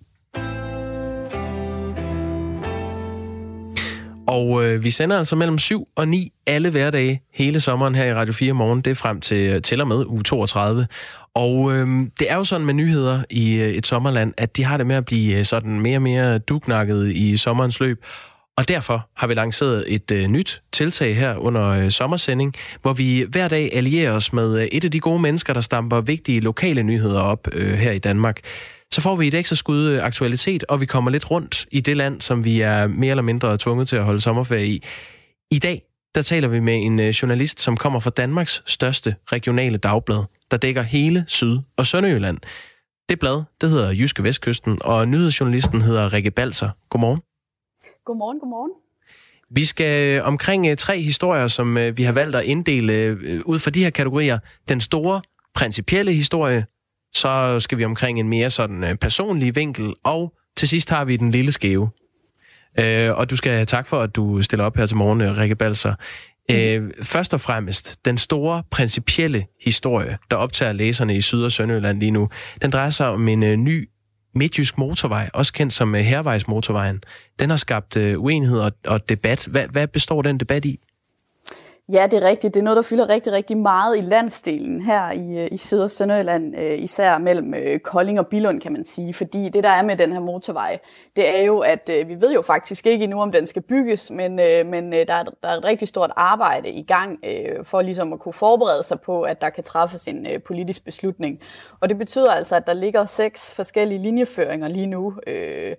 Og 4.29 4.65
øh, 4.65 4.83
vi 4.83 4.89
sender 4.89 5.17
altså 5.17 5.35
mellem 5.35 5.57
7 5.57 5.87
og 5.95 6.07
9 6.07 6.31
alle 6.47 6.69
hverdage 6.69 7.21
hele 7.33 7.59
sommeren 7.59 7.95
her 7.95 8.05
i 8.05 8.13
Radio 8.13 8.33
4 8.33 8.53
morgen. 8.53 8.81
Det 8.81 8.91
er 8.91 8.95
frem 8.95 9.21
til, 9.21 9.37
øh, 9.37 9.61
til 9.61 9.81
og 9.81 9.87
med 9.87 10.05
uge 10.05 10.23
32. 10.23 10.87
Og 11.33 11.73
øh, 11.73 11.87
det 12.19 12.31
er 12.31 12.35
jo 12.35 12.43
sådan 12.43 12.65
med 12.65 12.73
nyheder 12.73 13.23
i 13.29 13.53
øh, 13.53 13.69
et 13.69 13.85
sommerland, 13.85 14.33
at 14.37 14.57
de 14.57 14.63
har 14.63 14.77
det 14.77 14.87
med 14.87 14.95
at 14.95 15.05
blive 15.05 15.37
øh, 15.37 15.45
sådan 15.45 15.81
mere 15.81 15.97
og 15.97 16.01
mere 16.01 16.37
dugnakket 16.39 17.11
i 17.15 17.37
sommerens 17.37 17.79
løb. 17.79 18.05
Og 18.57 18.67
derfor 18.67 19.09
har 19.15 19.27
vi 19.27 19.33
lanceret 19.33 19.85
et 19.87 20.11
øh, 20.11 20.27
nyt 20.27 20.61
tiltag 20.71 21.15
her 21.15 21.35
under 21.35 21.67
øh, 21.67 21.91
sommersending, 21.91 22.53
hvor 22.81 22.93
vi 22.93 23.25
hver 23.29 23.47
dag 23.47 23.69
allierer 23.73 24.11
os 24.11 24.33
med 24.33 24.59
øh, 24.59 24.65
et 24.65 24.83
af 24.83 24.91
de 24.91 24.99
gode 24.99 25.19
mennesker, 25.19 25.53
der 25.53 25.61
stamper 25.61 26.01
vigtige 26.01 26.39
lokale 26.39 26.83
nyheder 26.83 27.21
op 27.21 27.47
øh, 27.53 27.73
her 27.73 27.91
i 27.91 27.99
Danmark. 27.99 28.39
Så 28.93 29.01
får 29.01 29.15
vi 29.15 29.27
et 29.27 29.33
ekstra 29.33 29.55
skud 29.55 29.87
øh, 29.87 30.03
aktualitet, 30.03 30.63
og 30.63 30.81
vi 30.81 30.85
kommer 30.85 31.11
lidt 31.11 31.31
rundt 31.31 31.67
i 31.71 31.81
det 31.81 31.97
land, 31.97 32.21
som 32.21 32.43
vi 32.43 32.61
er 32.61 32.87
mere 32.87 33.09
eller 33.09 33.23
mindre 33.23 33.57
tvunget 33.57 33.87
til 33.87 33.95
at 33.95 34.03
holde 34.03 34.19
sommerferie 34.19 34.67
i. 34.67 34.83
I 35.51 35.59
dag 35.59 35.83
der 36.15 36.21
taler 36.21 36.47
vi 36.47 36.59
med 36.59 36.83
en 36.85 36.99
øh, 36.99 37.09
journalist, 37.09 37.59
som 37.59 37.77
kommer 37.77 37.99
fra 37.99 38.09
Danmarks 38.09 38.63
største 38.65 39.15
regionale 39.31 39.77
dagblad, 39.77 40.23
der 40.51 40.57
dækker 40.57 40.81
hele 40.81 41.25
Syd- 41.27 41.59
og 41.77 41.85
Sønderjylland. 41.85 42.37
Det 43.09 43.19
blad, 43.19 43.43
det 43.61 43.69
hedder 43.69 43.91
Jyske 43.91 44.23
Vestkysten, 44.23 44.77
og 44.81 45.07
nyhedsjournalisten 45.07 45.81
hedder 45.81 46.13
Rikke 46.13 46.31
Balser. 46.31 46.69
Godmorgen. 46.89 47.21
Godmorgen, 48.05 48.39
godmorgen. 48.39 48.71
Vi 49.51 49.65
skal 49.65 50.15
øh, 50.15 50.27
omkring 50.27 50.77
tre 50.77 51.01
historier, 51.01 51.47
som 51.47 51.75
vi 51.75 52.03
har 52.03 52.11
valgt 52.11 52.35
at 52.35 52.45
inddele 52.45 53.17
ud 53.45 53.59
fra 53.59 53.71
de 53.71 53.83
her 53.83 53.89
kategorier. 53.89 54.39
Den 54.69 54.81
store, 54.81 55.21
principielle 55.55 56.13
historie, 56.13 56.65
så 57.13 57.59
skal 57.59 57.77
vi 57.77 57.85
omkring 57.85 58.19
en 58.19 58.29
mere 58.29 58.49
sådan 58.49 58.83
øh, 58.83 58.95
personlig 58.95 59.55
vinkel, 59.55 59.93
og 60.03 60.33
til 60.57 60.67
sidst 60.67 60.89
har 60.89 61.05
vi 61.05 61.17
den 61.17 61.31
lille 61.31 61.51
skæve. 61.51 61.89
Øh, 62.79 63.17
og 63.17 63.29
du 63.29 63.35
skal 63.35 63.51
have 63.51 63.65
tak 63.65 63.87
for, 63.87 64.01
at 64.01 64.15
du 64.15 64.41
stiller 64.41 64.65
op 64.65 64.77
her 64.77 64.85
til 64.85 64.97
morgen, 64.97 65.21
øh, 65.21 65.37
Rikke 65.37 65.55
Balser. 65.55 65.93
Øh, 66.51 66.91
først 67.01 67.33
og 67.33 67.41
fremmest, 67.41 68.05
den 68.05 68.17
store 68.17 68.63
principielle 68.71 69.45
historie, 69.65 70.17
der 70.31 70.37
optager 70.37 70.71
læserne 70.73 71.15
i 71.15 71.21
Syd- 71.21 71.43
og 71.43 71.51
Sønderjylland 71.51 71.99
lige 71.99 72.11
nu, 72.11 72.29
den 72.61 72.71
drejer 72.71 72.89
sig 72.89 73.07
om 73.07 73.27
en 73.27 73.43
øh, 73.43 73.55
ny 73.55 73.89
midtjysk 74.35 74.77
motorvej, 74.77 75.29
også 75.33 75.53
kendt 75.53 75.73
som 75.73 75.95
øh, 75.95 76.01
Hervejsmotorvejen. 76.01 77.03
Den 77.39 77.49
har 77.49 77.57
skabt 77.57 77.97
øh, 77.97 78.23
uenighed 78.23 78.59
og, 78.59 78.71
og 78.87 79.09
debat. 79.09 79.47
Hvad, 79.51 79.67
hvad 79.67 79.87
består 79.87 80.21
den 80.21 80.39
debat 80.39 80.65
i? 80.65 80.79
Ja, 81.91 82.07
det 82.11 82.23
er 82.23 82.27
rigtigt. 82.27 82.53
Det 82.53 82.59
er 82.59 82.63
noget, 82.63 82.75
der 82.75 82.81
fylder 82.81 83.09
rigtig, 83.09 83.33
rigtig 83.33 83.57
meget 83.57 83.97
i 83.97 84.01
landsdelen 84.01 84.81
her 84.81 85.11
i, 85.11 85.37
øh, 85.37 85.47
i 85.51 85.57
Syd- 85.57 85.79
og 85.79 85.91
Sønderjylland, 85.91 86.55
øh, 86.59 86.79
især 86.79 87.17
mellem 87.17 87.53
øh, 87.53 87.79
Kolding 87.79 88.19
og 88.19 88.27
Bilund, 88.27 88.61
kan 88.61 88.73
man 88.73 88.85
sige. 88.85 89.13
Fordi 89.13 89.49
det, 89.49 89.63
der 89.63 89.69
er 89.69 89.83
med 89.83 89.97
den 89.97 90.13
her 90.13 90.19
motorvej, 90.19 90.79
det 91.15 91.37
er 91.39 91.41
jo, 91.41 91.59
at 91.59 91.89
vi 92.07 92.21
ved 92.21 92.33
jo 92.33 92.41
faktisk 92.41 92.85
ikke 92.85 93.03
endnu, 93.03 93.21
om 93.21 93.31
den 93.31 93.47
skal 93.47 93.61
bygges, 93.61 94.11
men, 94.11 94.35
men 94.69 94.91
der, 94.91 95.13
er, 95.13 95.23
der 95.23 95.49
er 95.49 95.57
et 95.57 95.63
rigtig 95.63 95.87
stort 95.87 96.11
arbejde 96.15 96.69
i 96.69 96.83
gang 96.83 97.19
for 97.63 97.81
ligesom 97.81 98.13
at 98.13 98.19
kunne 98.19 98.33
forberede 98.33 98.83
sig 98.83 99.01
på, 99.01 99.21
at 99.21 99.41
der 99.41 99.49
kan 99.49 99.63
træffes 99.63 100.07
en 100.07 100.27
politisk 100.45 100.85
beslutning. 100.85 101.41
Og 101.79 101.89
det 101.89 101.97
betyder 101.97 102.31
altså, 102.31 102.55
at 102.55 102.67
der 102.67 102.73
ligger 102.73 103.05
seks 103.05 103.51
forskellige 103.51 104.01
linjeføringer 104.01 104.67
lige 104.67 104.87
nu, 104.87 105.13
øh, 105.27 105.75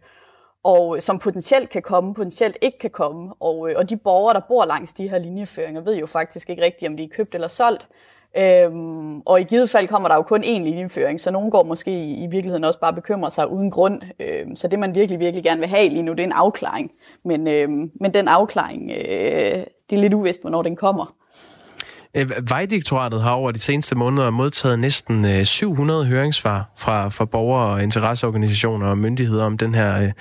og 0.65 0.97
øh, 0.97 1.03
som 1.03 1.19
potentielt 1.19 1.71
kan 1.71 1.83
komme, 1.83 2.15
potentielt 2.15 2.59
ikke 2.61 2.79
kan 2.79 2.91
komme. 2.91 3.33
Og, 3.41 3.71
øh, 3.71 3.75
og 3.79 3.91
de 3.91 3.97
borgere, 3.97 4.35
der 4.35 4.41
bor 4.49 4.65
langs 4.65 4.93
de 4.93 5.09
her 5.09 5.19
linjeføringer, 5.19 5.81
ved 5.81 5.97
jo 5.97 6.07
faktisk 6.07 6.51
ikke 6.51 6.63
rigtigt, 6.63 6.89
om 6.89 6.97
de 6.97 7.05
er 7.05 7.09
købt 7.09 7.35
eller 7.35 7.49
solgt. 7.49 7.89
Øhm, 8.37 9.21
og 9.21 9.41
i 9.41 9.45
givet 9.45 9.71
fald 9.71 9.89
kommer 9.89 10.09
der 10.09 10.17
jo 10.17 10.23
kun 10.23 10.45
én 10.45 10.63
linjeføring, 10.63 11.21
så 11.21 11.31
nogen 11.31 11.51
går 11.51 11.65
måske 11.65 12.05
i, 12.05 12.25
i 12.25 12.27
virkeligheden 12.27 12.65
også 12.65 12.81
bare 12.81 12.93
bekymrer 12.93 13.31
sig 13.31 13.51
uden 13.51 13.71
grund. 13.71 14.03
Øhm, 14.21 14.57
så 14.57 14.69
det 14.69 14.79
man 14.79 14.95
virkelig, 14.95 15.21
virkelig 15.21 15.45
gerne 15.45 15.61
vil 15.61 15.69
have 15.69 15.89
lige 15.89 16.03
nu, 16.03 16.13
det 16.13 16.21
er 16.21 16.25
en 16.25 16.33
afklaring. 16.33 16.91
Men, 17.25 17.49
øhm, 17.49 17.91
men 17.95 18.15
den 18.15 18.29
afklaring, 18.29 18.91
øh, 18.91 19.65
det 19.91 19.97
er 19.97 19.97
lidt 19.97 20.15
uvist, 20.15 20.41
hvornår 20.41 20.63
den 20.63 20.77
kommer. 20.77 21.15
Øh, 22.15 22.31
Vejdirektoratet 22.51 23.23
har 23.23 23.33
over 23.33 23.51
de 23.51 23.61
seneste 23.61 23.95
måneder 23.95 24.31
modtaget 24.31 24.79
næsten 24.79 25.45
700 25.45 26.05
høringssvar 26.05 26.71
fra, 26.77 27.09
fra 27.09 27.25
borgere 27.25 27.73
og 27.73 27.83
interesseorganisationer 27.83 28.87
og 28.87 28.99
myndigheder 28.99 29.45
om 29.45 29.59
den 29.59 29.75
her 29.75 30.13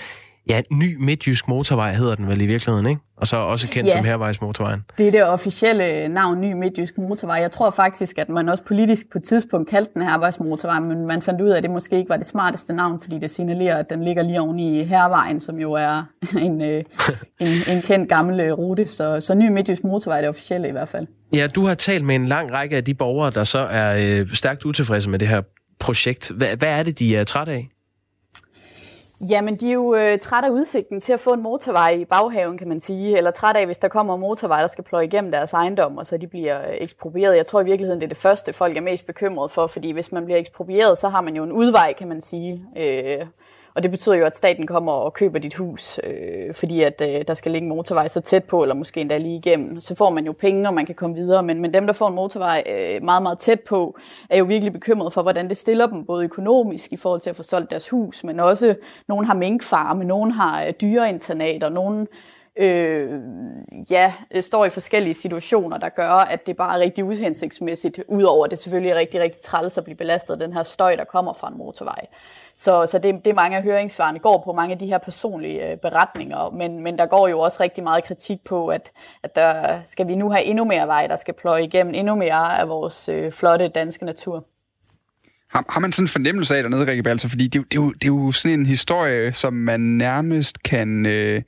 Ja, 0.49 0.61
ny 0.71 0.95
midtjysk 0.99 1.47
motorvej 1.47 1.93
hedder 1.93 2.15
den 2.15 2.27
vel 2.27 2.41
i 2.41 2.45
virkeligheden, 2.45 2.85
ikke? 2.85 3.01
Og 3.17 3.27
så 3.27 3.37
også 3.37 3.67
kendt 3.67 3.89
ja. 3.89 3.95
som 3.95 4.05
Hervejsmotorvejen. 4.05 4.79
Det 4.97 5.07
er 5.07 5.11
det 5.11 5.23
officielle 5.23 6.07
navn, 6.07 6.41
ny 6.41 6.53
midtjysk 6.53 6.97
motorvej. 6.97 7.35
Jeg 7.35 7.51
tror 7.51 7.69
faktisk, 7.69 8.17
at 8.17 8.29
man 8.29 8.49
også 8.49 8.63
politisk 8.63 9.11
på 9.11 9.17
et 9.17 9.23
tidspunkt 9.23 9.69
kaldte 9.69 9.91
den 9.93 10.01
Hervejsmotorvej, 10.01 10.79
men 10.79 11.07
man 11.07 11.21
fandt 11.21 11.41
ud 11.41 11.49
af, 11.49 11.57
at 11.57 11.63
det 11.63 11.71
måske 11.71 11.97
ikke 11.97 12.09
var 12.09 12.17
det 12.17 12.25
smarteste 12.25 12.73
navn, 12.73 12.99
fordi 12.99 13.19
det 13.19 13.31
signalerer, 13.31 13.77
at 13.77 13.89
den 13.89 14.03
ligger 14.03 14.23
lige 14.23 14.41
oven 14.41 14.59
i 14.59 14.83
Hervejen, 14.83 15.39
som 15.39 15.59
jo 15.59 15.73
er 15.73 16.03
en, 16.45 16.61
øh, 16.61 16.83
en, 17.47 17.75
en 17.75 17.81
kendt 17.81 18.09
gammel 18.09 18.39
øh, 18.39 18.51
rute. 18.51 18.87
Så, 18.87 19.19
så 19.19 19.35
ny 19.35 19.49
midtjysk 19.49 19.83
motorvej 19.83 20.17
er 20.17 20.21
det 20.21 20.29
officielle 20.29 20.67
i 20.67 20.71
hvert 20.71 20.89
fald. 20.89 21.07
Ja, 21.33 21.47
du 21.47 21.65
har 21.65 21.73
talt 21.73 22.05
med 22.05 22.15
en 22.15 22.25
lang 22.25 22.51
række 22.51 22.75
af 22.75 22.83
de 22.83 22.93
borgere, 22.93 23.31
der 23.31 23.43
så 23.43 23.59
er 23.59 24.19
øh, 24.19 24.27
stærkt 24.33 24.65
utilfredse 24.65 25.09
med 25.09 25.19
det 25.19 25.27
her 25.27 25.41
projekt. 25.79 26.31
Hvad, 26.35 26.47
hvad 26.57 26.69
er 26.69 26.83
det, 26.83 26.99
de 26.99 27.15
er 27.15 27.23
trætte 27.23 27.51
af? 27.51 27.69
Jamen, 29.21 29.55
de 29.55 29.69
er 29.69 29.73
jo 29.73 29.95
øh, 29.95 30.19
trætte 30.19 30.47
af 30.47 30.51
udsigten 30.51 31.01
til 31.01 31.13
at 31.13 31.19
få 31.19 31.33
en 31.33 31.41
motorvej 31.41 31.89
i 31.89 32.05
baghaven, 32.05 32.57
kan 32.57 32.67
man 32.67 32.79
sige. 32.79 33.17
Eller 33.17 33.31
trætte 33.31 33.59
af, 33.59 33.65
hvis 33.65 33.77
der 33.77 33.87
kommer 33.87 34.15
en 34.15 34.21
motorvej, 34.21 34.61
der 34.61 34.67
skal 34.67 34.83
pløje 34.83 35.05
igennem 35.05 35.31
deres 35.31 35.53
ejendom, 35.53 35.97
og 35.97 36.05
så 36.05 36.17
de 36.17 36.27
bliver 36.27 36.61
øh, 36.61 36.77
eksproprieret. 36.77 37.37
Jeg 37.37 37.47
tror 37.47 37.61
i 37.61 37.65
virkeligheden, 37.65 38.01
det 38.01 38.05
er 38.05 38.09
det 38.09 38.17
første, 38.17 38.53
folk 38.53 38.77
er 38.77 38.81
mest 38.81 39.05
bekymret 39.05 39.51
for, 39.51 39.67
fordi 39.67 39.91
hvis 39.91 40.11
man 40.11 40.25
bliver 40.25 40.39
eksproprieret, 40.39 40.97
så 40.97 41.09
har 41.09 41.21
man 41.21 41.35
jo 41.35 41.43
en 41.43 41.51
udvej, 41.51 41.93
kan 41.93 42.07
man 42.07 42.21
sige. 42.21 42.63
Øh, 42.77 43.25
og 43.79 43.83
det 43.83 43.91
betyder 43.91 44.15
jo, 44.15 44.25
at 44.25 44.35
staten 44.35 44.67
kommer 44.67 44.91
og 44.91 45.13
køber 45.13 45.39
dit 45.39 45.55
hus, 45.55 45.99
øh, 46.03 46.53
fordi 46.53 46.81
at 46.81 47.01
øh, 47.01 47.27
der 47.27 47.33
skal 47.33 47.51
ligge 47.51 47.65
en 47.65 47.69
motorvej 47.69 48.07
så 48.07 48.21
tæt 48.21 48.43
på, 48.43 48.61
eller 48.61 48.75
måske 48.75 49.01
endda 49.01 49.17
lige 49.17 49.35
igennem. 49.35 49.81
Så 49.81 49.95
får 49.95 50.09
man 50.09 50.25
jo 50.25 50.31
penge, 50.31 50.67
og 50.67 50.73
man 50.73 50.85
kan 50.85 50.95
komme 50.95 51.15
videre. 51.15 51.43
Men, 51.43 51.61
men 51.61 51.73
dem, 51.73 51.85
der 51.85 51.93
får 51.93 52.07
en 52.07 52.15
motorvej 52.15 52.63
øh, 52.69 53.03
meget, 53.03 53.23
meget 53.23 53.39
tæt 53.39 53.59
på, 53.59 53.97
er 54.29 54.37
jo 54.37 54.45
virkelig 54.45 54.73
bekymret 54.73 55.13
for, 55.13 55.21
hvordan 55.21 55.49
det 55.49 55.57
stiller 55.57 55.87
dem, 55.87 56.05
både 56.05 56.23
økonomisk 56.23 56.93
i 56.93 56.97
forhold 56.97 57.21
til 57.21 57.29
at 57.29 57.35
få 57.35 57.43
solgt 57.43 57.69
deres 57.69 57.89
hus, 57.89 58.23
men 58.23 58.39
også 58.39 58.75
nogen 59.07 59.25
har 59.25 59.33
minkfarme, 59.33 60.03
nogen 60.03 60.31
har 60.31 60.65
øh, 60.65 60.73
dyreinternater, 60.81 61.69
nogen 61.69 62.07
øh, 62.59 63.19
ja, 63.89 64.13
øh, 64.35 64.43
står 64.43 64.65
i 64.65 64.69
forskellige 64.69 65.13
situationer, 65.13 65.77
der 65.77 65.89
gør, 65.89 66.09
at 66.09 66.45
det 66.45 66.57
bare 66.57 66.75
er 66.75 66.79
rigtig 66.79 67.03
uhensigtsmæssigt, 67.03 67.99
udover 68.07 68.45
at 68.45 68.51
det 68.51 68.59
selvfølgelig 68.59 68.91
er 68.91 68.95
rigtig, 68.95 69.21
rigtig 69.21 69.41
træls 69.41 69.77
at 69.77 69.83
blive 69.83 69.97
belastet 69.97 70.33
af 70.33 70.39
den 70.39 70.53
her 70.53 70.63
støj, 70.63 70.95
der 70.95 71.03
kommer 71.03 71.33
fra 71.33 71.47
en 71.47 71.57
motorvej. 71.57 72.05
Så, 72.55 72.85
så 72.85 72.99
det, 72.99 73.25
det 73.25 73.35
mange 73.35 73.57
af 73.57 73.63
høringssvarene 73.63 74.19
går 74.19 74.41
på 74.45 74.53
mange 74.53 74.73
af 74.73 74.79
de 74.79 74.85
her 74.85 74.97
personlige 74.97 75.71
øh, 75.71 75.77
beretninger, 75.77 76.49
men, 76.49 76.83
men 76.83 76.97
der 76.97 77.05
går 77.05 77.27
jo 77.27 77.39
også 77.39 77.63
rigtig 77.63 77.83
meget 77.83 78.03
kritik 78.03 78.43
på, 78.45 78.67
at, 78.67 78.91
at 79.23 79.35
der 79.35 79.79
skal 79.85 80.07
vi 80.07 80.15
nu 80.15 80.31
have 80.31 80.43
endnu 80.43 80.65
mere 80.65 80.87
vej, 80.87 81.07
der 81.07 81.15
skal 81.15 81.33
pløje 81.33 81.63
igennem 81.63 81.93
endnu 81.93 82.15
mere 82.15 82.59
af 82.59 82.67
vores 82.67 83.09
øh, 83.09 83.31
flotte 83.31 83.67
danske 83.67 84.05
natur. 84.05 84.45
Har, 85.49 85.65
har 85.69 85.79
man 85.79 85.91
sådan 85.91 86.03
en 86.03 86.07
fornemmelse 86.07 86.55
af 86.55 86.63
dernede, 86.63 86.85
Rikke 86.85 87.03
Balser? 87.03 87.29
Fordi 87.29 87.47
det, 87.47 87.53
det, 87.71 87.77
er 87.77 87.81
jo, 87.81 87.91
det 87.91 88.03
er 88.03 88.07
jo 88.07 88.31
sådan 88.31 88.59
en 88.59 88.65
historie, 88.65 89.33
som 89.33 89.53
man 89.53 89.79
nærmest 89.79 90.63
kan... 90.63 91.05
Øh 91.05 91.41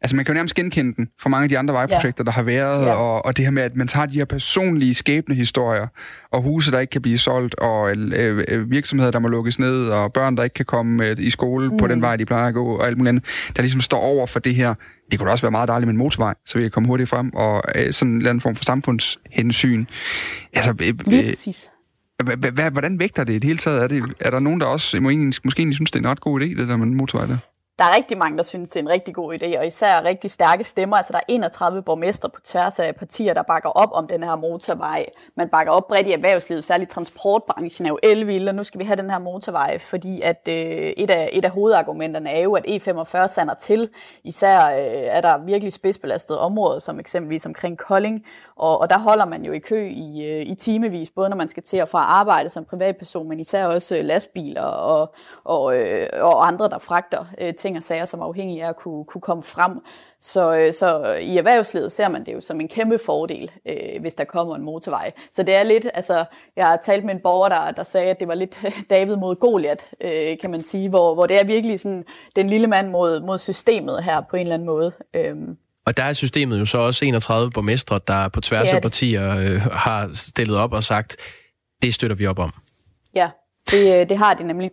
Altså 0.00 0.16
man 0.16 0.24
kan 0.24 0.32
jo 0.32 0.34
nærmest 0.34 0.54
genkende 0.54 0.94
den 0.96 1.08
fra 1.20 1.28
mange 1.28 1.42
af 1.42 1.48
de 1.48 1.58
andre 1.58 1.74
vejprojekter, 1.74 2.24
ja. 2.24 2.24
der 2.24 2.30
har 2.30 2.42
været, 2.42 2.86
ja. 2.86 2.92
og, 2.92 3.24
og 3.24 3.36
det 3.36 3.44
her 3.44 3.50
med, 3.50 3.62
at 3.62 3.76
man 3.76 3.88
tager 3.88 4.06
de 4.06 4.14
her 4.14 4.24
personlige 4.24 4.94
skæbne 4.94 5.34
historier, 5.34 5.86
og 6.32 6.42
huse, 6.42 6.70
der 6.70 6.80
ikke 6.80 6.90
kan 6.90 7.02
blive 7.02 7.18
solgt, 7.18 7.54
og 7.54 7.90
øh, 7.90 8.44
øh, 8.48 8.70
virksomheder, 8.70 9.10
der 9.10 9.18
må 9.18 9.28
lukkes 9.28 9.58
ned, 9.58 9.88
og 9.88 10.12
børn, 10.12 10.36
der 10.36 10.42
ikke 10.42 10.54
kan 10.54 10.64
komme 10.64 11.06
øh, 11.06 11.16
i 11.18 11.30
skole 11.30 11.70
mm. 11.70 11.76
på 11.76 11.86
den 11.86 12.02
vej, 12.02 12.16
de 12.16 12.26
plejer 12.26 12.48
at 12.48 12.54
gå, 12.54 12.66
og 12.66 12.86
alt 12.86 12.98
muligt 12.98 13.08
andet, 13.08 13.24
der 13.56 13.62
ligesom 13.62 13.80
står 13.80 14.00
over 14.00 14.26
for 14.26 14.38
det 14.38 14.54
her. 14.54 14.74
Det 15.10 15.18
kunne 15.18 15.26
da 15.26 15.32
også 15.32 15.42
være 15.42 15.50
meget 15.50 15.68
dejligt 15.68 15.86
med 15.86 15.92
en 15.92 15.98
motorvej, 15.98 16.34
så 16.46 16.58
vi 16.58 16.64
kan 16.64 16.70
komme 16.70 16.86
hurtigt 16.86 17.08
frem, 17.08 17.34
og 17.34 17.62
øh, 17.74 17.92
sådan 17.92 18.12
en 18.12 18.16
eller 18.16 18.30
anden 18.30 18.40
form 18.40 18.56
for 18.56 18.64
samfundshensyn. 18.64 19.84
Altså, 20.52 20.74
øh, 20.82 20.94
præcis. 20.94 21.68
Hvordan 22.72 22.98
vægter 22.98 23.24
det 23.24 23.32
i 23.32 23.38
det 23.38 23.44
hele 23.44 23.58
taget? 23.58 23.82
Er, 23.82 23.86
det, 23.86 24.02
er 24.20 24.30
der 24.30 24.38
nogen, 24.38 24.60
der 24.60 24.66
også 24.66 25.00
måske, 25.00 25.32
måske 25.44 25.72
synes, 25.72 25.90
det 25.90 25.98
er 25.98 26.02
en 26.02 26.10
ret 26.10 26.20
god 26.20 26.40
idé, 26.40 26.44
det 26.44 26.68
der 26.68 26.76
med 26.76 26.86
en 26.86 26.94
motorvej 26.94 27.26
der? 27.26 27.38
Der 27.78 27.84
er 27.84 27.96
rigtig 27.96 28.18
mange, 28.18 28.36
der 28.36 28.42
synes, 28.42 28.70
det 28.70 28.76
er 28.76 28.80
en 28.80 28.88
rigtig 28.88 29.14
god 29.14 29.34
idé, 29.34 29.58
og 29.58 29.66
især 29.66 30.04
rigtig 30.04 30.30
stærke 30.30 30.64
stemmer. 30.64 30.96
Altså, 30.96 31.12
der 31.12 31.18
er 31.18 31.22
31 31.28 31.82
borgmestre 31.82 32.28
på 32.28 32.40
tværs 32.44 32.78
af 32.78 32.96
partier, 32.96 33.34
der 33.34 33.42
bakker 33.42 33.68
op 33.68 33.88
om 33.92 34.06
den 34.06 34.22
her 34.22 34.36
motorvej. 34.36 35.06
Man 35.34 35.48
bakker 35.48 35.72
op 35.72 35.88
bredt 35.88 36.06
i 36.06 36.12
erhvervslivet, 36.12 36.64
særligt 36.64 36.90
transportbranchen 36.90 37.86
er 37.86 37.90
jo 37.90 37.98
elvild, 38.02 38.48
og 38.48 38.54
nu 38.54 38.64
skal 38.64 38.80
vi 38.80 38.84
have 38.84 38.96
den 38.96 39.10
her 39.10 39.18
motorvej, 39.18 39.78
fordi 39.78 40.20
at 40.20 40.48
øh, 40.48 40.54
et, 40.54 41.10
af, 41.10 41.30
et 41.32 41.44
af 41.44 41.50
hovedargumenterne 41.50 42.30
er 42.30 42.42
jo, 42.42 42.54
at 42.54 42.66
E45 42.66 43.26
sander 43.26 43.54
til. 43.54 43.88
Især 44.24 44.66
øh, 44.66 44.84
er 45.02 45.20
der 45.20 45.38
virkelig 45.38 45.72
spidsbelastede 45.72 46.40
områder, 46.40 46.78
som 46.78 47.00
eksempelvis 47.00 47.46
omkring 47.46 47.78
Kolding, 47.78 48.24
og, 48.56 48.80
og 48.80 48.90
der 48.90 48.98
holder 48.98 49.24
man 49.24 49.44
jo 49.44 49.52
i 49.52 49.58
kø 49.58 49.88
i, 49.88 50.30
øh, 50.30 50.46
i 50.46 50.54
timevis, 50.54 51.10
både 51.10 51.28
når 51.28 51.36
man 51.36 51.48
skal 51.48 51.62
til 51.62 51.76
at 51.76 51.88
få 51.88 51.96
arbejde 51.96 52.50
som 52.50 52.64
privatperson, 52.64 53.28
men 53.28 53.40
især 53.40 53.66
også 53.66 53.96
øh, 53.96 54.04
lastbiler 54.04 54.62
og, 54.62 55.14
og, 55.44 55.76
øh, 55.76 56.08
og 56.20 56.46
andre, 56.46 56.68
der 56.68 56.78
fragter 56.78 57.24
øh, 57.40 57.54
ting 57.54 57.67
og 57.76 57.82
sager, 57.82 58.04
som 58.04 58.20
er 58.20 58.24
afhængige 58.24 58.64
af 58.64 58.68
at 58.68 58.76
kunne, 58.76 59.04
kunne 59.04 59.20
komme 59.20 59.42
frem. 59.42 59.72
Så, 60.22 60.56
øh, 60.56 60.72
så 60.72 61.14
i 61.20 61.36
erhvervslivet 61.36 61.92
ser 61.92 62.08
man 62.08 62.26
det 62.26 62.32
jo 62.32 62.40
som 62.40 62.60
en 62.60 62.68
kæmpe 62.68 62.98
fordel, 63.06 63.50
øh, 63.68 64.00
hvis 64.00 64.14
der 64.14 64.24
kommer 64.24 64.56
en 64.56 64.64
motorvej. 64.64 65.12
Så 65.32 65.42
det 65.42 65.54
er 65.54 65.62
lidt, 65.62 65.88
altså, 65.94 66.24
jeg 66.56 66.66
har 66.66 66.76
talt 66.76 67.04
med 67.04 67.14
en 67.14 67.20
borger, 67.20 67.48
der, 67.48 67.70
der 67.70 67.82
sagde, 67.82 68.10
at 68.10 68.20
det 68.20 68.28
var 68.28 68.34
lidt 68.34 68.56
David 68.90 69.16
mod 69.16 69.36
Goliat, 69.36 69.90
øh, 70.00 70.38
kan 70.40 70.50
man 70.50 70.64
sige, 70.64 70.88
hvor, 70.88 71.14
hvor 71.14 71.26
det 71.26 71.40
er 71.40 71.44
virkelig 71.44 71.80
sådan 71.80 72.04
den 72.36 72.50
lille 72.50 72.66
mand 72.66 72.88
mod, 72.88 73.20
mod 73.20 73.38
systemet 73.38 74.04
her 74.04 74.20
på 74.30 74.36
en 74.36 74.40
eller 74.42 74.54
anden 74.54 74.66
måde. 74.66 74.92
Øh, 75.14 75.36
og 75.86 75.96
der 75.96 76.02
er 76.02 76.12
systemet 76.12 76.60
jo 76.60 76.64
så 76.64 76.78
også 76.78 77.04
31 77.04 77.50
borgmestre, 77.50 78.00
der 78.08 78.28
på 78.28 78.40
tværs 78.40 78.72
af 78.72 78.82
partier 78.82 79.36
øh, 79.36 79.62
har 79.62 80.10
stillet 80.14 80.56
op 80.56 80.72
og 80.72 80.82
sagt, 80.82 81.16
det 81.82 81.94
støtter 81.94 82.16
vi 82.16 82.26
op 82.26 82.38
om. 82.38 82.50
Ja, 83.14 83.28
det, 83.70 84.00
øh, 84.00 84.08
det 84.08 84.18
har 84.18 84.34
de 84.34 84.44
nemlig. 84.44 84.70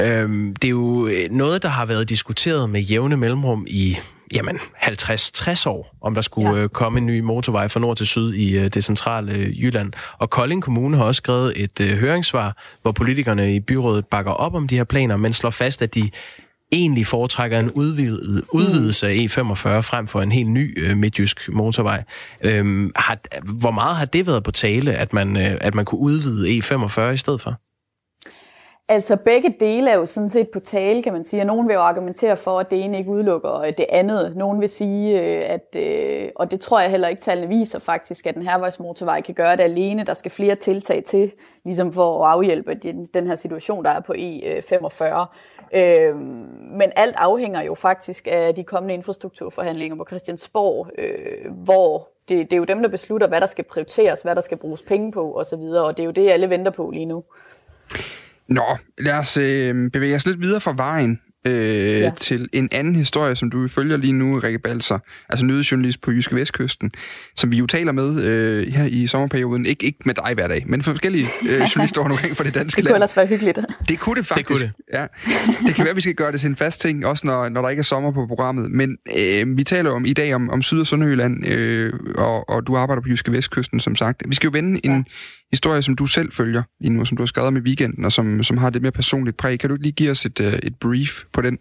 Øhm, 0.00 0.56
det 0.56 0.68
er 0.68 0.70
jo 0.70 1.06
øh, 1.06 1.30
noget, 1.30 1.62
der 1.62 1.68
har 1.68 1.86
været 1.86 2.08
diskuteret 2.08 2.70
med 2.70 2.80
jævne 2.80 3.16
mellemrum 3.16 3.66
i 3.68 3.96
jamen, 4.34 4.58
50-60 4.82 5.68
år, 5.68 5.96
om 6.00 6.14
der 6.14 6.20
skulle 6.20 6.56
ja. 6.56 6.62
øh, 6.62 6.68
komme 6.68 6.98
en 6.98 7.06
ny 7.06 7.20
motorvej 7.20 7.68
fra 7.68 7.80
nord 7.80 7.96
til 7.96 8.06
syd 8.06 8.32
i 8.32 8.58
øh, 8.58 8.68
det 8.68 8.84
centrale 8.84 9.32
Jylland. 9.32 9.92
Og 10.18 10.30
Kolding 10.30 10.62
Kommune 10.62 10.96
har 10.96 11.04
også 11.04 11.18
skrevet 11.18 11.52
et 11.56 11.96
høringssvar, 11.98 12.62
hvor 12.82 12.92
politikerne 12.92 13.54
i 13.54 13.60
byrådet 13.60 14.06
bakker 14.06 14.32
op 14.32 14.54
om 14.54 14.68
de 14.68 14.76
her 14.76 14.84
planer, 14.84 15.16
men 15.16 15.32
slår 15.32 15.50
fast, 15.50 15.82
at 15.82 15.94
de 15.94 16.10
egentlig 16.72 17.06
foretrækker 17.06 17.58
en 17.58 17.70
udvidet, 17.70 18.44
udvidelse 18.52 19.08
af 19.08 19.12
E45 19.12 19.80
frem 19.80 20.06
for 20.06 20.22
en 20.22 20.32
helt 20.32 20.50
ny 20.50 20.84
øh, 20.84 20.96
midtjysk 20.96 21.48
motorvej. 21.48 22.04
Øhm, 22.44 22.92
har, 22.96 23.18
hvor 23.42 23.70
meget 23.70 23.96
har 23.96 24.04
det 24.04 24.26
været 24.26 24.44
på 24.44 24.50
tale, 24.50 24.94
at 24.94 25.12
man, 25.12 25.36
øh, 25.36 25.58
at 25.60 25.74
man 25.74 25.84
kunne 25.84 26.00
udvide 26.00 26.58
E45 26.58 27.00
i 27.00 27.16
stedet 27.16 27.40
for? 27.40 27.60
Altså 28.88 29.16
begge 29.16 29.56
dele 29.60 29.90
er 29.90 29.94
jo 29.94 30.06
sådan 30.06 30.28
set 30.28 30.48
på 30.52 30.60
tale, 30.60 31.02
kan 31.02 31.12
man 31.12 31.24
sige, 31.24 31.42
og 31.42 31.46
nogen 31.46 31.68
vil 31.68 31.74
jo 31.74 31.80
argumentere 31.80 32.36
for, 32.36 32.60
at 32.60 32.70
det 32.70 32.84
ene 32.84 32.98
ikke 32.98 33.10
udelukker 33.10 33.70
det 33.78 33.86
andet. 33.88 34.36
Nogen 34.36 34.60
vil 34.60 34.68
sige, 34.68 35.20
øh, 35.20 35.50
at, 35.50 35.76
øh, 35.76 36.28
og 36.36 36.50
det 36.50 36.60
tror 36.60 36.80
jeg 36.80 36.90
heller 36.90 37.08
ikke 37.08 37.22
tallene 37.22 37.48
viser 37.48 37.78
faktisk, 37.78 38.26
at 38.26 38.34
den 38.34 38.42
hervejsmotorvej 38.42 39.20
kan 39.20 39.34
gøre 39.34 39.56
det 39.56 39.62
alene. 39.62 40.04
Der 40.04 40.14
skal 40.14 40.30
flere 40.30 40.54
tiltag 40.54 41.04
til, 41.04 41.32
ligesom 41.64 41.92
for 41.92 42.24
at 42.24 42.32
afhjælpe 42.32 42.74
den 43.14 43.26
her 43.26 43.34
situation, 43.34 43.84
der 43.84 43.90
er 43.90 44.00
på 44.00 44.12
øh, 44.12 44.58
E45. 44.58 45.04
Øhm, 45.76 46.18
men 46.78 46.92
alt 46.96 47.14
afhænger 47.18 47.62
jo 47.62 47.74
faktisk 47.74 48.28
af 48.30 48.54
de 48.54 48.64
kommende 48.64 48.94
infrastrukturforhandlinger 48.94 49.96
på 49.96 50.04
Christiansborg, 50.08 50.88
hvor 51.64 52.08
det, 52.28 52.50
det 52.50 52.52
er 52.52 52.58
jo 52.58 52.64
dem, 52.64 52.82
der 52.82 52.88
beslutter, 52.88 53.26
hvad 53.26 53.40
der 53.40 53.46
skal 53.46 53.64
prioriteres, 53.64 54.22
hvad 54.22 54.34
der 54.34 54.40
skal 54.40 54.56
bruges 54.56 54.82
penge 54.82 55.12
på 55.12 55.38
osv., 55.38 55.58
og 55.58 55.96
det 55.96 56.02
er 56.02 56.06
jo 56.06 56.10
det, 56.10 56.30
alle 56.30 56.50
venter 56.50 56.70
på 56.70 56.90
lige 56.90 57.06
nu. 57.06 57.24
Nå, 58.48 58.78
lad 58.98 59.12
os 59.12 59.36
øh, 59.36 59.90
bevæge 59.90 60.14
os 60.14 60.26
lidt 60.26 60.40
videre 60.40 60.60
fra 60.60 60.72
vejen 60.76 61.20
øh, 61.46 62.00
ja. 62.00 62.10
til 62.16 62.48
en 62.52 62.68
anden 62.72 62.94
historie, 62.94 63.36
som 63.36 63.50
du 63.50 63.68
følger 63.68 63.96
lige 63.96 64.12
nu, 64.12 64.38
Rikke 64.38 64.58
Balser, 64.58 64.98
altså 65.28 65.44
nyhedsjournalist 65.44 66.00
på 66.00 66.10
Jyske 66.10 66.34
Vestkysten, 66.36 66.92
som 67.36 67.50
vi 67.50 67.56
jo 67.56 67.66
taler 67.66 67.92
med 67.92 68.22
øh, 68.24 68.72
her 68.72 68.84
i 68.84 69.06
sommerperioden. 69.06 69.66
Ik- 69.66 69.70
ikke 69.80 69.98
med 70.04 70.14
dig 70.14 70.34
hver 70.34 70.48
dag, 70.48 70.64
men 70.66 70.82
for 70.82 70.92
forskellige 70.92 71.26
øh, 71.48 71.60
journalister 71.74 72.00
rundt 72.00 72.12
omkring 72.12 72.36
for 72.36 72.44
det 72.44 72.54
danske 72.54 72.80
land. 72.80 72.86
Det 72.86 72.90
kunne 72.90 72.96
ellers 72.96 73.16
være 73.16 73.26
hyggeligt. 73.26 73.58
Det 73.88 73.98
kunne 73.98 74.16
det 74.16 74.26
faktisk. 74.26 74.48
Det, 74.48 74.56
kunne 74.56 74.60
det. 74.60 74.98
Ja. 74.98 75.06
det 75.66 75.74
kan 75.74 75.84
være, 75.84 75.90
at 75.90 75.96
vi 75.96 76.00
skal 76.00 76.14
gøre 76.14 76.32
det 76.32 76.40
til 76.40 76.48
en 76.48 76.56
fast 76.56 76.80
ting, 76.80 77.06
også 77.06 77.26
når, 77.26 77.48
når 77.48 77.62
der 77.62 77.68
ikke 77.68 77.80
er 77.80 77.84
sommer 77.84 78.12
på 78.12 78.26
programmet. 78.26 78.70
Men 78.70 78.96
øh, 79.18 79.56
vi 79.56 79.64
taler 79.64 79.90
om 79.90 80.04
i 80.04 80.12
dag 80.12 80.34
om, 80.34 80.50
om 80.50 80.62
Syd- 80.62 80.80
og 80.80 80.86
Sønderjylland, 80.86 81.46
øh, 81.46 81.92
og, 82.14 82.48
og 82.48 82.66
du 82.66 82.76
arbejder 82.76 83.02
på 83.02 83.08
Jyske 83.08 83.32
Vestkysten, 83.32 83.80
som 83.80 83.96
sagt. 83.96 84.22
Vi 84.28 84.34
skal 84.34 84.46
jo 84.46 84.50
vende 84.52 84.80
ja. 84.84 84.90
en 84.90 85.06
historie, 85.54 85.82
som 85.82 85.96
du 85.96 86.06
selv 86.06 86.32
følger 86.32 86.62
lige 86.80 86.92
nu, 86.92 87.04
som 87.04 87.16
du 87.16 87.22
har 87.22 87.26
skrevet 87.26 87.48
om 87.48 87.56
i 87.56 87.60
weekenden, 87.60 88.04
og 88.04 88.12
som, 88.12 88.42
som 88.42 88.56
har 88.58 88.70
det 88.70 88.82
mere 88.82 88.92
personligt 88.92 89.36
præg. 89.36 89.60
Kan 89.60 89.70
du 89.70 89.76
lige 89.76 89.92
give 89.92 90.10
os 90.10 90.24
et, 90.24 90.40
øh, 90.40 90.52
et 90.52 90.76
brief 90.80 91.22
på 91.32 91.40
den? 91.40 91.58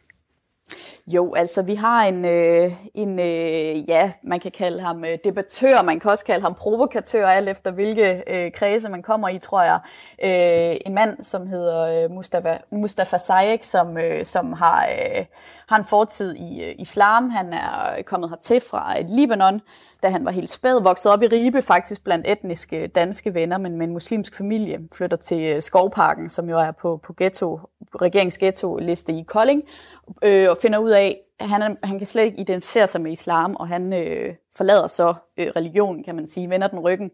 Jo, 1.08 1.34
altså 1.34 1.62
vi 1.62 1.76
har 1.76 2.04
en, 2.04 2.26
øh, 2.26 2.72
en 2.94 3.20
øh, 3.20 3.90
ja, 3.90 4.12
man 4.24 4.40
kan 4.40 4.52
kalde 4.52 4.82
ham 4.82 5.06
øh, 5.06 5.18
debattør, 5.24 5.82
man 5.82 6.00
kan 6.00 6.12
også 6.12 6.26
kalde 6.26 6.42
ham 6.42 6.54
provokatør, 6.54 7.28
alt 7.28 7.50
efter 7.50 7.72
hvilke 7.72 8.24
øh, 8.28 8.52
kredse 8.52 8.90
man 8.90 9.02
kommer 9.02 9.30
i, 9.30 9.40
tror 9.40 9.64
jeg. 9.64 9.80
Øh, 10.24 10.78
en 10.86 10.94
mand, 10.94 11.24
som 11.24 11.48
hedder 11.48 12.04
øh, 12.04 12.12
Mustafa, 12.12 12.58
Mustafa 12.72 13.18
Sayek, 13.18 13.64
som, 13.64 13.98
øh, 13.98 14.26
som 14.26 14.54
har, 14.54 14.88
øh, 14.88 15.26
har 15.68 15.78
en 15.78 15.86
fortid 15.86 16.36
i 16.36 16.64
øh, 16.64 16.76
islam. 16.80 17.30
Han 17.30 17.54
er 17.54 18.02
kommet 18.06 18.30
hertil 18.30 18.62
fra 18.70 19.00
øh, 19.00 19.06
Libanon, 19.10 19.62
da 20.04 20.10
han 20.10 20.26
var 20.26 20.32
helt 20.32 20.50
spæd, 20.50 20.82
vokset 20.82 21.12
op 21.12 21.24
i 21.24 21.28
Ribe 21.28 21.62
faktisk 21.62 22.04
blandt 22.04 22.28
etniske 22.28 22.88
danske 22.88 23.34
venner, 23.34 23.58
men 23.58 23.78
med 23.78 23.88
en 23.88 23.94
muslimsk 23.94 24.38
familie, 24.38 24.80
flytter 24.92 25.18
til 25.18 25.42
øh, 25.42 25.62
Skovparken, 25.62 26.30
som 26.30 26.50
jo 26.50 26.60
er 26.60 26.72
på, 26.72 27.00
på 27.04 27.14
ghetto, 27.18 27.60
regeringsghetto-liste 28.02 29.14
i 29.14 29.24
Kolding, 29.24 29.64
øh, 30.22 30.50
og 30.50 30.58
finder 30.62 30.80
ud 30.80 30.90
af, 30.90 31.20
han, 31.40 31.78
han 31.84 31.98
kan 31.98 32.08
slet 32.08 32.24
ikke 32.24 32.40
identificere 32.40 32.88
sig 32.88 33.02
med 33.02 33.12
islam, 33.12 33.56
og 33.56 33.68
han 33.68 33.94
øh, 33.94 34.36
forlader 34.56 34.88
så 34.88 35.14
øh, 35.38 35.48
religionen, 35.56 36.04
kan 36.04 36.16
man 36.16 36.28
sige, 36.28 36.50
vender 36.50 36.68
den 36.68 36.80
ryggen. 36.80 37.12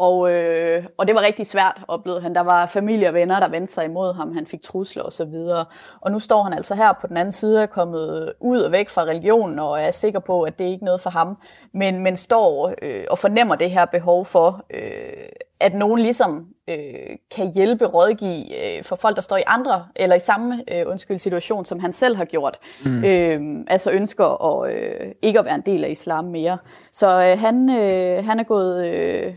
Og, 0.00 0.34
øh, 0.34 0.84
og 0.98 1.06
det 1.06 1.14
var 1.14 1.20
rigtig 1.22 1.46
svært, 1.46 1.82
oplevede 1.88 2.22
han. 2.22 2.34
Der 2.34 2.40
var 2.40 2.66
familie 2.66 3.08
og 3.08 3.14
venner, 3.14 3.40
der 3.40 3.48
vendte 3.48 3.72
sig 3.72 3.84
imod 3.84 4.14
ham. 4.14 4.34
Han 4.34 4.46
fik 4.46 4.62
trusler 4.62 5.02
og 5.02 5.12
så 5.12 5.24
videre. 5.24 5.64
Og 6.00 6.12
nu 6.12 6.20
står 6.20 6.42
han 6.42 6.52
altså 6.52 6.74
her 6.74 6.92
på 7.00 7.06
den 7.06 7.16
anden 7.16 7.32
side, 7.32 7.62
er 7.62 7.66
kommet 7.66 8.32
ud 8.40 8.60
og 8.60 8.72
væk 8.72 8.88
fra 8.88 9.02
religionen, 9.02 9.58
og 9.58 9.80
er 9.80 9.90
sikker 9.90 10.20
på, 10.20 10.42
at 10.42 10.58
det 10.58 10.66
er 10.66 10.70
ikke 10.70 10.84
noget 10.84 11.00
for 11.00 11.10
ham. 11.10 11.36
Men, 11.74 12.02
men 12.02 12.16
står 12.16 12.74
øh, 12.82 13.04
og 13.10 13.18
fornemmer 13.18 13.54
det 13.54 13.70
her 13.70 13.84
behov 13.84 14.26
for, 14.26 14.64
øh, 14.74 15.28
at 15.60 15.74
nogen 15.74 16.00
ligesom 16.00 16.46
øh, 16.68 17.16
kan 17.36 17.54
hjælpe, 17.54 17.86
rådgive 17.86 18.76
øh, 18.78 18.84
for 18.84 18.96
folk, 18.96 19.16
der 19.16 19.22
står 19.22 19.36
i 19.36 19.42
andre, 19.46 19.86
eller 19.96 20.16
i 20.16 20.20
samme 20.20 20.64
øh, 20.72 20.82
undskyld, 20.86 21.18
situation, 21.18 21.64
som 21.64 21.80
han 21.80 21.92
selv 21.92 22.16
har 22.16 22.24
gjort. 22.24 22.58
Mm. 22.84 23.04
Øh, 23.04 23.40
altså 23.68 23.90
ønsker 23.90 24.62
at, 24.62 24.74
øh, 24.74 25.12
ikke 25.22 25.38
at 25.38 25.44
være 25.44 25.54
en 25.54 25.66
del 25.66 25.84
af 25.84 25.90
islam 25.90 26.24
mere. 26.24 26.58
Så 26.92 27.06
øh, 27.06 27.40
han, 27.40 27.70
øh, 27.70 28.24
han 28.24 28.40
er 28.40 28.44
gået... 28.44 28.86
Øh, 28.86 29.34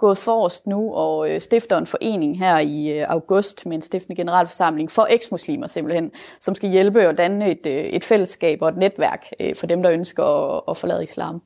gået 0.00 0.18
forrest 0.18 0.66
nu 0.66 0.94
og 0.94 1.30
øh, 1.30 1.40
stifter 1.40 1.78
en 1.78 1.86
forening 1.86 2.38
her 2.38 2.58
i 2.58 2.98
øh, 2.98 3.06
august 3.08 3.66
med 3.66 3.76
en 3.76 3.82
stiftende 3.82 4.16
generalforsamling 4.16 4.90
for 4.90 5.06
eksmuslimer 5.10 5.66
simpelthen, 5.66 6.10
som 6.40 6.54
skal 6.54 6.70
hjælpe 6.70 7.08
og 7.08 7.18
danne 7.18 7.50
et, 7.50 7.66
øh, 7.66 7.72
et 7.72 8.04
fællesskab 8.04 8.62
og 8.62 8.68
et 8.68 8.76
netværk 8.76 9.26
øh, 9.40 9.56
for 9.56 9.66
dem, 9.66 9.82
der 9.82 9.92
ønsker 9.92 10.24
at, 10.24 10.62
at 10.68 10.76
forlade 10.76 11.02
islam. 11.02 11.42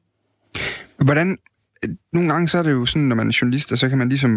Hvordan, 0.96 1.38
nogle 2.12 2.32
gange 2.32 2.48
så 2.48 2.58
er 2.58 2.62
det 2.62 2.72
jo 2.72 2.86
sådan, 2.86 3.02
når 3.02 3.16
man 3.16 3.28
er 3.28 3.38
journalist, 3.42 3.78
så 3.78 3.88
kan 3.88 3.98
man 3.98 4.08
ligesom, 4.08 4.30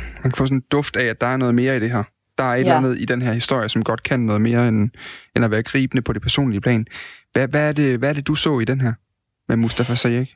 man 0.00 0.22
kan 0.22 0.32
få 0.32 0.46
sådan 0.46 0.56
en 0.56 0.64
duft 0.72 0.96
af, 0.96 1.04
at 1.04 1.20
der 1.20 1.26
er 1.26 1.36
noget 1.36 1.54
mere 1.54 1.76
i 1.76 1.80
det 1.80 1.90
her. 1.90 2.02
Der 2.38 2.44
er 2.44 2.54
et 2.54 2.54
ja. 2.54 2.58
eller 2.58 2.76
andet 2.76 3.00
i 3.00 3.04
den 3.04 3.22
her 3.22 3.32
historie, 3.32 3.68
som 3.68 3.84
godt 3.84 4.02
kan 4.02 4.20
noget 4.20 4.40
mere, 4.40 4.68
end, 4.68 4.90
end 5.36 5.44
at 5.44 5.50
være 5.50 5.62
gribende 5.62 6.02
på 6.02 6.12
det 6.12 6.22
personlige 6.22 6.60
plan. 6.60 6.86
Hvad, 7.32 7.48
hvad, 7.48 7.68
er 7.68 7.72
det, 7.72 7.98
hvad 7.98 8.08
er 8.08 8.12
det, 8.12 8.26
du 8.26 8.34
så 8.34 8.58
i 8.58 8.64
den 8.64 8.80
her 8.80 8.92
med 9.48 9.56
Mustafa 9.56 9.94
Sayek? 9.94 10.28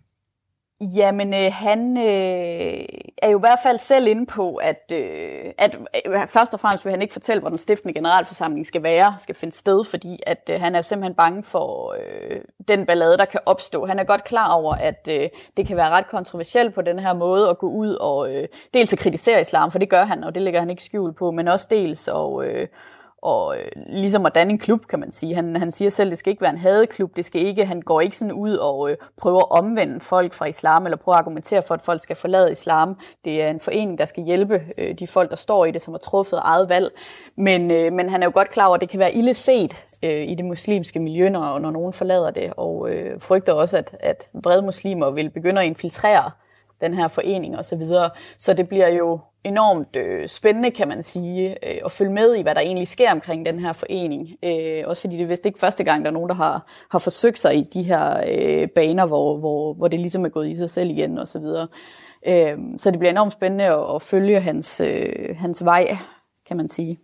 Jamen, 0.81 1.35
øh, 1.35 1.53
han 1.53 1.97
øh, 1.97 2.85
er 3.19 3.29
jo 3.31 3.39
i 3.39 3.41
hvert 3.41 3.59
fald 3.63 3.79
selv 3.79 4.07
inde 4.07 4.27
på, 4.27 4.55
at, 4.55 4.93
øh, 4.93 5.53
at 5.59 5.79
øh, 6.07 6.29
først 6.29 6.55
og 6.55 6.61
fremmest 6.61 6.85
vil 6.85 6.91
han 6.91 7.03
ikke 7.03 7.13
fortælle, 7.13 7.41
hvor 7.41 7.49
den 7.49 7.59
stiftende 7.59 7.95
generalforsamling 7.95 8.67
skal 8.67 8.83
være, 8.83 9.15
skal 9.19 9.35
finde 9.35 9.55
sted, 9.55 9.85
fordi 9.85 10.21
at 10.27 10.51
øh, 10.53 10.61
han 10.61 10.75
er 10.75 10.83
simpelthen 10.83 11.15
bange 11.15 11.43
for 11.43 11.95
øh, 11.99 12.41
den 12.69 12.87
ballade, 12.87 13.19
der 13.19 13.25
kan 13.25 13.41
opstå. 13.47 13.87
Han 13.87 13.99
er 13.99 14.05
godt 14.05 14.25
klar 14.25 14.53
over, 14.53 14.75
at 14.75 15.09
øh, 15.11 15.29
det 15.57 15.67
kan 15.67 15.77
være 15.77 15.91
ret 15.91 16.07
kontroversielt 16.07 16.75
på 16.75 16.83
den 16.83 16.99
her 16.99 17.13
måde 17.13 17.49
at 17.49 17.59
gå 17.59 17.69
ud 17.71 17.95
og 17.95 18.35
øh, 18.35 18.49
dels 18.75 18.93
at 18.93 18.99
kritisere 18.99 19.41
islam, 19.41 19.71
for 19.71 19.79
det 19.79 19.91
gør 19.91 20.05
han, 20.05 20.25
og 20.25 20.35
det 20.35 20.43
lægger 20.43 20.61
han 20.61 20.71
ikke 20.71 20.85
skjul 20.85 21.13
på, 21.13 21.31
men 21.31 21.49
også 21.49 21.67
dels 21.71 22.09
at... 22.09 22.45
Øh, 22.45 22.69
og 23.23 23.57
øh, 23.57 23.71
ligesom 23.87 24.27
at 24.27 24.35
danne 24.35 24.53
en 24.53 24.59
klub, 24.59 24.87
kan 24.87 25.01
man 25.01 25.13
sige. 25.13 25.35
Han, 25.35 25.57
han 25.57 25.73
siger 25.73 25.91
selv, 25.91 26.07
at 26.07 26.11
det 26.11 26.19
skal 26.19 26.31
ikke 26.31 26.43
være 26.43 26.51
en 26.51 26.59
hadeklub, 26.59 27.17
det 27.17 27.25
skal 27.25 27.41
ikke, 27.41 27.65
han 27.65 27.81
går 27.81 28.01
ikke 28.01 28.17
sådan 28.17 28.33
ud 28.33 28.57
og 28.57 28.91
øh, 28.91 28.97
prøver 29.17 29.39
at 29.39 29.51
omvende 29.51 30.01
folk 30.01 30.33
fra 30.33 30.47
islam, 30.47 30.85
eller 30.85 30.97
prøver 30.97 31.17
at 31.17 31.21
argumentere 31.21 31.63
for, 31.63 31.75
at 31.75 31.83
folk 31.83 32.03
skal 32.03 32.17
forlade 32.17 32.53
islam. 32.53 32.97
Det 33.25 33.43
er 33.43 33.51
en 33.51 33.61
forening, 33.61 33.99
der 33.99 34.05
skal 34.05 34.25
hjælpe 34.25 34.63
øh, 34.79 34.99
de 34.99 35.07
folk, 35.07 35.31
der 35.31 35.37
står 35.37 35.65
i 35.65 35.71
det, 35.71 35.83
som 35.83 35.95
har 35.95 35.99
truffet 35.99 36.41
eget 36.43 36.69
valg. 36.69 36.91
Men, 37.37 37.71
øh, 37.71 37.93
men 37.93 38.09
han 38.09 38.23
er 38.23 38.27
jo 38.27 38.33
godt 38.35 38.51
klar 38.51 38.67
over, 38.67 38.75
at 38.75 38.81
det 38.81 38.89
kan 38.89 39.01
være 39.01 39.15
ille 39.15 39.35
set 39.35 39.87
øh, 40.03 40.29
i 40.29 40.35
det 40.35 40.45
muslimske 40.45 40.99
miljø, 40.99 41.29
når, 41.29 41.59
når 41.59 41.71
nogen 41.71 41.93
forlader 41.93 42.31
det, 42.31 42.53
og 42.57 42.91
øh, 42.91 43.21
frygter 43.21 43.53
også, 43.53 43.79
at, 43.79 43.97
at 44.01 44.29
vrede 44.35 44.63
muslimer 44.63 45.11
vil 45.11 45.31
begynde 45.31 45.61
at 45.61 45.67
infiltrere 45.67 46.31
den 46.81 46.95
her 46.95 47.09
forening 47.09 47.59
osv. 47.59 47.63
Så, 47.63 47.77
videre. 47.77 48.11
så 48.39 48.53
det 48.53 48.69
bliver 48.69 48.89
jo 48.89 49.21
enormt 49.45 49.97
øh, 49.97 50.29
spændende, 50.29 50.71
kan 50.71 50.89
man 50.89 51.03
sige, 51.03 51.71
øh, 51.71 51.81
at 51.85 51.93
følge 51.93 52.13
med 52.13 52.37
i, 52.37 52.43
hvad 52.43 52.55
der 52.55 52.61
egentlig 52.61 52.89
sker 52.89 53.13
omkring 53.13 53.47
den 53.47 53.59
her 53.59 53.73
forening. 53.73 54.29
Øh, 54.45 54.83
også 54.87 55.03
fordi 55.03 55.17
det 55.17 55.23
er 55.23 55.27
vist 55.27 55.47
ikke 55.47 55.59
første 55.59 55.85
gang, 55.85 56.05
der 56.05 56.11
er 56.11 56.15
nogen, 56.15 56.29
der 56.29 56.35
har, 56.35 56.67
har 56.91 56.99
forsøgt 56.99 57.39
sig 57.39 57.57
i 57.57 57.63
de 57.75 57.83
her 57.83 58.23
øh, 58.33 58.69
baner, 58.69 59.07
hvor, 59.07 59.39
hvor, 59.39 59.75
hvor 59.75 59.89
det 59.89 60.01
ligesom 60.01 60.25
er 60.25 60.29
gået 60.29 60.51
i 60.51 60.57
sig 60.57 60.71
selv 60.71 60.91
igen 60.91 61.19
osv. 61.19 61.41
Så, 61.41 61.67
øh, 62.27 62.59
så 62.79 62.91
det 62.91 62.99
bliver 62.99 63.11
enormt 63.11 63.33
spændende 63.33 63.65
at, 63.65 63.95
at 63.95 64.03
følge 64.03 64.41
hans, 64.41 64.81
øh, 64.81 65.37
hans 65.37 65.65
vej, 65.65 65.97
kan 66.49 66.57
man 66.57 66.69
sige. 66.69 66.99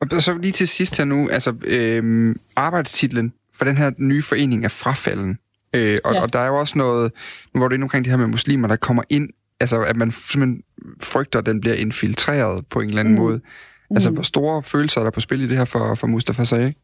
Og 0.00 0.22
så 0.22 0.34
lige 0.34 0.52
til 0.52 0.68
sidst 0.68 0.96
her 0.96 1.04
nu, 1.04 1.28
altså 1.28 1.54
øh, 1.64 2.34
arbejdstitlen 2.56 3.32
for 3.54 3.64
den 3.64 3.76
her 3.76 3.90
nye 3.98 4.22
forening 4.22 4.64
er 4.64 4.68
frafalden. 4.68 5.38
Øh, 5.74 5.98
og, 6.04 6.14
ja. 6.14 6.22
og 6.22 6.32
der 6.32 6.38
er 6.38 6.46
jo 6.46 6.58
også 6.60 6.78
noget, 6.78 7.12
nu 7.54 7.60
var 7.60 7.68
det 7.68 7.82
omkring 7.82 8.04
det 8.04 8.10
her 8.10 8.18
med 8.18 8.26
muslimer, 8.26 8.68
der 8.68 8.76
kommer 8.76 9.02
ind 9.08 9.28
altså, 9.60 9.82
at 9.82 9.96
man 9.96 10.10
simpelthen 10.10 10.62
frygter, 11.00 11.38
at 11.38 11.46
den 11.46 11.60
bliver 11.60 11.76
infiltreret 11.76 12.66
på 12.66 12.80
en 12.80 12.88
eller 12.88 13.00
anden 13.00 13.14
mm. 13.14 13.20
måde. 13.20 13.40
Altså, 13.90 14.10
mm. 14.10 14.14
hvor 14.14 14.22
store 14.22 14.62
følelser 14.62 15.00
er 15.00 15.04
der 15.04 15.10
på 15.10 15.20
spil 15.20 15.40
i 15.40 15.48
det 15.48 15.56
her 15.56 15.64
for, 15.64 15.94
for 15.94 16.06
Mustafa 16.06 16.44
Sayek? 16.44 16.76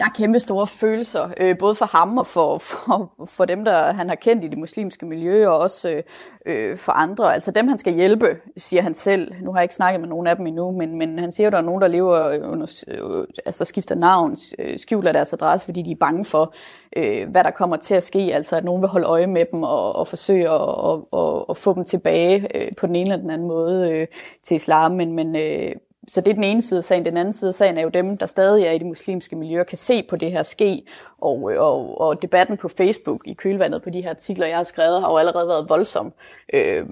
Der 0.00 0.04
er 0.04 0.10
kæmpe 0.14 0.40
store 0.40 0.66
følelser, 0.66 1.28
øh, 1.40 1.58
både 1.58 1.74
for 1.74 1.86
ham 1.86 2.18
og 2.18 2.26
for, 2.26 2.58
for, 2.58 3.12
for 3.26 3.44
dem, 3.44 3.64
der 3.64 3.92
han 3.92 4.08
har 4.08 4.16
kendt 4.16 4.44
i 4.44 4.48
det 4.48 4.58
muslimske 4.58 5.06
miljø, 5.06 5.48
og 5.48 5.58
også 5.58 6.02
øh, 6.46 6.78
for 6.78 6.92
andre. 6.92 7.34
Altså 7.34 7.50
dem, 7.50 7.68
han 7.68 7.78
skal 7.78 7.94
hjælpe, 7.94 8.26
siger 8.56 8.82
han 8.82 8.94
selv. 8.94 9.32
Nu 9.40 9.52
har 9.52 9.58
jeg 9.58 9.64
ikke 9.64 9.74
snakket 9.74 10.00
med 10.00 10.08
nogen 10.08 10.26
af 10.26 10.36
dem 10.36 10.46
endnu, 10.46 10.70
men, 10.70 10.98
men 10.98 11.18
han 11.18 11.32
siger, 11.32 11.46
at 11.46 11.52
der 11.52 11.58
er 11.58 11.62
nogen, 11.62 11.82
der 11.82 11.88
lever 11.88 12.46
under, 12.46 12.84
øh, 12.88 13.26
altså 13.46 13.64
skifter 13.64 13.94
navn, 13.94 14.36
øh, 14.58 14.78
skjuler 14.78 15.12
deres 15.12 15.32
adresse, 15.32 15.64
fordi 15.64 15.82
de 15.82 15.90
er 15.90 15.96
bange 16.00 16.24
for, 16.24 16.54
øh, 16.96 17.30
hvad 17.30 17.44
der 17.44 17.50
kommer 17.50 17.76
til 17.76 17.94
at 17.94 18.02
ske. 18.02 18.18
Altså 18.18 18.56
at 18.56 18.64
nogen 18.64 18.82
vil 18.82 18.88
holde 18.88 19.06
øje 19.06 19.26
med 19.26 19.44
dem 19.52 19.62
og, 19.62 19.96
og 19.96 20.08
forsøge 20.08 20.44
at 20.44 20.60
og, 20.60 21.08
og, 21.10 21.48
og 21.48 21.56
få 21.56 21.74
dem 21.74 21.84
tilbage 21.84 22.48
øh, 22.54 22.68
på 22.78 22.86
den 22.86 22.96
ene 22.96 23.10
eller 23.10 23.22
den 23.22 23.30
anden 23.30 23.48
måde 23.48 23.90
øh, 23.90 24.06
til 24.42 24.54
islam. 24.54 24.92
Men, 24.92 25.12
men 25.12 25.36
øh, 25.36 25.72
så 26.08 26.20
det 26.20 26.30
er 26.30 26.34
den 26.34 26.44
ene 26.44 26.62
side 26.62 26.78
af 26.78 26.84
sagen. 26.84 27.04
Den 27.04 27.16
anden 27.16 27.34
side 27.34 27.48
af 27.48 27.54
sagen 27.54 27.78
er 27.78 27.82
jo 27.82 27.88
dem, 27.88 28.18
der 28.18 28.26
stadig 28.26 28.64
er 28.64 28.70
i 28.70 28.78
det 28.78 28.86
muslimske 28.86 29.36
miljø, 29.36 29.64
kan 29.64 29.78
se 29.78 30.02
på 30.02 30.16
det 30.16 30.32
her 30.32 30.42
ske. 30.42 30.82
Og, 31.20 31.42
og, 31.58 32.00
og 32.00 32.22
debatten 32.22 32.56
på 32.56 32.68
Facebook 32.68 33.20
i 33.26 33.32
kølvandet 33.32 33.82
på 33.82 33.90
de 33.90 34.00
her 34.00 34.10
artikler, 34.10 34.46
jeg 34.46 34.56
har 34.56 34.64
skrevet, 34.64 35.00
har 35.00 35.10
jo 35.10 35.16
allerede 35.16 35.48
været 35.48 35.68
voldsom. 35.68 36.12
Øh, 36.54 36.86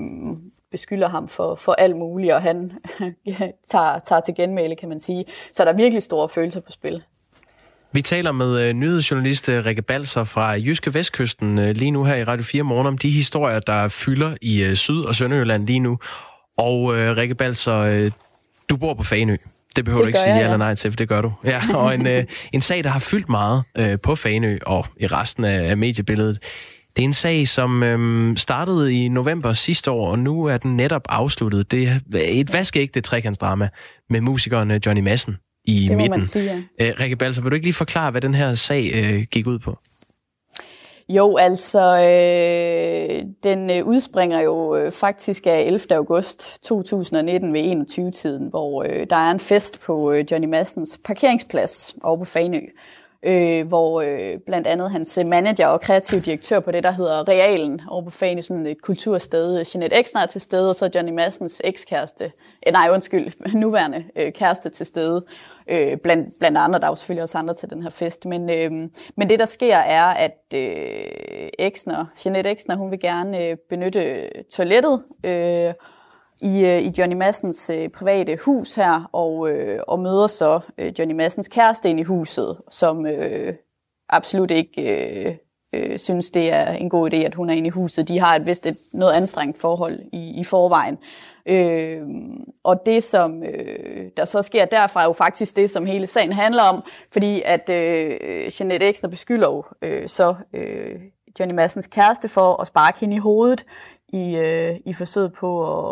beskylder 0.70 1.08
ham 1.08 1.28
for, 1.28 1.54
for 1.54 1.72
alt 1.72 1.96
muligt, 1.96 2.32
og 2.32 2.42
han 2.42 2.70
tager, 3.72 3.98
tager 3.98 4.20
til 4.20 4.34
genmæle, 4.34 4.76
kan 4.76 4.88
man 4.88 5.00
sige. 5.00 5.24
Så 5.52 5.64
der 5.64 5.72
er 5.72 5.76
virkelig 5.76 6.02
store 6.02 6.28
følelser 6.28 6.60
på 6.60 6.72
spil. 6.72 7.02
Vi 7.92 8.02
taler 8.02 8.32
med 8.32 8.60
øh, 8.60 8.72
nyhedsjournalist 8.72 9.48
øh, 9.48 9.64
Rikke 9.64 9.82
Balser 9.82 10.24
fra 10.24 10.56
øh, 10.56 10.66
Jyske 10.66 10.94
Vestkysten 10.94 11.72
lige 11.72 11.90
nu 11.90 12.04
her 12.04 12.14
i 12.14 12.24
Radio 12.24 12.44
4 12.44 12.62
Morgen 12.62 12.86
om 12.86 12.98
de 12.98 13.10
historier, 13.10 13.60
der 13.60 13.88
fylder 13.88 14.36
i 14.40 14.74
Syd- 14.74 15.04
og 15.04 15.14
Sønderjylland 15.14 15.66
lige 15.66 15.80
nu. 15.80 15.98
Og 16.58 16.88
Rikke 16.90 17.34
Balser, 17.34 18.10
du 18.70 18.76
bor 18.76 18.94
på 18.94 19.02
Fanø. 19.02 19.36
Det 19.76 19.84
behøver 19.84 20.04
det 20.04 20.04
du 20.04 20.08
ikke 20.08 20.18
sige 20.18 20.36
ja 20.36 20.44
eller 20.44 20.56
nej 20.56 20.74
til, 20.74 20.90
for 20.90 20.96
det 20.96 21.08
gør 21.08 21.20
du. 21.20 21.32
Ja, 21.44 21.62
og 21.74 21.94
en, 21.94 22.06
øh, 22.16 22.24
en 22.52 22.60
sag, 22.60 22.84
der 22.84 22.90
har 22.90 22.98
fyldt 22.98 23.28
meget 23.28 23.62
øh, 23.78 23.98
på 24.02 24.14
Fanø 24.14 24.58
og 24.66 24.86
i 25.00 25.06
resten 25.06 25.44
af, 25.44 25.70
af 25.70 25.76
mediebilledet. 25.76 26.38
Det 26.96 27.02
er 27.02 27.06
en 27.06 27.12
sag, 27.12 27.48
som 27.48 27.82
øh, 27.82 28.36
startede 28.36 28.94
i 28.94 29.08
november 29.08 29.52
sidste 29.52 29.90
år, 29.90 30.10
og 30.10 30.18
nu 30.18 30.44
er 30.44 30.56
den 30.56 30.76
netop 30.76 31.02
afsluttet. 31.08 31.70
Det 31.70 31.88
er 31.88 32.00
et 32.14 32.52
vaskeægte 32.52 33.00
trekantsdrama 33.00 33.68
med 34.10 34.20
musikeren 34.20 34.80
Johnny 34.86 35.02
Madsen 35.02 35.36
i 35.64 35.88
det 35.88 35.96
midten. 35.96 36.10
Man 36.10 36.26
sige, 36.26 36.44
ja. 36.44 36.84
Æ, 36.86 36.92
Rikke 37.00 37.16
Balser, 37.16 37.42
vil 37.42 37.50
du 37.50 37.54
ikke 37.54 37.66
lige 37.66 37.74
forklare, 37.74 38.10
hvad 38.10 38.20
den 38.20 38.34
her 38.34 38.54
sag 38.54 38.90
øh, 38.94 39.22
gik 39.22 39.46
ud 39.46 39.58
på? 39.58 39.78
Jo, 41.12 41.36
altså, 41.36 41.80
øh, 41.80 43.26
den 43.42 43.70
øh, 43.70 43.86
udspringer 43.86 44.40
jo 44.40 44.76
øh, 44.76 44.92
faktisk 44.92 45.46
af 45.46 45.60
11. 45.60 45.96
august 45.96 46.62
2019 46.62 47.52
ved 47.52 47.86
21-tiden, 47.88 48.48
hvor 48.48 48.82
øh, 48.82 49.06
der 49.10 49.16
er 49.16 49.30
en 49.30 49.40
fest 49.40 49.80
på 49.80 50.12
øh, 50.12 50.24
Johnny 50.30 50.46
Massens 50.46 51.00
parkeringsplads 51.04 51.94
over 52.02 52.16
på 52.16 52.24
Fanø, 52.24 52.60
øh, 53.22 53.68
hvor 53.68 54.00
øh, 54.00 54.38
blandt 54.46 54.66
andet 54.66 54.90
hans 54.90 55.18
øh, 55.18 55.26
manager 55.26 55.66
og 55.66 55.80
kreativ 55.80 56.20
direktør 56.20 56.60
på 56.60 56.70
det, 56.70 56.82
der 56.82 56.90
hedder 56.90 57.28
Realen 57.28 57.80
over 57.88 58.02
på 58.02 58.10
Fanø, 58.10 58.40
sådan 58.40 58.66
et 58.66 58.82
kultursted, 58.82 59.60
øh, 59.60 59.66
Jeanette 59.74 60.00
Exner 60.00 60.26
til 60.26 60.40
stede, 60.40 60.68
og 60.68 60.76
så 60.76 60.90
Johnny 60.94 61.12
Massens 61.12 61.60
ekskæreste, 61.64 62.32
eh, 62.66 62.72
nej 62.72 62.88
undskyld, 62.92 63.32
nuværende 63.60 64.04
øh, 64.16 64.32
kæreste 64.32 64.68
til 64.68 64.86
stede 64.86 65.24
øh, 65.66 65.96
blandt, 65.96 66.34
blandt 66.38 66.58
andre. 66.58 66.78
Der 66.78 66.84
er 66.86 66.90
jo 66.90 66.96
selvfølgelig 66.96 67.22
også 67.22 67.38
andre 67.38 67.54
til 67.54 67.70
den 67.70 67.82
her 67.82 67.90
fest. 67.90 68.26
Men, 68.26 68.50
øh, 68.50 68.70
men 69.16 69.28
det, 69.28 69.38
der 69.38 69.44
sker, 69.44 69.76
er, 69.76 70.04
at 70.04 70.38
øh, 70.54 71.48
Exner, 71.58 72.06
Jeanette 72.24 72.50
Exner, 72.50 72.76
hun 72.76 72.90
vil 72.90 73.00
gerne 73.00 73.46
øh, 73.46 73.56
benytte 73.68 74.30
toilettet 74.52 75.02
øh, 75.24 75.74
i, 76.40 76.64
øh, 76.64 76.82
i 76.82 76.92
Johnny 76.98 77.16
Massens 77.16 77.70
øh, 77.70 77.88
private 77.88 78.38
hus 78.44 78.74
her, 78.74 79.10
og, 79.12 79.50
øh, 79.50 79.80
og 79.88 80.00
møder 80.00 80.26
så 80.26 80.60
øh, 80.78 80.92
Johnny 80.98 81.14
Massens 81.14 81.48
kæreste 81.48 81.90
ind 81.90 82.00
i 82.00 82.02
huset, 82.02 82.56
som 82.70 83.06
øh, 83.06 83.54
absolut 84.08 84.50
ikke... 84.50 84.82
Øh, 84.82 85.36
øh, 85.72 85.98
synes, 85.98 86.30
det 86.30 86.52
er 86.52 86.72
en 86.72 86.90
god 86.90 87.12
idé, 87.12 87.16
at 87.16 87.34
hun 87.34 87.50
er 87.50 87.54
inde 87.54 87.66
i 87.66 87.70
huset. 87.70 88.08
De 88.08 88.18
har 88.18 88.36
et 88.36 88.46
vist 88.46 88.66
et 88.66 88.76
noget 88.92 89.12
anstrengt 89.12 89.58
forhold 89.58 89.98
i, 90.12 90.40
i 90.40 90.44
forvejen. 90.44 90.98
Øh, 91.46 92.02
og 92.64 92.82
det, 92.86 93.04
som 93.04 93.42
øh, 93.42 94.10
der 94.16 94.24
så 94.24 94.42
sker 94.42 94.64
derfra, 94.64 95.00
er 95.00 95.04
jo 95.04 95.12
faktisk 95.12 95.56
det, 95.56 95.70
som 95.70 95.86
hele 95.86 96.06
sagen 96.06 96.32
handler 96.32 96.62
om, 96.62 96.82
fordi 97.12 97.42
at 97.44 97.70
øh, 97.70 98.50
Jeanette 98.60 98.88
Exner 98.88 99.10
beskylder 99.10 99.48
jo 99.48 99.64
øh, 99.82 100.08
så 100.08 100.34
øh, 100.54 101.00
Johnny 101.40 101.54
Massens 101.54 101.86
kæreste 101.86 102.28
for 102.28 102.60
at 102.60 102.66
sparke 102.66 103.00
hende 103.00 103.16
i 103.16 103.18
hovedet 103.18 103.64
i, 104.12 104.36
øh, 104.36 104.76
i 104.86 104.92
forsøget 104.92 105.32
på 105.32 105.50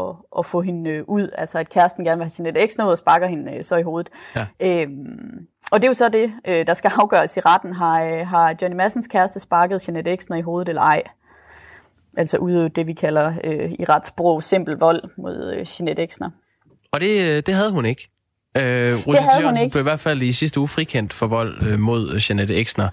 at, 0.08 0.16
at 0.38 0.46
få 0.46 0.60
hende 0.60 0.90
øh, 0.90 1.04
ud. 1.06 1.28
Altså 1.38 1.58
at 1.58 1.68
kæresten 1.68 2.04
gerne 2.04 2.18
vil 2.18 2.24
have 2.24 2.32
Jeanette 2.38 2.72
X 2.72 2.76
noget 2.76 2.92
og 2.92 2.98
sparker 2.98 3.26
hende 3.26 3.56
øh, 3.56 3.64
så 3.64 3.76
i 3.76 3.82
hovedet. 3.82 4.10
Ja. 4.36 4.46
Øhm, 4.60 5.46
og 5.70 5.80
det 5.80 5.86
er 5.86 5.90
jo 5.90 5.94
så 5.94 6.08
det, 6.08 6.32
øh, 6.44 6.66
der 6.66 6.74
skal 6.74 6.92
afgøres 7.00 7.36
i 7.36 7.40
retten. 7.40 7.74
Har, 7.74 8.02
øh, 8.04 8.26
har 8.26 8.56
Johnny 8.62 8.76
Massens 8.76 9.06
kæreste 9.06 9.40
sparket 9.40 9.88
Jeanette 9.88 10.16
X 10.16 10.24
i 10.38 10.40
hovedet 10.40 10.68
eller 10.68 10.82
ej? 10.82 11.02
Altså 12.18 12.36
udøvet 12.36 12.76
det, 12.76 12.86
vi 12.86 12.92
kalder 12.92 13.32
øh, 13.44 13.72
i 13.78 13.84
retsbrug 13.84 14.42
simpel 14.42 14.76
vold 14.76 15.02
mod 15.18 15.54
øh, 15.54 15.66
Jeanette 15.80 16.08
X'ner. 16.12 16.30
Og 16.92 17.00
det, 17.00 17.20
øh, 17.20 17.42
det 17.46 17.54
havde 17.54 17.70
hun 17.70 17.84
ikke. 17.84 18.08
Øh, 18.56 19.06
Rosie 19.06 19.40
Jørgensen 19.40 19.70
blev 19.70 19.80
i 19.80 19.82
hvert 19.82 20.00
fald 20.00 20.22
i 20.22 20.32
sidste 20.32 20.60
uge 20.60 20.68
frikendt 20.68 21.12
for 21.12 21.26
vold 21.26 21.66
øh, 21.66 21.78
mod 21.78 22.20
Jeanette 22.28 22.60
Exner. 22.60 22.88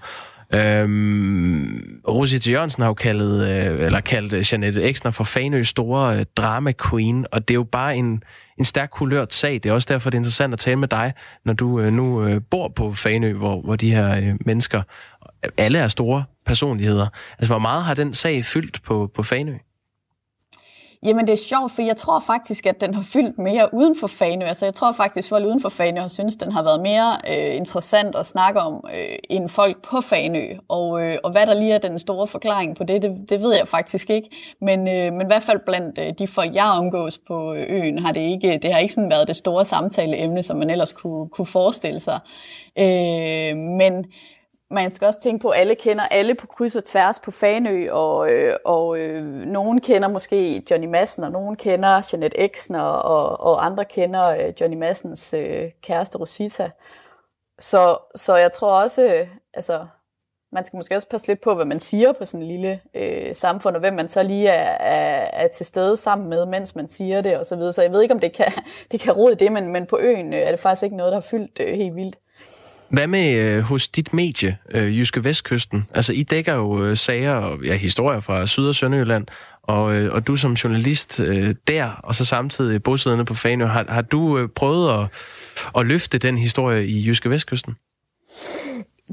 Øhm, 0.54 2.00
Rosie 2.08 2.52
Jørgensen 2.52 2.82
har 2.82 2.88
jo 2.88 2.94
kaldet, 2.94 3.48
øh, 3.48 3.86
eller 3.86 4.00
kaldt 4.00 4.32
øh, 4.32 4.44
Jeanette 4.52 4.82
Exner 4.82 5.10
for 5.10 5.24
Fanøs 5.24 5.68
store 5.68 6.18
øh, 6.18 6.24
drama 6.36 6.72
queen, 6.90 7.26
og 7.32 7.48
det 7.48 7.54
er 7.54 7.58
jo 7.58 7.64
bare 7.64 7.96
en, 7.96 8.22
en 8.58 8.64
stærk 8.64 8.90
kulørt 8.92 9.32
sag. 9.32 9.54
Det 9.54 9.66
er 9.66 9.72
også 9.72 9.86
derfor, 9.90 10.10
det 10.10 10.16
er 10.16 10.20
interessant 10.20 10.52
at 10.52 10.58
tale 10.58 10.76
med 10.76 10.88
dig, 10.88 11.12
når 11.44 11.52
du 11.52 11.80
øh, 11.80 11.92
nu 11.92 12.26
øh, 12.26 12.40
bor 12.50 12.68
på 12.68 12.92
Fanø, 12.92 13.32
hvor, 13.32 13.60
hvor 13.60 13.76
de 13.76 13.94
her 13.94 14.16
øh, 14.16 14.34
mennesker, 14.46 14.82
alle 15.56 15.78
er 15.78 15.88
store 15.88 16.24
personligheder. 16.46 17.06
Altså, 17.38 17.52
hvor 17.52 17.58
meget 17.58 17.84
har 17.84 17.94
den 17.94 18.12
sag 18.12 18.44
fyldt 18.44 18.82
på, 18.82 19.10
på 19.14 19.22
Fanø? 19.22 19.54
Jamen 21.02 21.26
det 21.26 21.32
er 21.32 21.36
sjovt, 21.36 21.72
for 21.72 21.82
jeg 21.82 21.96
tror 21.96 22.20
faktisk, 22.20 22.66
at 22.66 22.80
den 22.80 22.94
har 22.94 23.02
fyldt 23.02 23.38
mere 23.38 23.74
uden 23.74 23.96
for 24.00 24.06
Fanø. 24.06 24.44
Altså 24.44 24.66
jeg 24.66 24.74
tror 24.74 24.92
faktisk, 24.92 25.26
at 25.26 25.28
folk 25.28 25.46
uden 25.46 25.60
for 25.60 25.68
Fanø 25.68 26.00
har 26.00 26.08
synes, 26.08 26.36
den 26.36 26.52
har 26.52 26.62
været 26.62 26.80
mere 26.80 27.16
øh, 27.28 27.56
interessant 27.56 28.16
at 28.16 28.26
snakke 28.26 28.60
om 28.60 28.84
øh, 28.94 29.18
end 29.30 29.48
folk 29.48 29.82
på 29.82 30.00
Fanø. 30.00 30.46
Og, 30.68 31.02
øh, 31.02 31.16
og 31.24 31.30
hvad 31.30 31.46
der 31.46 31.54
lige 31.54 31.72
er 31.72 31.78
den 31.78 31.98
store 31.98 32.26
forklaring 32.26 32.76
på 32.76 32.84
det, 32.84 33.02
det, 33.02 33.16
det 33.28 33.42
ved 33.42 33.54
jeg 33.54 33.68
faktisk 33.68 34.10
ikke. 34.10 34.28
Men, 34.60 34.88
øh, 34.88 35.12
men 35.12 35.20
i 35.20 35.26
hvert 35.26 35.42
fald 35.42 35.60
blandt 35.66 35.98
øh, 35.98 36.12
de 36.18 36.26
folk, 36.26 36.54
jeg 36.54 36.64
omgås 36.64 37.18
på 37.18 37.54
øh, 37.54 37.64
øen, 37.68 37.98
har 37.98 38.12
det 38.12 38.20
ikke, 38.20 38.58
det 38.62 38.72
har 38.72 38.78
ikke 38.78 38.94
sådan 38.94 39.10
været 39.10 39.28
det 39.28 39.36
store 39.36 39.64
samtaleemne, 39.64 40.42
som 40.42 40.56
man 40.56 40.70
ellers 40.70 40.92
kunne, 40.92 41.28
kunne 41.28 41.46
forestille 41.46 42.00
sig. 42.00 42.18
Øh, 42.78 43.56
men 43.56 44.04
man 44.70 44.90
skal 44.90 45.06
også 45.06 45.20
tænke 45.20 45.42
på, 45.42 45.48
at 45.48 45.60
alle 45.60 45.74
kender 45.74 46.04
alle 46.04 46.34
på 46.34 46.46
kryds 46.46 46.76
og 46.76 46.84
tværs 46.84 47.18
på 47.18 47.30
Fanø, 47.30 47.90
og, 47.90 48.32
øh, 48.32 48.56
og 48.64 48.98
øh, 48.98 49.24
nogen 49.24 49.80
kender 49.80 50.08
måske 50.08 50.62
Johnny 50.70 50.86
Madsen, 50.86 51.24
og 51.24 51.30
nogen 51.30 51.56
kender 51.56 52.02
Jeanette 52.12 52.40
Exen, 52.40 52.74
og, 52.74 53.02
og, 53.02 53.40
og 53.40 53.66
andre 53.66 53.84
kender 53.84 54.26
øh, 54.28 54.52
Johnny 54.60 54.76
Madsens 54.76 55.34
øh, 55.34 55.70
kæreste 55.82 56.18
Rosita. 56.18 56.70
Så, 57.58 57.98
så 58.14 58.36
jeg 58.36 58.52
tror 58.52 58.80
også, 58.80 59.14
øh, 59.14 59.28
altså, 59.54 59.86
man 60.52 60.66
skal 60.66 60.76
måske 60.76 60.94
også 60.96 61.08
passe 61.08 61.26
lidt 61.26 61.40
på, 61.40 61.54
hvad 61.54 61.64
man 61.64 61.80
siger 61.80 62.12
på 62.12 62.24
sådan 62.24 62.42
en 62.42 62.48
lille 62.48 62.80
øh, 62.94 63.34
samfund, 63.34 63.76
og 63.76 63.80
hvem 63.80 63.94
man 63.94 64.08
så 64.08 64.22
lige 64.22 64.48
er, 64.48 64.70
er, 64.70 65.44
er 65.44 65.48
til 65.48 65.66
stede 65.66 65.96
sammen 65.96 66.28
med, 66.28 66.46
mens 66.46 66.74
man 66.74 66.88
siger 66.88 67.20
det, 67.20 67.38
og 67.38 67.46
så 67.46 67.56
videre. 67.56 67.72
Så 67.72 67.82
jeg 67.82 67.92
ved 67.92 68.02
ikke, 68.02 68.14
om 68.14 68.20
det 68.20 68.32
kan, 68.32 68.52
det 68.90 69.00
kan 69.00 69.12
råde 69.12 69.34
det, 69.34 69.52
men, 69.52 69.72
men 69.72 69.86
på 69.86 69.98
øen 69.98 70.34
øh, 70.34 70.40
er 70.40 70.50
det 70.50 70.60
faktisk 70.60 70.82
ikke 70.82 70.96
noget, 70.96 71.12
der 71.12 71.16
har 71.16 71.28
fyldt 71.30 71.60
øh, 71.60 71.74
helt 71.74 71.96
vildt. 71.96 72.18
Hvad 72.90 73.06
med 73.06 73.34
øh, 73.34 73.62
hos 73.62 73.88
dit 73.88 74.14
medie, 74.14 74.58
øh, 74.70 74.98
Jyske 74.98 75.24
Vestkysten? 75.24 75.86
Altså, 75.94 76.12
I 76.12 76.22
dækker 76.22 76.54
jo 76.54 76.84
øh, 76.84 76.96
sager 76.96 77.32
og 77.32 77.64
ja, 77.64 77.76
historier 77.76 78.20
fra 78.20 78.46
Syd- 78.46 78.68
og 78.68 78.74
Sønderjylland, 78.74 79.26
og, 79.62 79.94
øh, 79.94 80.12
og 80.12 80.26
du 80.26 80.36
som 80.36 80.52
journalist 80.52 81.20
øh, 81.20 81.54
der, 81.68 81.90
og 82.02 82.14
så 82.14 82.24
samtidig 82.24 82.82
bosiddende 82.82 83.24
på 83.24 83.34
Fanø, 83.34 83.66
har, 83.66 83.84
har 83.88 84.02
du 84.02 84.38
øh, 84.38 84.48
prøvet 84.48 85.00
at, 85.00 85.08
at 85.78 85.86
løfte 85.86 86.18
den 86.18 86.38
historie 86.38 86.86
i 86.86 87.06
Jyske 87.06 87.30
Vestkysten? 87.30 87.76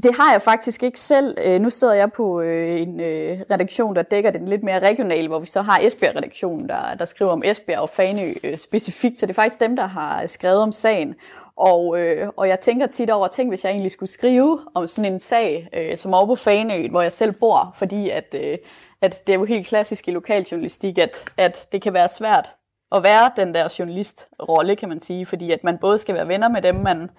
Det 0.02 0.14
har 0.14 0.32
jeg 0.32 0.42
faktisk 0.42 0.82
ikke 0.82 1.00
selv. 1.00 1.38
Øh, 1.44 1.60
nu 1.60 1.70
sidder 1.70 1.94
jeg 1.94 2.12
på 2.12 2.40
øh, 2.40 2.80
en 2.80 3.00
øh, 3.00 3.40
redaktion, 3.50 3.96
der 3.96 4.02
dækker 4.02 4.30
den 4.30 4.48
lidt 4.48 4.62
mere 4.62 4.78
regional, 4.78 5.28
hvor 5.28 5.38
vi 5.38 5.46
så 5.46 5.62
har 5.62 5.78
Esbjerg-redaktionen, 5.78 6.68
der, 6.68 6.94
der 6.94 7.04
skriver 7.04 7.30
om 7.30 7.42
Esbjerg 7.44 7.80
og 7.80 7.88
Fanø 7.88 8.32
specifikt. 8.56 9.18
Så 9.18 9.26
det 9.26 9.30
er 9.30 9.34
faktisk 9.34 9.60
dem, 9.60 9.76
der 9.76 9.86
har 9.86 10.26
skrevet 10.26 10.58
om 10.58 10.72
sagen. 10.72 11.14
Og, 11.56 11.98
øh, 12.00 12.28
og 12.36 12.48
jeg 12.48 12.60
tænker 12.60 12.86
tit 12.86 13.10
over, 13.10 13.28
tænk 13.28 13.50
hvis 13.50 13.64
jeg 13.64 13.70
egentlig 13.70 13.92
skulle 13.92 14.10
skrive 14.10 14.60
om 14.74 14.86
sådan 14.86 15.12
en 15.12 15.20
sag, 15.20 15.68
øh, 15.72 15.96
som 15.96 16.14
over 16.14 16.26
på 16.26 16.34
Fanø, 16.34 16.88
hvor 16.88 17.02
jeg 17.02 17.12
selv 17.12 17.32
bor, 17.32 17.74
fordi 17.76 18.10
at, 18.10 18.34
øh, 18.34 18.58
at 19.00 19.22
det 19.26 19.32
er 19.32 19.38
jo 19.38 19.44
helt 19.44 19.66
klassisk 19.66 20.08
i 20.08 20.10
lokaljournalistik, 20.10 20.98
at, 20.98 21.30
at 21.36 21.68
det 21.72 21.82
kan 21.82 21.94
være 21.94 22.08
svært 22.08 22.54
at 22.92 23.02
være 23.02 23.30
den 23.36 23.54
der 23.54 23.74
journalistrolle, 23.78 24.76
kan 24.76 24.88
man 24.88 25.00
sige, 25.00 25.26
fordi 25.26 25.50
at 25.50 25.64
man 25.64 25.78
både 25.78 25.98
skal 25.98 26.14
være 26.14 26.28
venner 26.28 26.48
med 26.48 26.62
dem, 26.62 26.74
man, 26.74 27.10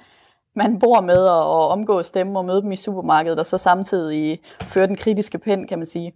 man 0.56 0.80
bor 0.80 1.02
med 1.02 1.18
og, 1.18 1.52
og 1.52 1.68
omgås 1.68 2.12
dem 2.12 2.36
og 2.36 2.46
møde 2.46 2.62
dem 2.62 2.72
i 2.72 2.76
supermarkedet, 2.76 3.40
og 3.40 3.46
så 3.46 3.58
samtidig 3.58 4.40
føre 4.62 4.88
den 4.88 4.96
kritiske 4.96 5.38
pen, 5.38 5.68
kan 5.68 5.78
man 5.78 5.88
sige. 5.88 6.14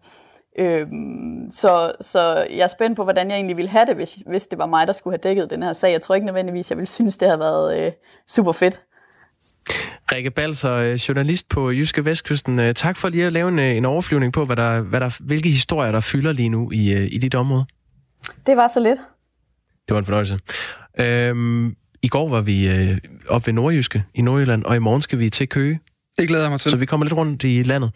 Øhm, 0.59 1.51
så, 1.51 1.91
så 2.01 2.47
jeg 2.49 2.59
er 2.59 2.67
spændt 2.67 2.95
på, 2.95 3.03
hvordan 3.03 3.29
jeg 3.29 3.35
egentlig 3.35 3.57
ville 3.57 3.69
have 3.69 3.85
det, 3.85 3.95
hvis, 3.95 4.23
hvis 4.27 4.47
det 4.47 4.59
var 4.59 4.65
mig, 4.65 4.87
der 4.87 4.93
skulle 4.93 5.13
have 5.13 5.29
dækket 5.29 5.49
den 5.49 5.63
her 5.63 5.73
sag. 5.73 5.91
Jeg 5.91 6.01
tror 6.01 6.15
ikke 6.15 6.25
nødvendigvis, 6.25 6.69
jeg 6.69 6.77
ville 6.77 6.87
synes, 6.87 7.17
det 7.17 7.27
havde 7.27 7.39
været 7.39 7.85
øh, 7.85 7.91
super 8.27 8.51
fedt. 8.51 8.79
Rikke 10.11 10.31
Balser, 10.31 10.73
øh, 10.73 10.93
journalist 10.93 11.49
på 11.49 11.71
Jyske 11.71 12.05
Vestkysten. 12.05 12.59
Øh, 12.59 12.73
tak 12.73 12.97
for 12.97 13.09
lige 13.09 13.25
at 13.25 13.33
lave 13.33 13.49
en, 13.49 13.59
øh, 13.59 13.77
en 13.77 13.85
overflyvning 13.85 14.33
på, 14.33 14.45
hvad 14.45 14.55
der, 14.55 14.81
hvad 14.81 14.99
der, 14.99 15.17
hvilke 15.19 15.49
historier, 15.49 15.91
der 15.91 15.99
fylder 15.99 16.31
lige 16.31 16.49
nu 16.49 16.71
i, 16.71 17.07
i 17.07 17.17
dit 17.17 17.35
område. 17.35 17.65
Det 18.45 18.57
var 18.57 18.67
så 18.67 18.79
lidt. 18.79 18.99
Det 19.87 19.93
var 19.93 19.99
en 19.99 20.05
fornøjelse. 20.05 20.39
Øhm, 20.99 21.75
I 22.01 22.07
går 22.07 22.29
var 22.29 22.41
vi 22.41 22.67
øh, 22.67 22.97
op 23.30 23.47
ved 23.47 23.53
Nordjyske 23.53 24.03
i 24.15 24.21
Nordjylland, 24.21 24.63
og 24.63 24.75
i 24.75 24.80
morgen 24.80 25.01
skal 25.01 25.19
vi 25.19 25.30
til 25.30 25.49
Køge. 25.49 25.80
Det 26.17 26.27
glæder 26.27 26.43
jeg 26.43 26.51
mig 26.51 26.59
til. 26.59 26.71
Så 26.71 26.77
vi 26.77 26.86
kommer 26.86 27.05
lidt 27.05 27.13
rundt 27.13 27.43
i 27.43 27.63
landet. 27.63 27.91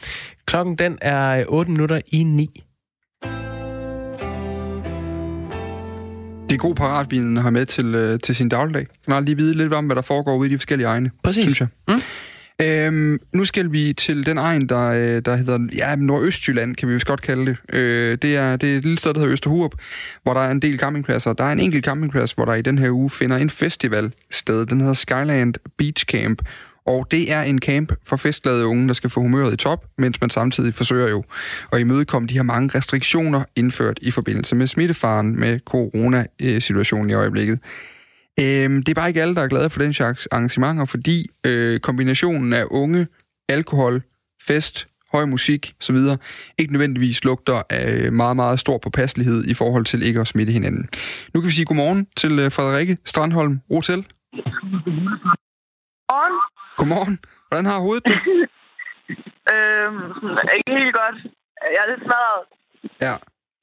Klokken 0.45 0.75
den 0.75 0.97
er 1.01 1.45
8 1.47 1.71
minutter 1.71 2.01
i 2.07 2.23
9. 2.23 2.63
Det 6.49 6.51
er 6.51 6.57
god 6.57 6.75
paratbilen 6.75 7.37
at 7.37 7.43
have 7.43 7.51
med 7.51 7.65
til, 7.65 7.95
øh, 7.95 8.19
til 8.19 8.35
sin 8.35 8.49
dagligdag. 8.49 8.85
Man 9.07 9.13
har 9.15 9.21
lige 9.21 9.37
vide 9.37 9.57
lidt 9.57 9.73
om, 9.73 9.85
hvad 9.85 9.95
der 9.95 10.01
foregår 10.01 10.35
ude 10.35 10.49
i 10.49 10.51
de 10.51 10.57
forskellige 10.57 10.87
egne. 10.87 11.11
Præcis. 11.23 11.43
Synes 11.43 11.59
jeg. 11.59 11.67
Mm. 11.87 12.01
Øhm, 12.63 13.19
nu 13.33 13.45
skal 13.45 13.71
vi 13.71 13.93
til 13.93 14.25
den 14.25 14.37
egen, 14.37 14.69
der, 14.69 14.89
øh, 14.89 15.21
der 15.25 15.35
hedder 15.35 15.59
ja, 15.75 15.95
Nordøstjylland, 15.95 16.75
kan 16.75 16.87
vi 16.87 16.93
vist 16.93 17.05
godt 17.05 17.21
kalde 17.21 17.45
det. 17.45 17.75
Øh, 17.75 18.17
det, 18.21 18.35
er, 18.35 18.55
det 18.55 18.73
er 18.73 18.77
et 18.77 18.83
lille 18.83 18.99
sted, 18.99 19.13
der 19.13 19.19
hedder 19.19 19.33
Østerhurup, 19.33 19.75
hvor 20.23 20.33
der 20.33 20.41
er 20.41 20.51
en 20.51 20.61
del 20.61 20.79
campingpladser. 20.79 21.33
Der 21.33 21.43
er 21.43 21.51
en 21.51 21.59
enkelt 21.59 21.85
campingplads, 21.85 22.31
hvor 22.31 22.45
der 22.45 22.53
i 22.53 22.61
den 22.61 22.77
her 22.77 22.91
uge 22.91 23.09
finder 23.09 23.37
en 23.37 23.49
festival 23.49 24.13
sted. 24.31 24.65
Den 24.65 24.79
hedder 24.79 24.93
Skyland 24.93 25.53
Beach 25.77 26.05
Camp, 26.05 26.41
og 26.85 27.07
det 27.11 27.31
er 27.31 27.41
en 27.41 27.59
camp 27.59 27.93
for 28.05 28.15
festglade 28.15 28.65
unge, 28.65 28.87
der 28.87 28.93
skal 28.93 29.09
få 29.09 29.19
humøret 29.19 29.53
i 29.53 29.57
top, 29.57 29.85
mens 29.97 30.21
man 30.21 30.29
samtidig 30.29 30.73
forsøger 30.73 31.09
jo 31.09 31.23
at 31.71 31.79
imødekomme 31.79 32.27
de 32.27 32.33
her 32.33 32.43
mange 32.43 32.77
restriktioner 32.77 33.43
indført 33.55 33.99
i 34.01 34.11
forbindelse 34.11 34.55
med 34.55 34.67
smittefaren 34.67 35.39
med 35.39 35.59
corona-situationen 35.65 37.09
i 37.09 37.13
øjeblikket. 37.13 37.59
Øhm, 38.39 38.83
det 38.83 38.89
er 38.89 38.93
bare 39.01 39.07
ikke 39.07 39.21
alle, 39.21 39.35
der 39.35 39.41
er 39.41 39.47
glade 39.47 39.69
for 39.69 39.79
den 39.79 39.93
slags 39.93 40.27
arrangementer, 40.27 40.85
fordi 40.85 41.29
øh, 41.45 41.79
kombinationen 41.79 42.53
af 42.53 42.65
unge, 42.71 43.07
alkohol, 43.49 44.01
fest, 44.47 44.87
høj 45.13 45.25
musik 45.25 45.73
osv. 45.81 45.95
ikke 46.57 46.73
nødvendigvis 46.73 47.23
lugter 47.23 47.61
af 47.69 48.11
meget, 48.11 48.35
meget 48.35 48.59
stor 48.59 48.77
påpasselighed 48.77 49.45
i 49.45 49.53
forhold 49.53 49.85
til 49.85 50.03
ikke 50.03 50.19
at 50.19 50.27
smitte 50.27 50.53
hinanden. 50.53 50.89
Nu 51.33 51.41
kan 51.41 51.47
vi 51.47 51.53
sige 51.53 51.65
godmorgen 51.65 52.07
til 52.17 52.39
øh, 52.39 52.51
Frederikke 52.51 52.97
Strandholm 53.05 53.59
Rotel. 53.71 54.05
Godmorgen. 56.07 56.41
Godmorgen. 56.77 57.19
Hvordan 57.47 57.65
har 57.65 57.79
hovedet 57.79 58.03
det? 58.05 58.13
øhm, 59.53 60.01
ikke 60.57 60.71
helt 60.79 60.95
godt. 61.01 61.17
Jeg 61.73 61.81
er 61.85 61.89
lidt 61.91 62.03
smadret. 62.07 62.43
Ja. 63.01 63.15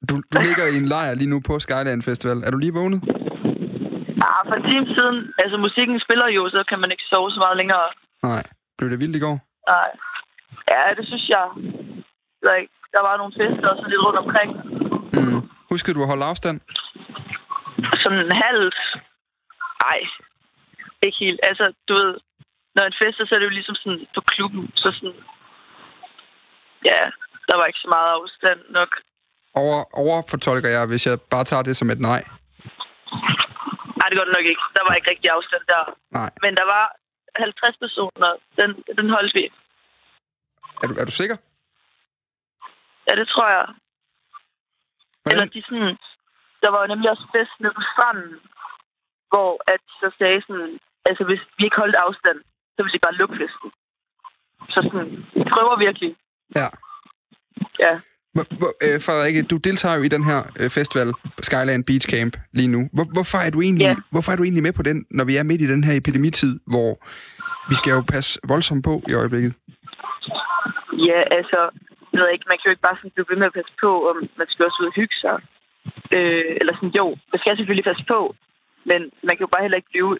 Du, 0.09 0.21
du 0.33 0.41
ligger 0.41 0.65
i 0.65 0.77
en 0.77 0.85
lejr 0.85 1.13
lige 1.13 1.29
nu 1.29 1.39
på 1.39 1.59
Skyland 1.59 2.01
Festival. 2.01 2.37
Er 2.37 2.51
du 2.51 2.57
lige 2.57 2.73
vågnet? 2.73 3.01
Ja, 4.21 4.31
for 4.47 4.55
en 4.55 4.69
time 4.71 4.87
siden. 4.95 5.17
Altså, 5.43 5.57
musikken 5.65 5.97
spiller 6.05 6.27
jo, 6.37 6.41
så 6.55 6.59
kan 6.69 6.79
man 6.79 6.91
ikke 6.91 7.09
sove 7.11 7.31
så 7.31 7.39
meget 7.45 7.57
længere. 7.61 7.87
Nej. 8.23 8.43
Blev 8.77 8.89
det 8.89 8.99
vildt 8.99 9.15
i 9.19 9.23
går? 9.25 9.37
Nej. 9.73 9.89
Ja, 10.73 10.83
det 10.97 11.05
synes 11.09 11.27
jeg. 11.35 11.45
Like, 12.49 12.71
der 12.95 13.01
var 13.07 13.17
nogle 13.17 13.33
fester 13.39 13.67
og 13.71 13.77
så 13.77 13.85
lidt 13.87 14.05
rundt 14.05 14.19
omkring. 14.23 14.51
Mm. 15.15 15.41
Husker 15.71 15.93
du 15.93 16.01
at 16.01 16.11
holde 16.11 16.25
afstand? 16.31 16.57
Sådan 18.03 18.19
en 18.25 18.35
halv... 18.45 18.71
Nej, 19.85 19.99
ikke 21.05 21.17
helt. 21.25 21.39
Altså, 21.49 21.65
du 21.87 21.93
ved, 21.93 22.11
når 22.75 22.83
en 22.85 22.99
fest, 23.01 23.17
så 23.17 23.31
er 23.35 23.39
det 23.39 23.49
jo 23.49 23.57
ligesom 23.59 23.75
sådan 23.75 24.07
på 24.15 24.21
klubben, 24.21 24.71
så 24.75 24.87
sådan, 24.97 25.17
ja, 26.89 27.01
der 27.47 27.55
var 27.57 27.65
ikke 27.65 27.83
så 27.85 27.89
meget 27.95 28.09
afstand 28.17 28.59
nok. 28.69 28.91
Over, 29.55 29.79
overfortolker 29.93 30.69
jeg, 30.69 30.85
hvis 30.85 31.07
jeg 31.07 31.17
bare 31.31 31.43
tager 31.43 31.63
det 31.63 31.77
som 31.77 31.89
et 31.89 31.99
nej? 31.99 32.23
Det 34.11 34.17
gør 34.17 34.25
det 34.27 34.37
nok 34.37 34.47
ikke. 34.51 34.63
Der 34.77 34.83
var 34.87 34.93
ikke 34.95 35.11
rigtig 35.11 35.29
afstand 35.37 35.63
der. 35.73 35.83
Nej. 36.17 36.29
Men 36.43 36.51
der 36.59 36.65
var 36.75 36.83
50 37.35 37.77
personer. 37.83 38.29
Den, 38.59 38.69
den 38.97 39.09
holdt 39.15 39.33
vi. 39.37 39.43
Er 40.81 40.87
du, 40.87 40.93
er 41.01 41.05
du 41.05 41.11
sikker? 41.11 41.37
Ja, 43.07 43.13
det 43.19 43.27
tror 43.33 43.47
jeg. 43.57 43.65
Hvordan? 45.21 45.31
Eller 45.31 45.45
de 45.53 45.61
sådan... 45.67 45.97
Der 46.63 46.69
var 46.71 46.79
jo 46.81 46.87
nemlig 46.87 47.09
også 47.09 47.25
fest 47.35 47.55
nede 47.59 47.73
på 47.73 47.83
stranden, 47.91 48.39
hvor 49.29 49.51
at 49.73 49.83
så 50.01 50.07
sagde 50.17 50.41
sådan, 50.47 50.79
altså 51.09 51.23
hvis 51.23 51.41
vi 51.57 51.63
ikke 51.63 51.81
holdt 51.83 51.95
afstand, 52.05 52.39
så 52.73 52.79
ville 52.83 52.95
de 52.95 53.05
bare 53.05 53.19
lukke 53.19 53.35
festen. 53.41 53.69
Så 54.73 54.79
sådan, 54.85 55.11
vi 55.35 55.43
prøver 55.53 55.75
virkelig. 55.85 56.11
Ja. 56.55 56.67
Ja. 57.83 57.93
Øh, 58.85 58.97
Frederikke, 59.05 59.41
du 59.43 59.57
deltager 59.57 59.95
jo 59.95 60.03
i 60.03 60.07
den 60.07 60.23
her 60.23 60.39
øh, 60.59 60.69
festival, 60.69 61.09
Skyland 61.41 61.83
Beach 61.85 62.07
Camp, 62.13 62.33
lige 62.53 62.67
nu. 62.67 62.81
Hvor, 62.93 63.05
hvorfor, 63.13 63.37
er 63.37 63.49
du 63.49 63.61
egentlig, 63.61 63.85
Ja. 63.85 63.95
hvorfor 64.13 64.31
er 64.31 64.35
du 64.35 64.43
egentlig 64.43 64.63
med 64.63 64.73
på 64.73 64.83
den, 64.89 65.05
når 65.17 65.25
vi 65.25 65.35
er 65.37 65.43
midt 65.43 65.61
i 65.61 65.67
den 65.73 65.83
her 65.83 65.93
epidemitid, 65.97 66.59
hvor 66.73 66.91
vi 67.69 67.75
skal 67.75 67.91
jo 67.91 68.01
passe 68.13 68.39
voldsomt 68.47 68.83
på 68.89 68.93
i 69.07 69.13
øjeblikket? 69.13 69.53
Ja, 71.09 71.19
altså, 71.37 71.59
jeg 72.11 72.17
ved 72.21 72.29
ikke, 72.33 72.45
man 72.51 72.57
kan 72.57 72.67
jo 72.67 72.73
ikke 72.75 72.87
bare 72.87 72.97
sådan 72.97 73.15
blive 73.15 73.29
ved 73.31 73.37
med 73.41 73.49
at 73.51 73.57
passe 73.59 73.73
på, 73.83 73.91
om 74.09 74.17
man 74.39 74.47
skal 74.49 74.65
også 74.67 74.77
ud 74.81 74.87
og 74.91 74.97
hygge 75.01 75.15
sig. 75.23 75.35
Øh, 76.17 76.51
eller 76.61 76.73
sådan, 76.75 76.95
jo, 77.01 77.07
man 77.31 77.39
skal 77.39 77.57
selvfølgelig 77.57 77.87
passe 77.91 78.03
på, 78.13 78.19
men 78.89 78.99
man 79.27 79.33
kan 79.35 79.45
jo 79.45 79.53
bare 79.53 79.65
heller 79.65 79.79
ikke 79.81 79.93
blive 79.93 80.11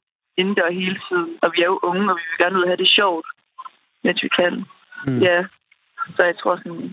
indendør 0.41 0.69
hele 0.81 0.97
tiden. 1.07 1.29
Og 1.43 1.47
vi 1.53 1.57
er 1.61 1.69
jo 1.73 1.79
unge, 1.89 2.05
og 2.11 2.17
vi 2.19 2.23
vil 2.29 2.41
gerne 2.43 2.57
ud 2.57 2.65
og 2.65 2.69
have 2.71 2.83
det 2.83 2.95
sjovt, 2.99 3.27
mens 4.05 4.19
vi 4.25 4.29
kan. 4.39 4.53
Mm. 5.07 5.19
Ja, 5.27 5.37
så 6.15 6.21
jeg 6.29 6.35
tror 6.41 6.55
sådan, 6.63 6.87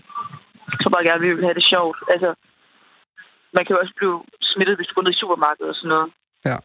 tror 0.79 0.91
bare 0.95 1.07
gerne, 1.09 1.21
vi 1.25 1.33
vil 1.33 1.43
have 1.49 1.59
det 1.59 1.67
sjovt. 1.73 1.97
Altså, 2.13 2.29
man 3.55 3.63
kan 3.65 3.73
jo 3.75 3.79
også 3.83 3.93
blive 3.99 4.17
smittet, 4.51 4.75
hvis 4.77 4.87
du 4.87 4.93
går 4.95 5.01
ned 5.05 5.11
i 5.15 5.21
supermarkedet 5.21 5.69
og 5.69 5.75
sådan 5.75 5.93
noget. 5.95 6.09
Ja. 6.49 6.57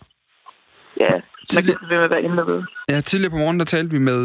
Ja, 1.01 1.15
man 1.55 1.65
kan 1.65 2.11
være 2.11 2.23
indlukket. 2.23 2.67
Ja, 2.89 3.01
tidligere 3.01 3.31
på 3.31 3.37
morgen, 3.37 3.59
der 3.59 3.65
talte 3.65 3.91
vi 3.91 3.99
med 3.99 4.21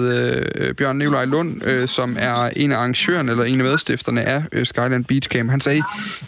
øh, 0.55 0.75
Bjørn 0.75 0.97
Nikolaj 0.97 1.25
Lund, 1.25 1.63
øh, 1.63 1.87
som 1.87 2.17
er 2.19 2.49
en 2.55 2.71
af 2.71 2.77
arrangørerne, 2.77 3.31
eller 3.31 3.43
en 3.43 3.59
af 3.59 3.65
medstifterne 3.65 4.21
af 4.21 4.43
øh, 4.51 4.65
Skyland 4.65 5.05
Beach 5.05 5.29
Camp. 5.29 5.49
Han 5.49 5.61
sagde, 5.61 5.83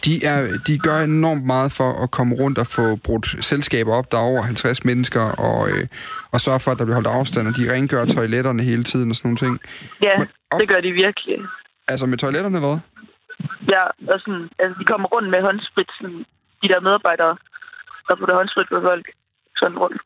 de, 0.05 0.25
er, 0.25 0.57
de 0.67 0.77
gør 0.77 0.99
enormt 1.03 1.45
meget 1.45 1.71
for 1.71 2.03
at 2.03 2.11
komme 2.11 2.35
rundt 2.35 2.57
og 2.57 2.67
få 2.67 2.95
brudt 2.95 3.45
selskaber 3.45 3.93
op, 3.93 4.11
der 4.11 4.17
er 4.17 4.21
over 4.21 4.41
50 4.41 4.85
mennesker, 4.85 5.21
og, 5.21 5.69
øh, 5.69 5.87
og 6.31 6.39
sørge 6.39 6.59
for, 6.59 6.71
at 6.71 6.77
der 6.79 6.85
bliver 6.85 6.95
holdt 6.95 7.07
afstand, 7.07 7.47
og 7.47 7.57
de 7.57 7.73
rengør 7.73 8.05
toiletterne 8.05 8.63
hele 8.63 8.83
tiden 8.83 9.09
og 9.09 9.15
sådan 9.15 9.27
nogle 9.27 9.37
ting. 9.37 9.59
Ja, 10.01 10.17
Men 10.17 10.27
op- 10.51 10.59
det 10.59 10.69
gør 10.69 10.79
de 10.81 10.91
virkelig. 10.91 11.37
Altså 11.87 12.05
med 12.05 12.17
toiletterne, 12.17 12.59
hvad? 12.59 12.77
Ja, 13.73 13.83
og 14.13 14.19
sådan, 14.23 14.49
altså, 14.59 14.75
de 14.79 14.85
kommer 14.85 15.07
rundt 15.07 15.29
med 15.29 15.41
håndsprit, 15.41 15.91
sådan, 15.99 16.25
de 16.61 16.67
der 16.71 16.79
medarbejdere, 16.87 17.37
der 18.07 18.15
putter 18.15 18.35
håndsprit 18.35 18.67
på 18.69 18.81
folk, 18.81 19.05
sådan 19.57 19.77
rundt. 19.77 20.01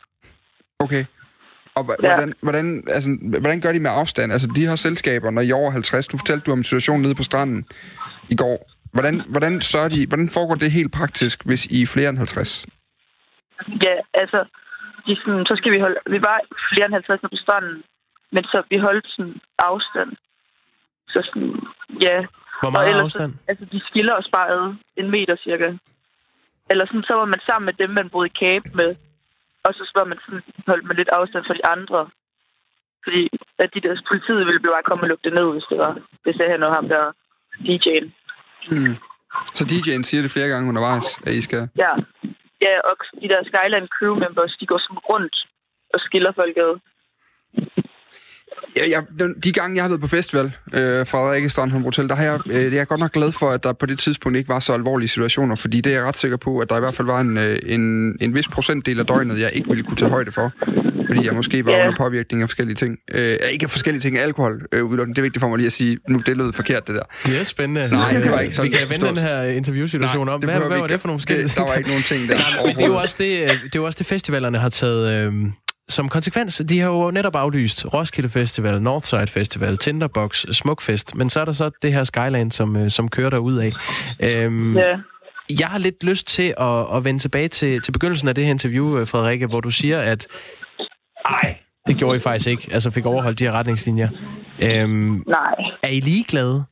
Okay. 0.80 1.06
Og 1.76 1.82
hva- 1.86 1.96
Ja. 2.04 2.08
hvordan, 2.16 2.34
hvordan, 2.42 2.84
altså, 2.88 3.10
hvordan 3.40 3.62
gør 3.62 3.72
de 3.72 3.80
med 3.80 3.92
afstand? 3.94 4.32
Altså, 4.32 4.48
de 4.56 4.66
har 4.66 4.76
selskaber, 4.76 5.30
når 5.32 5.42
I 5.42 5.50
er 5.50 5.56
over 5.56 5.72
50. 5.72 6.08
Du 6.08 6.18
fortalte 6.18 6.46
du 6.46 6.52
om 6.52 6.64
situationen 6.64 7.02
nede 7.02 7.16
på 7.16 7.24
stranden 7.24 7.66
i 8.30 8.36
går. 8.36 8.58
Hvordan, 8.94 9.22
hvordan, 9.30 9.62
sørger 9.62 9.90
de, 9.90 10.08
hvordan 10.08 10.30
foregår 10.30 10.56
det 10.56 10.72
helt 10.72 10.92
praktisk, 10.94 11.46
hvis 11.46 11.66
I 11.66 11.82
er 11.82 11.86
flere 11.88 12.10
end 12.10 12.18
50? 12.18 12.66
Ja, 13.86 13.96
altså, 14.14 14.40
de 15.08 15.16
sådan, 15.16 15.46
så 15.46 15.54
skal 15.56 15.72
vi 15.72 15.80
holde, 15.80 15.98
vi 16.10 16.20
var 16.30 16.38
flere 16.74 16.86
end 16.86 16.94
50 16.94 17.22
på 17.22 17.28
stranden, 17.34 17.84
men 18.32 18.44
så 18.44 18.64
vi 18.70 18.78
holdt 18.78 19.08
sådan 19.08 19.36
afstand. 19.60 20.12
Så 21.08 21.20
sådan, 21.28 21.54
ja. 22.06 22.18
Hvor 22.60 22.70
Og 22.70 22.74
meget 22.74 22.90
ellers 22.90 23.04
afstand? 23.04 23.34
Så, 23.34 23.40
altså, 23.48 23.66
de 23.72 23.80
skiller 23.90 24.14
os 24.14 24.30
bare 24.36 24.50
ad 24.56 24.76
en 24.98 25.12
meter 25.12 25.36
cirka. 25.36 25.70
Eller 26.72 26.86
sådan, 26.86 27.04
så 27.10 27.14
var 27.14 27.26
man 27.26 27.42
sammen 27.46 27.66
med 27.66 27.76
dem, 27.82 27.90
man 27.90 28.10
boede 28.10 28.30
i 28.32 28.38
Cape 28.44 28.70
med. 28.80 28.96
Og 29.66 29.74
så 29.74 29.92
var 29.96 30.04
man 30.04 30.18
sådan, 30.26 30.42
holdt 30.68 30.86
man 30.86 30.98
lidt 30.98 31.10
afstand 31.18 31.46
fra 31.46 31.54
de 31.60 31.66
andre. 31.76 32.10
Fordi 33.04 33.24
at 33.64 33.70
de 33.74 33.82
der 33.82 34.02
politiet 34.12 34.46
ville 34.48 34.60
bare 34.60 34.88
komme 34.90 35.04
og 35.04 35.10
lukke 35.10 35.26
det 35.28 35.34
ned, 35.40 35.48
hvis 35.52 35.70
det 35.70 35.78
var. 35.78 35.94
Hvis 36.24 36.36
det 36.36 36.46
her 36.52 36.58
noget 36.58 36.76
ham 36.76 36.88
der 36.94 37.04
DJ'en. 37.68 38.08
Mm. 38.72 38.96
Så 39.58 39.64
DJ'en 39.72 40.04
siger 40.04 40.22
det 40.22 40.32
flere 40.32 40.48
gange 40.48 40.70
undervejs, 40.70 41.08
at 41.28 41.34
I 41.34 41.42
skal... 41.42 41.70
Ja. 41.84 41.92
Ja, 42.62 42.76
og 42.90 42.96
de 43.22 43.28
der 43.28 43.44
Skyland 43.50 43.88
crew 43.96 44.16
members, 44.24 44.58
de 44.60 44.66
går 44.66 44.78
sådan 44.78 44.98
rundt 45.12 45.36
og 45.94 46.00
skiller 46.00 46.32
folk 46.32 46.58
ad. 46.58 46.74
Ja, 48.78 48.82
jeg, 48.90 49.04
den- 49.20 49.34
de 49.44 49.52
gange, 49.52 49.76
jeg 49.76 49.84
har 49.84 49.90
været 49.90 50.02
på 50.02 50.08
festival, 50.08 50.46
øh, 50.74 51.08
Frederikke 51.08 51.50
Strandholm 51.50 51.84
Hotel, 51.84 52.08
der 52.08 52.16
har 52.16 52.24
jeg, 52.24 52.40
øh, 52.52 52.74
jeg 52.74 52.82
er 52.82 52.86
godt 52.86 53.00
nok 53.00 53.12
glad 53.12 53.32
for, 53.32 53.50
at 53.50 53.64
der 53.64 53.74
på 53.74 53.86
det 53.86 54.00
tidspunkt 54.00 54.38
ikke 54.38 54.50
var 54.50 54.60
så 54.60 54.74
alvorlige 54.74 55.08
situationer, 55.08 55.56
fordi 55.56 55.82
det 55.82 55.92
er 55.94 55.96
jeg 55.98 56.04
ret 56.06 56.18
sikker 56.18 56.38
på, 56.38 56.60
at 56.60 56.70
der 56.70 56.78
i 56.78 56.80
hvert 56.80 56.96
fald 56.96 57.08
var 57.08 57.20
en, 57.22 57.38
øh, 57.38 57.60
en, 57.66 58.16
en 58.22 58.36
vis 58.36 58.48
procentdel 58.48 59.00
af 59.00 59.06
døgnet, 59.06 59.40
jeg 59.40 59.50
ikke 59.54 59.68
ville 59.70 59.84
kunne 59.84 59.98
tage 59.98 60.10
højde 60.12 60.32
for, 60.32 60.52
fordi 61.08 61.26
jeg 61.26 61.34
måske 61.34 61.66
var 61.66 61.72
Ja. 61.72 61.82
under 61.88 61.98
påvirkning 61.98 62.42
af 62.44 62.50
forskellige 62.50 62.76
ting. 62.76 62.98
Øh, 63.12 63.38
ikke 63.52 63.64
af 63.64 63.70
forskellige 63.72 64.02
ting, 64.02 64.18
alkohol, 64.18 64.62
øh, 64.72 64.92
det 64.92 65.18
er 65.18 65.22
vigtigt 65.22 65.40
for 65.42 65.48
mig 65.50 65.58
lige 65.58 65.66
at 65.68 65.74
sige, 65.74 65.98
nu 66.10 66.20
det 66.26 66.38
lød 66.38 66.54
forkert, 66.54 66.88
det 66.88 66.96
der. 66.96 67.02
Det 67.26 67.40
er 67.40 67.44
spændende. 67.44 67.88
Nej, 67.92 68.12
det 68.12 68.32
var 68.32 68.40
ikke 68.40 68.56
sådan, 68.56 68.72
Vi 68.72 68.78
kan 68.78 68.90
vende 68.90 69.06
den 69.08 69.18
her 69.18 69.42
interviewsituation 69.44 70.26
Nej, 70.26 70.34
om. 70.34 70.42
det 70.42 70.50
Hvad, 70.50 70.60
hvad 70.60 70.70
var 70.70 70.76
ikke. 70.76 70.88
det 70.94 71.00
for 71.02 71.08
nogle 71.08 71.20
forskellige 71.20 71.48
Det- 71.48 71.56
der 71.56 71.62
var 71.62 71.74
ikke 71.74 71.90
nogen 71.90 72.04
ting 72.04 72.30
der 72.30 72.38
Nej, 72.50 72.66
men 72.66 72.76
det 72.76 72.82
er 72.84 72.88
jo 72.88 72.96
også 72.96 73.16
det, 73.20 73.26
øh, 73.42 73.48
det, 73.48 73.50
er 73.50 73.70
jo 73.76 73.86
også 73.86 73.98
det 73.98 74.06
festivalerne 74.08 74.58
har 74.58 74.70
taget... 74.70 75.28
Øh, 75.28 75.34
som 75.88 76.10
konsekvens, 76.10 76.62
de 76.70 76.80
har 76.80 76.90
jo 76.90 77.12
netop 77.12 77.36
aflyst 77.36 77.86
Roskilde 77.94 78.30
Festival, 78.30 78.82
Northside 78.82 79.28
Festival, 79.28 79.78
Tinderbox, 79.78 80.46
Smukfest, 80.52 81.16
men 81.16 81.30
så 81.30 81.40
er 81.42 81.46
der 81.46 81.52
så 81.52 81.70
det 81.82 81.94
her 81.94 82.04
Skyland, 82.04 82.52
som, 82.52 82.76
øh, 82.76 82.90
som 82.90 83.10
kører 83.10 83.30
derud 83.30 83.58
af. 83.58 83.72
Øhm, 84.24 84.78
Ja. 84.78 84.98
Jeg 85.60 85.68
har 85.68 85.78
lidt 85.80 86.04
lyst 86.04 86.28
til 86.28 86.54
at, 86.58 86.96
at 86.98 87.04
vende 87.04 87.20
tilbage 87.20 87.48
til, 87.48 87.82
til 87.82 87.92
begyndelsen 87.92 88.28
af 88.30 88.36
det 88.36 88.44
her 88.44 88.52
interview, 88.52 88.98
øh, 88.98 89.08
Frederikke, 89.08 89.48
hvor 89.48 89.62
du 89.62 89.70
siger, 89.70 90.02
at 90.02 90.28
ej, 91.26 91.58
det 91.88 91.98
gjorde 91.98 92.16
I 92.16 92.20
faktisk 92.20 92.50
ikke, 92.50 92.68
altså 92.72 92.92
fik 92.92 93.06
overholdt 93.06 93.40
de 93.40 93.44
her 93.46 93.52
retningslinjer. 93.52 94.10
Øhm, 94.64 95.24
Nej. 95.28 95.56
er 95.84 95.90
I 95.90 96.00
ligeglade? 96.00 96.66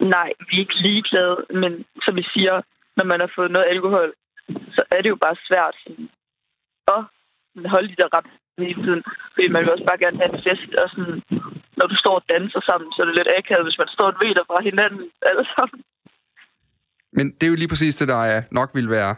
Nej, 0.00 0.28
vi 0.48 0.56
er 0.56 0.60
ikke 0.60 0.80
ligeglade, 0.88 1.36
men 1.62 1.72
som 2.04 2.16
vi 2.16 2.24
siger, 2.34 2.54
når 2.96 3.04
man 3.04 3.20
har 3.20 3.30
fået 3.36 3.50
noget 3.50 3.66
alkohol, 3.74 4.12
så 4.76 4.82
er 4.96 5.00
det 5.02 5.08
jo 5.08 5.18
bare 5.26 5.36
svært 5.48 5.74
sådan, 5.82 6.08
at 6.96 7.00
holde 7.74 7.88
de 7.92 7.96
der 8.02 8.08
ret 8.16 8.28
hele 8.64 8.80
tiden. 8.84 9.02
Fordi 9.34 9.46
man 9.54 9.60
vil 9.62 9.72
også 9.74 9.86
bare 9.90 10.02
gerne 10.04 10.18
have 10.20 10.30
en 10.36 10.42
fest, 10.46 10.70
og 10.82 10.86
sådan, 10.92 11.16
når 11.78 11.86
du 11.92 11.96
står 12.02 12.14
og 12.20 12.24
danser 12.34 12.60
sammen, 12.70 12.88
så 12.92 12.98
er 13.02 13.06
det 13.06 13.16
lidt 13.18 13.30
akavet, 13.38 13.64
hvis 13.66 13.78
man 13.82 13.88
står 13.96 14.08
et 14.12 14.18
meter 14.24 14.42
fra 14.50 14.58
hinanden 14.68 15.02
alle 15.28 15.44
sammen. 15.54 15.78
Men 17.16 17.24
det 17.36 17.42
er 17.46 17.50
jo 17.52 17.54
lige 17.62 17.68
præcis 17.74 17.96
det, 17.96 18.08
der 18.08 18.22
er, 18.32 18.42
nok 18.50 18.70
vil 18.74 18.90
være 18.90 19.14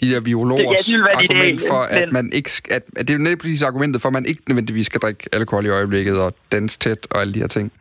de 0.00 0.10
der 0.12 0.20
biologers 0.20 0.88
Ja, 0.92 0.96
det 0.98 1.08
argument 1.14 1.60
for, 1.70 1.80
at 1.82 2.00
men- 2.00 2.12
man 2.12 2.32
ikke... 2.32 2.50
At, 2.70 2.82
at 2.96 3.08
det 3.08 3.14
er 3.14 3.18
jo 3.18 3.24
netop 3.24 3.38
præcis 3.38 3.62
argumentet 3.62 4.02
for, 4.02 4.08
at 4.08 4.12
man 4.12 4.26
ikke 4.26 4.42
nødvendigvis 4.48 4.86
skal 4.86 5.00
drikke 5.00 5.28
alkohol 5.32 5.66
i 5.66 5.68
øjeblikket 5.68 6.20
og 6.20 6.34
danse 6.52 6.78
tæt 6.78 7.06
og 7.10 7.20
alle 7.20 7.34
de 7.34 7.38
her 7.38 7.46
ting. 7.46 7.72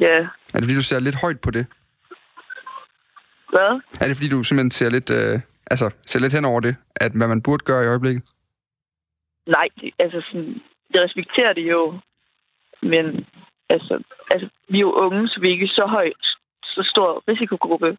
Ja, 0.00 0.16
Er 0.16 0.28
det 0.58 0.62
fordi, 0.64 0.74
du 0.74 0.82
ser 0.82 0.98
lidt 0.98 1.14
højt 1.14 1.40
på 1.40 1.50
det? 1.50 1.66
hvad? 3.52 3.80
Er 4.00 4.06
det 4.08 4.16
fordi, 4.16 4.28
du 4.28 4.42
simpelthen 4.42 4.70
ser 4.70 4.90
lidt, 4.90 5.10
øh, 5.10 5.40
altså, 5.70 5.90
ser 6.06 6.18
lidt 6.20 6.32
hen 6.32 6.44
over 6.44 6.60
det, 6.60 6.76
at 6.96 7.12
hvad 7.12 7.28
man 7.28 7.42
burde 7.42 7.64
gøre 7.64 7.84
i 7.84 7.86
øjeblikket? 7.86 8.22
Nej, 9.56 9.68
det- 9.80 9.94
altså 9.98 10.20
sådan, 10.28 10.60
jeg 10.94 11.02
respekterer 11.02 11.52
det 11.52 11.62
jo, 11.70 11.98
men 12.82 13.26
altså, 13.70 13.94
altså, 14.30 14.48
vi 14.68 14.76
er 14.76 14.80
jo 14.88 14.92
unge, 14.92 15.28
så 15.28 15.40
vi 15.40 15.46
er 15.48 15.52
ikke 15.52 15.68
så 15.68 15.86
højt, 15.86 16.24
så 16.64 16.80
stor 16.92 17.22
risikogruppe, 17.28 17.98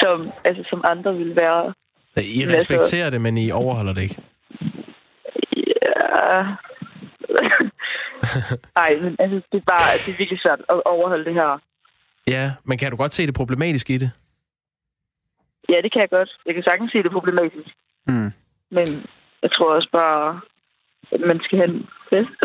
som, 0.00 0.16
altså, 0.44 0.62
som 0.70 0.84
andre 0.90 1.16
vil 1.16 1.36
være. 1.36 1.74
I 2.16 2.38
Men 2.44 2.54
altså- 2.54 2.56
respekterer 2.56 3.10
det, 3.10 3.20
men 3.20 3.38
I 3.38 3.50
overholder 3.50 3.92
det 3.92 4.02
ikke. 4.02 4.22
Ja. 5.56 6.54
Ej, 8.84 8.90
men 9.02 9.16
altså, 9.18 9.40
det 9.52 9.58
er 9.62 9.64
bare, 9.74 9.88
det 10.06 10.12
er 10.12 10.18
virkelig 10.18 10.40
svært 10.40 10.60
at 10.68 10.82
overholde 10.84 11.24
det 11.24 11.34
her. 11.34 11.58
Ja, 12.26 12.52
men 12.64 12.78
kan 12.78 12.90
du 12.90 12.96
godt 12.96 13.12
se 13.12 13.26
det 13.26 13.34
problematiske 13.34 13.94
i 13.94 13.98
det? 13.98 14.10
Ja, 15.68 15.80
det 15.82 15.92
kan 15.92 16.00
jeg 16.00 16.10
godt. 16.10 16.30
Jeg 16.46 16.54
kan 16.54 16.62
sagtens 16.62 16.92
se 16.92 17.02
det 17.02 17.10
problematisk. 17.12 17.68
Mm. 18.06 18.30
Men 18.70 19.06
jeg 19.44 19.50
tror 19.52 19.74
også 19.74 19.88
bare, 19.92 20.40
at 21.12 21.20
man 21.30 21.38
skal 21.44 21.58
have 21.58 21.70
en 21.74 21.82
fest. 22.10 22.36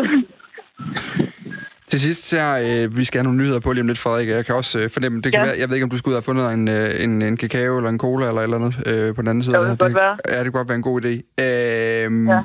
Til 1.90 2.00
sidst, 2.00 2.28
så, 2.28 2.38
øh, 2.38 2.96
vi 2.96 3.04
skal 3.04 3.18
have 3.18 3.24
nogle 3.24 3.38
nyheder 3.38 3.60
på 3.60 3.72
lige 3.72 3.80
om 3.82 3.86
lidt, 3.86 3.98
Frederik. 3.98 4.28
Jeg 4.28 4.46
kan 4.46 4.54
også 4.54 4.78
øh, 4.80 4.90
fornemme, 4.90 5.20
det 5.20 5.32
kan 5.32 5.40
Ja. 5.42 5.46
være, 5.48 5.58
jeg 5.58 5.68
ved 5.68 5.76
ikke, 5.76 5.84
om 5.84 5.90
du 5.90 5.98
skulle 5.98 6.12
ud 6.12 6.16
og 6.16 6.22
have 6.22 6.30
fundet 6.30 6.52
en, 6.54 6.68
øh, 6.68 7.04
en, 7.04 7.22
en 7.22 7.36
kakao 7.36 7.76
eller 7.76 7.90
en 7.90 7.98
cola 7.98 8.28
eller 8.28 8.40
eller 8.42 8.56
andet 8.56 8.74
øh, 8.88 9.14
på 9.14 9.22
den 9.22 9.28
anden 9.28 9.44
side. 9.44 9.56
Det 9.56 9.66
kan 9.66 9.76
godt 9.76 9.94
være. 9.94 10.18
Ja, 10.28 10.44
det 10.44 10.52
kunne 10.52 10.58
godt 10.60 10.68
være 10.68 10.76
en 10.76 10.82
god 10.82 11.02
idé. 11.04 11.08
Øh, 11.44 12.28
Ja. 12.28 12.40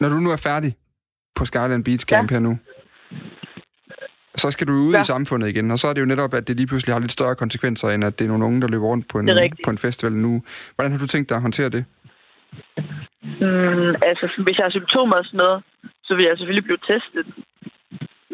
Når 0.00 0.08
du 0.08 0.14
nu 0.14 0.30
er 0.30 0.36
færdig 0.36 0.76
på 1.34 1.44
Skyland 1.44 1.84
Beach 1.84 2.06
Camp 2.06 2.30
ja. 2.30 2.34
her 2.34 2.40
nu, 2.40 2.58
så 4.36 4.50
skal 4.50 4.66
du 4.66 4.72
ud 4.72 4.92
Ja. 4.94 5.00
i 5.00 5.04
samfundet 5.04 5.48
igen, 5.48 5.70
og 5.70 5.78
så 5.78 5.88
er 5.88 5.92
det 5.92 6.00
jo 6.00 6.06
netop, 6.06 6.34
at 6.34 6.48
det 6.48 6.56
lige 6.56 6.66
pludselig 6.66 6.94
har 6.94 7.00
lidt 7.00 7.12
større 7.12 7.34
konsekvenser, 7.34 7.88
end 7.88 8.04
at 8.04 8.18
det 8.18 8.24
er 8.24 8.28
nogle 8.28 8.44
unge, 8.44 8.60
der 8.60 8.68
løber 8.68 8.86
rundt 8.86 9.08
på 9.08 9.18
en, 9.18 9.30
på 9.64 9.70
en 9.70 9.78
festival 9.78 10.12
nu. 10.12 10.42
Hvordan 10.74 10.92
har 10.92 10.98
du 10.98 11.06
tænkt 11.06 11.28
dig 11.28 11.36
at 11.36 11.42
håndtere 11.42 11.68
det? 11.68 11.84
Mm, 13.42 13.90
altså, 14.08 14.24
sådan, 14.30 14.44
hvis 14.46 14.58
jeg 14.58 14.66
har 14.66 14.76
symptomer 14.78 15.16
og 15.16 15.24
sådan 15.24 15.42
noget, 15.44 15.58
så 16.06 16.14
vil 16.14 16.24
jeg 16.26 16.38
selvfølgelig 16.38 16.64
blive 16.68 16.84
testet. 16.90 17.26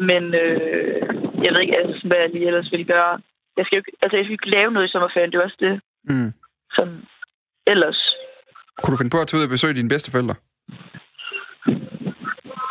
Men 0.09 0.23
øh, 0.43 1.01
jeg 1.43 1.49
ved 1.51 1.61
ikke, 1.61 1.77
altså, 1.79 1.93
sådan, 1.95 2.11
hvad 2.11 2.19
jeg 2.23 2.29
lige 2.33 2.47
ellers 2.47 2.71
vil 2.71 2.85
gøre. 2.95 3.13
Jeg 3.57 3.65
skal 3.65 3.75
jo 3.75 3.79
ikke, 3.81 3.93
altså, 4.03 4.15
jeg 4.17 4.25
skal 4.25 4.37
ikke 4.37 4.55
lave 4.57 4.71
noget 4.71 4.87
i 4.87 4.91
sommerferien. 4.91 5.31
Det 5.31 5.37
er 5.39 5.43
også 5.49 5.61
det, 5.67 5.81
Mm. 6.11 6.31
som 6.77 6.87
ellers. 7.67 7.99
Kunne 8.81 8.93
du 8.93 8.97
finde 9.01 9.15
på 9.15 9.21
at 9.21 9.27
tage 9.27 9.39
ud 9.39 9.43
og 9.47 9.49
besøge 9.49 9.73
dine 9.79 9.89
bedsteforældre? 9.89 10.35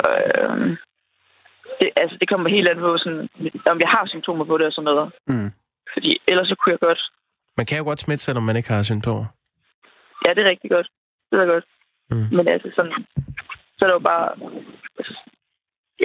Øh, 0.09 0.77
det, 1.81 1.89
altså, 2.03 2.17
det 2.21 2.29
kommer 2.29 2.49
helt 2.57 2.69
an 2.69 2.79
på, 2.79 2.99
sådan, 2.99 3.29
om 3.73 3.81
jeg 3.81 3.89
har 3.97 4.05
symptomer 4.07 4.45
på 4.45 4.59
det 4.59 4.67
og 4.67 4.73
sådan 4.73 4.85
noget. 4.91 5.13
Mm. 5.27 5.51
Fordi 5.93 6.11
ellers 6.29 6.49
så 6.49 6.55
kunne 6.59 6.73
jeg 6.73 6.81
godt. 6.89 7.01
Man 7.57 7.67
kan 7.67 7.79
jo 7.79 7.85
godt 7.85 8.01
smitte, 8.01 8.25
selvom 8.25 8.43
man 8.45 8.57
ikke 8.57 8.69
har 8.73 8.83
symptomer. 8.83 9.27
Ja, 10.27 10.31
det 10.35 10.41
er 10.45 10.51
rigtig 10.51 10.71
godt. 10.71 10.89
Det 11.31 11.41
er 11.41 11.47
godt. 11.47 11.65
Mm. 12.11 12.27
Men 12.37 12.49
altså 12.49 12.69
sådan, 12.77 12.93
så 13.77 13.81
er 13.83 13.87
det 13.87 13.95
jo 14.01 14.05
bare... 14.13 14.29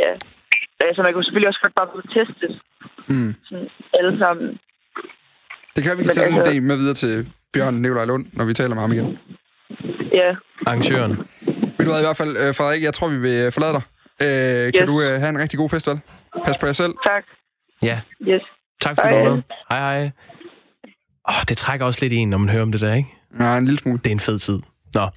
Ja, 0.01 0.09
altså 0.87 1.03
man 1.03 1.13
kunne 1.13 1.23
selvfølgelig 1.23 1.47
også 1.47 1.59
godt 1.63 1.75
bare 1.75 1.89
blive 1.93 2.07
testet 2.17 2.61
Mm. 3.07 3.35
sådan 3.43 3.69
alle 3.99 4.19
sammen. 4.19 4.59
Det 5.75 5.83
kan 5.83 5.97
vi 5.97 6.03
kan 6.03 6.11
tage 6.13 6.29
en 6.29 6.37
altså- 6.37 6.51
idé 6.51 6.59
med 6.59 6.75
videre 6.77 6.93
til 6.93 7.33
Bjørn 7.53 7.73
Nikolaj 7.73 8.05
Lund, 8.05 8.25
når 8.33 8.45
vi 8.45 8.53
taler 8.53 8.73
med 8.75 8.81
ham 8.81 8.91
igen. 8.91 9.17
Ja, 10.13 10.35
Arrangøren. 10.67 11.11
Vil 11.77 11.85
du 11.85 11.91
hvad, 11.91 11.99
i 11.99 12.03
hvert 12.07 12.17
fald, 12.17 12.37
øh, 12.37 12.55
Frederik, 12.55 12.83
jeg 12.83 12.93
tror, 12.93 13.07
vi 13.07 13.17
vil 13.19 13.51
forlade 13.51 13.73
dig. 13.73 13.81
Øh, 14.21 14.73
kan 14.73 14.81
Yes. 14.81 14.87
du 14.87 15.01
øh, 15.01 15.09
have 15.19 15.29
en 15.29 15.39
rigtig 15.39 15.57
god 15.59 15.69
festival? 15.69 15.99
Pas 16.45 16.57
på 16.57 16.65
jer 16.65 16.73
selv. 16.73 16.93
tak. 17.07 17.23
Ja, 17.83 18.01
Yes. 18.27 18.41
tak 18.81 18.95
fordi 19.01 19.07
Hej. 19.13 19.23
du 19.23 19.29
var 19.29 19.35
med. 19.35 19.43
Hej, 19.69 19.79
hej. 19.79 20.11
Åh, 21.29 21.41
det 21.49 21.57
trækker 21.57 21.85
også 21.85 21.99
lidt 22.01 22.13
i 22.13 22.15
en, 22.15 22.29
når 22.29 22.37
man 22.37 22.49
hører 22.49 22.63
om 22.63 22.71
det 22.71 22.81
der, 22.81 22.93
ikke? 22.93 23.09
Nej, 23.31 23.57
en 23.57 23.65
lille 23.65 23.79
smule. 23.79 23.97
Det 23.97 24.07
er 24.07 24.11
en 24.11 24.19
fed 24.19 24.39
tid. 24.39 24.59
Nå, 24.93 25.07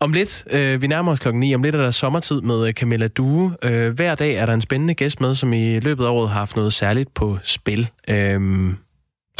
om 0.00 0.12
lidt, 0.12 0.44
øh, 0.50 0.82
vi 0.82 0.86
nærmer 0.86 1.12
os 1.12 1.18
klokken 1.18 1.40
9, 1.40 1.54
om 1.54 1.62
lidt 1.62 1.74
er 1.74 1.82
der 1.82 1.90
sommertid 1.90 2.40
med 2.40 2.68
øh, 2.68 2.72
Camilla 2.72 3.06
Due. 3.06 3.56
Øh, 3.62 3.92
hver 3.92 4.14
dag 4.14 4.34
er 4.34 4.46
der 4.46 4.54
en 4.54 4.60
spændende 4.60 4.94
gæst 4.94 5.20
med, 5.20 5.34
som 5.34 5.52
i 5.52 5.80
løbet 5.80 6.04
af 6.04 6.08
året 6.08 6.28
har 6.28 6.38
haft 6.38 6.56
noget 6.56 6.72
særligt 6.72 7.14
på 7.14 7.38
spil. 7.42 7.90
Øhm, 8.08 8.76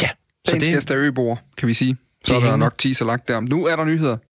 ja, 0.01 0.09
så 0.45 0.51
Dagens 0.51 0.63
det, 0.63 0.73
gæst 0.73 0.91
er 0.91 0.97
øboer, 0.97 1.35
kan 1.57 1.67
vi 1.67 1.73
sige. 1.73 1.97
Så 2.25 2.35
er 2.35 2.39
der 2.39 2.55
nok 2.55 2.77
teaser 2.77 3.05
lagt 3.05 3.27
der. 3.27 3.39
Nu 3.39 3.65
er 3.65 3.75
der 3.75 3.85
nyheder. 3.85 4.17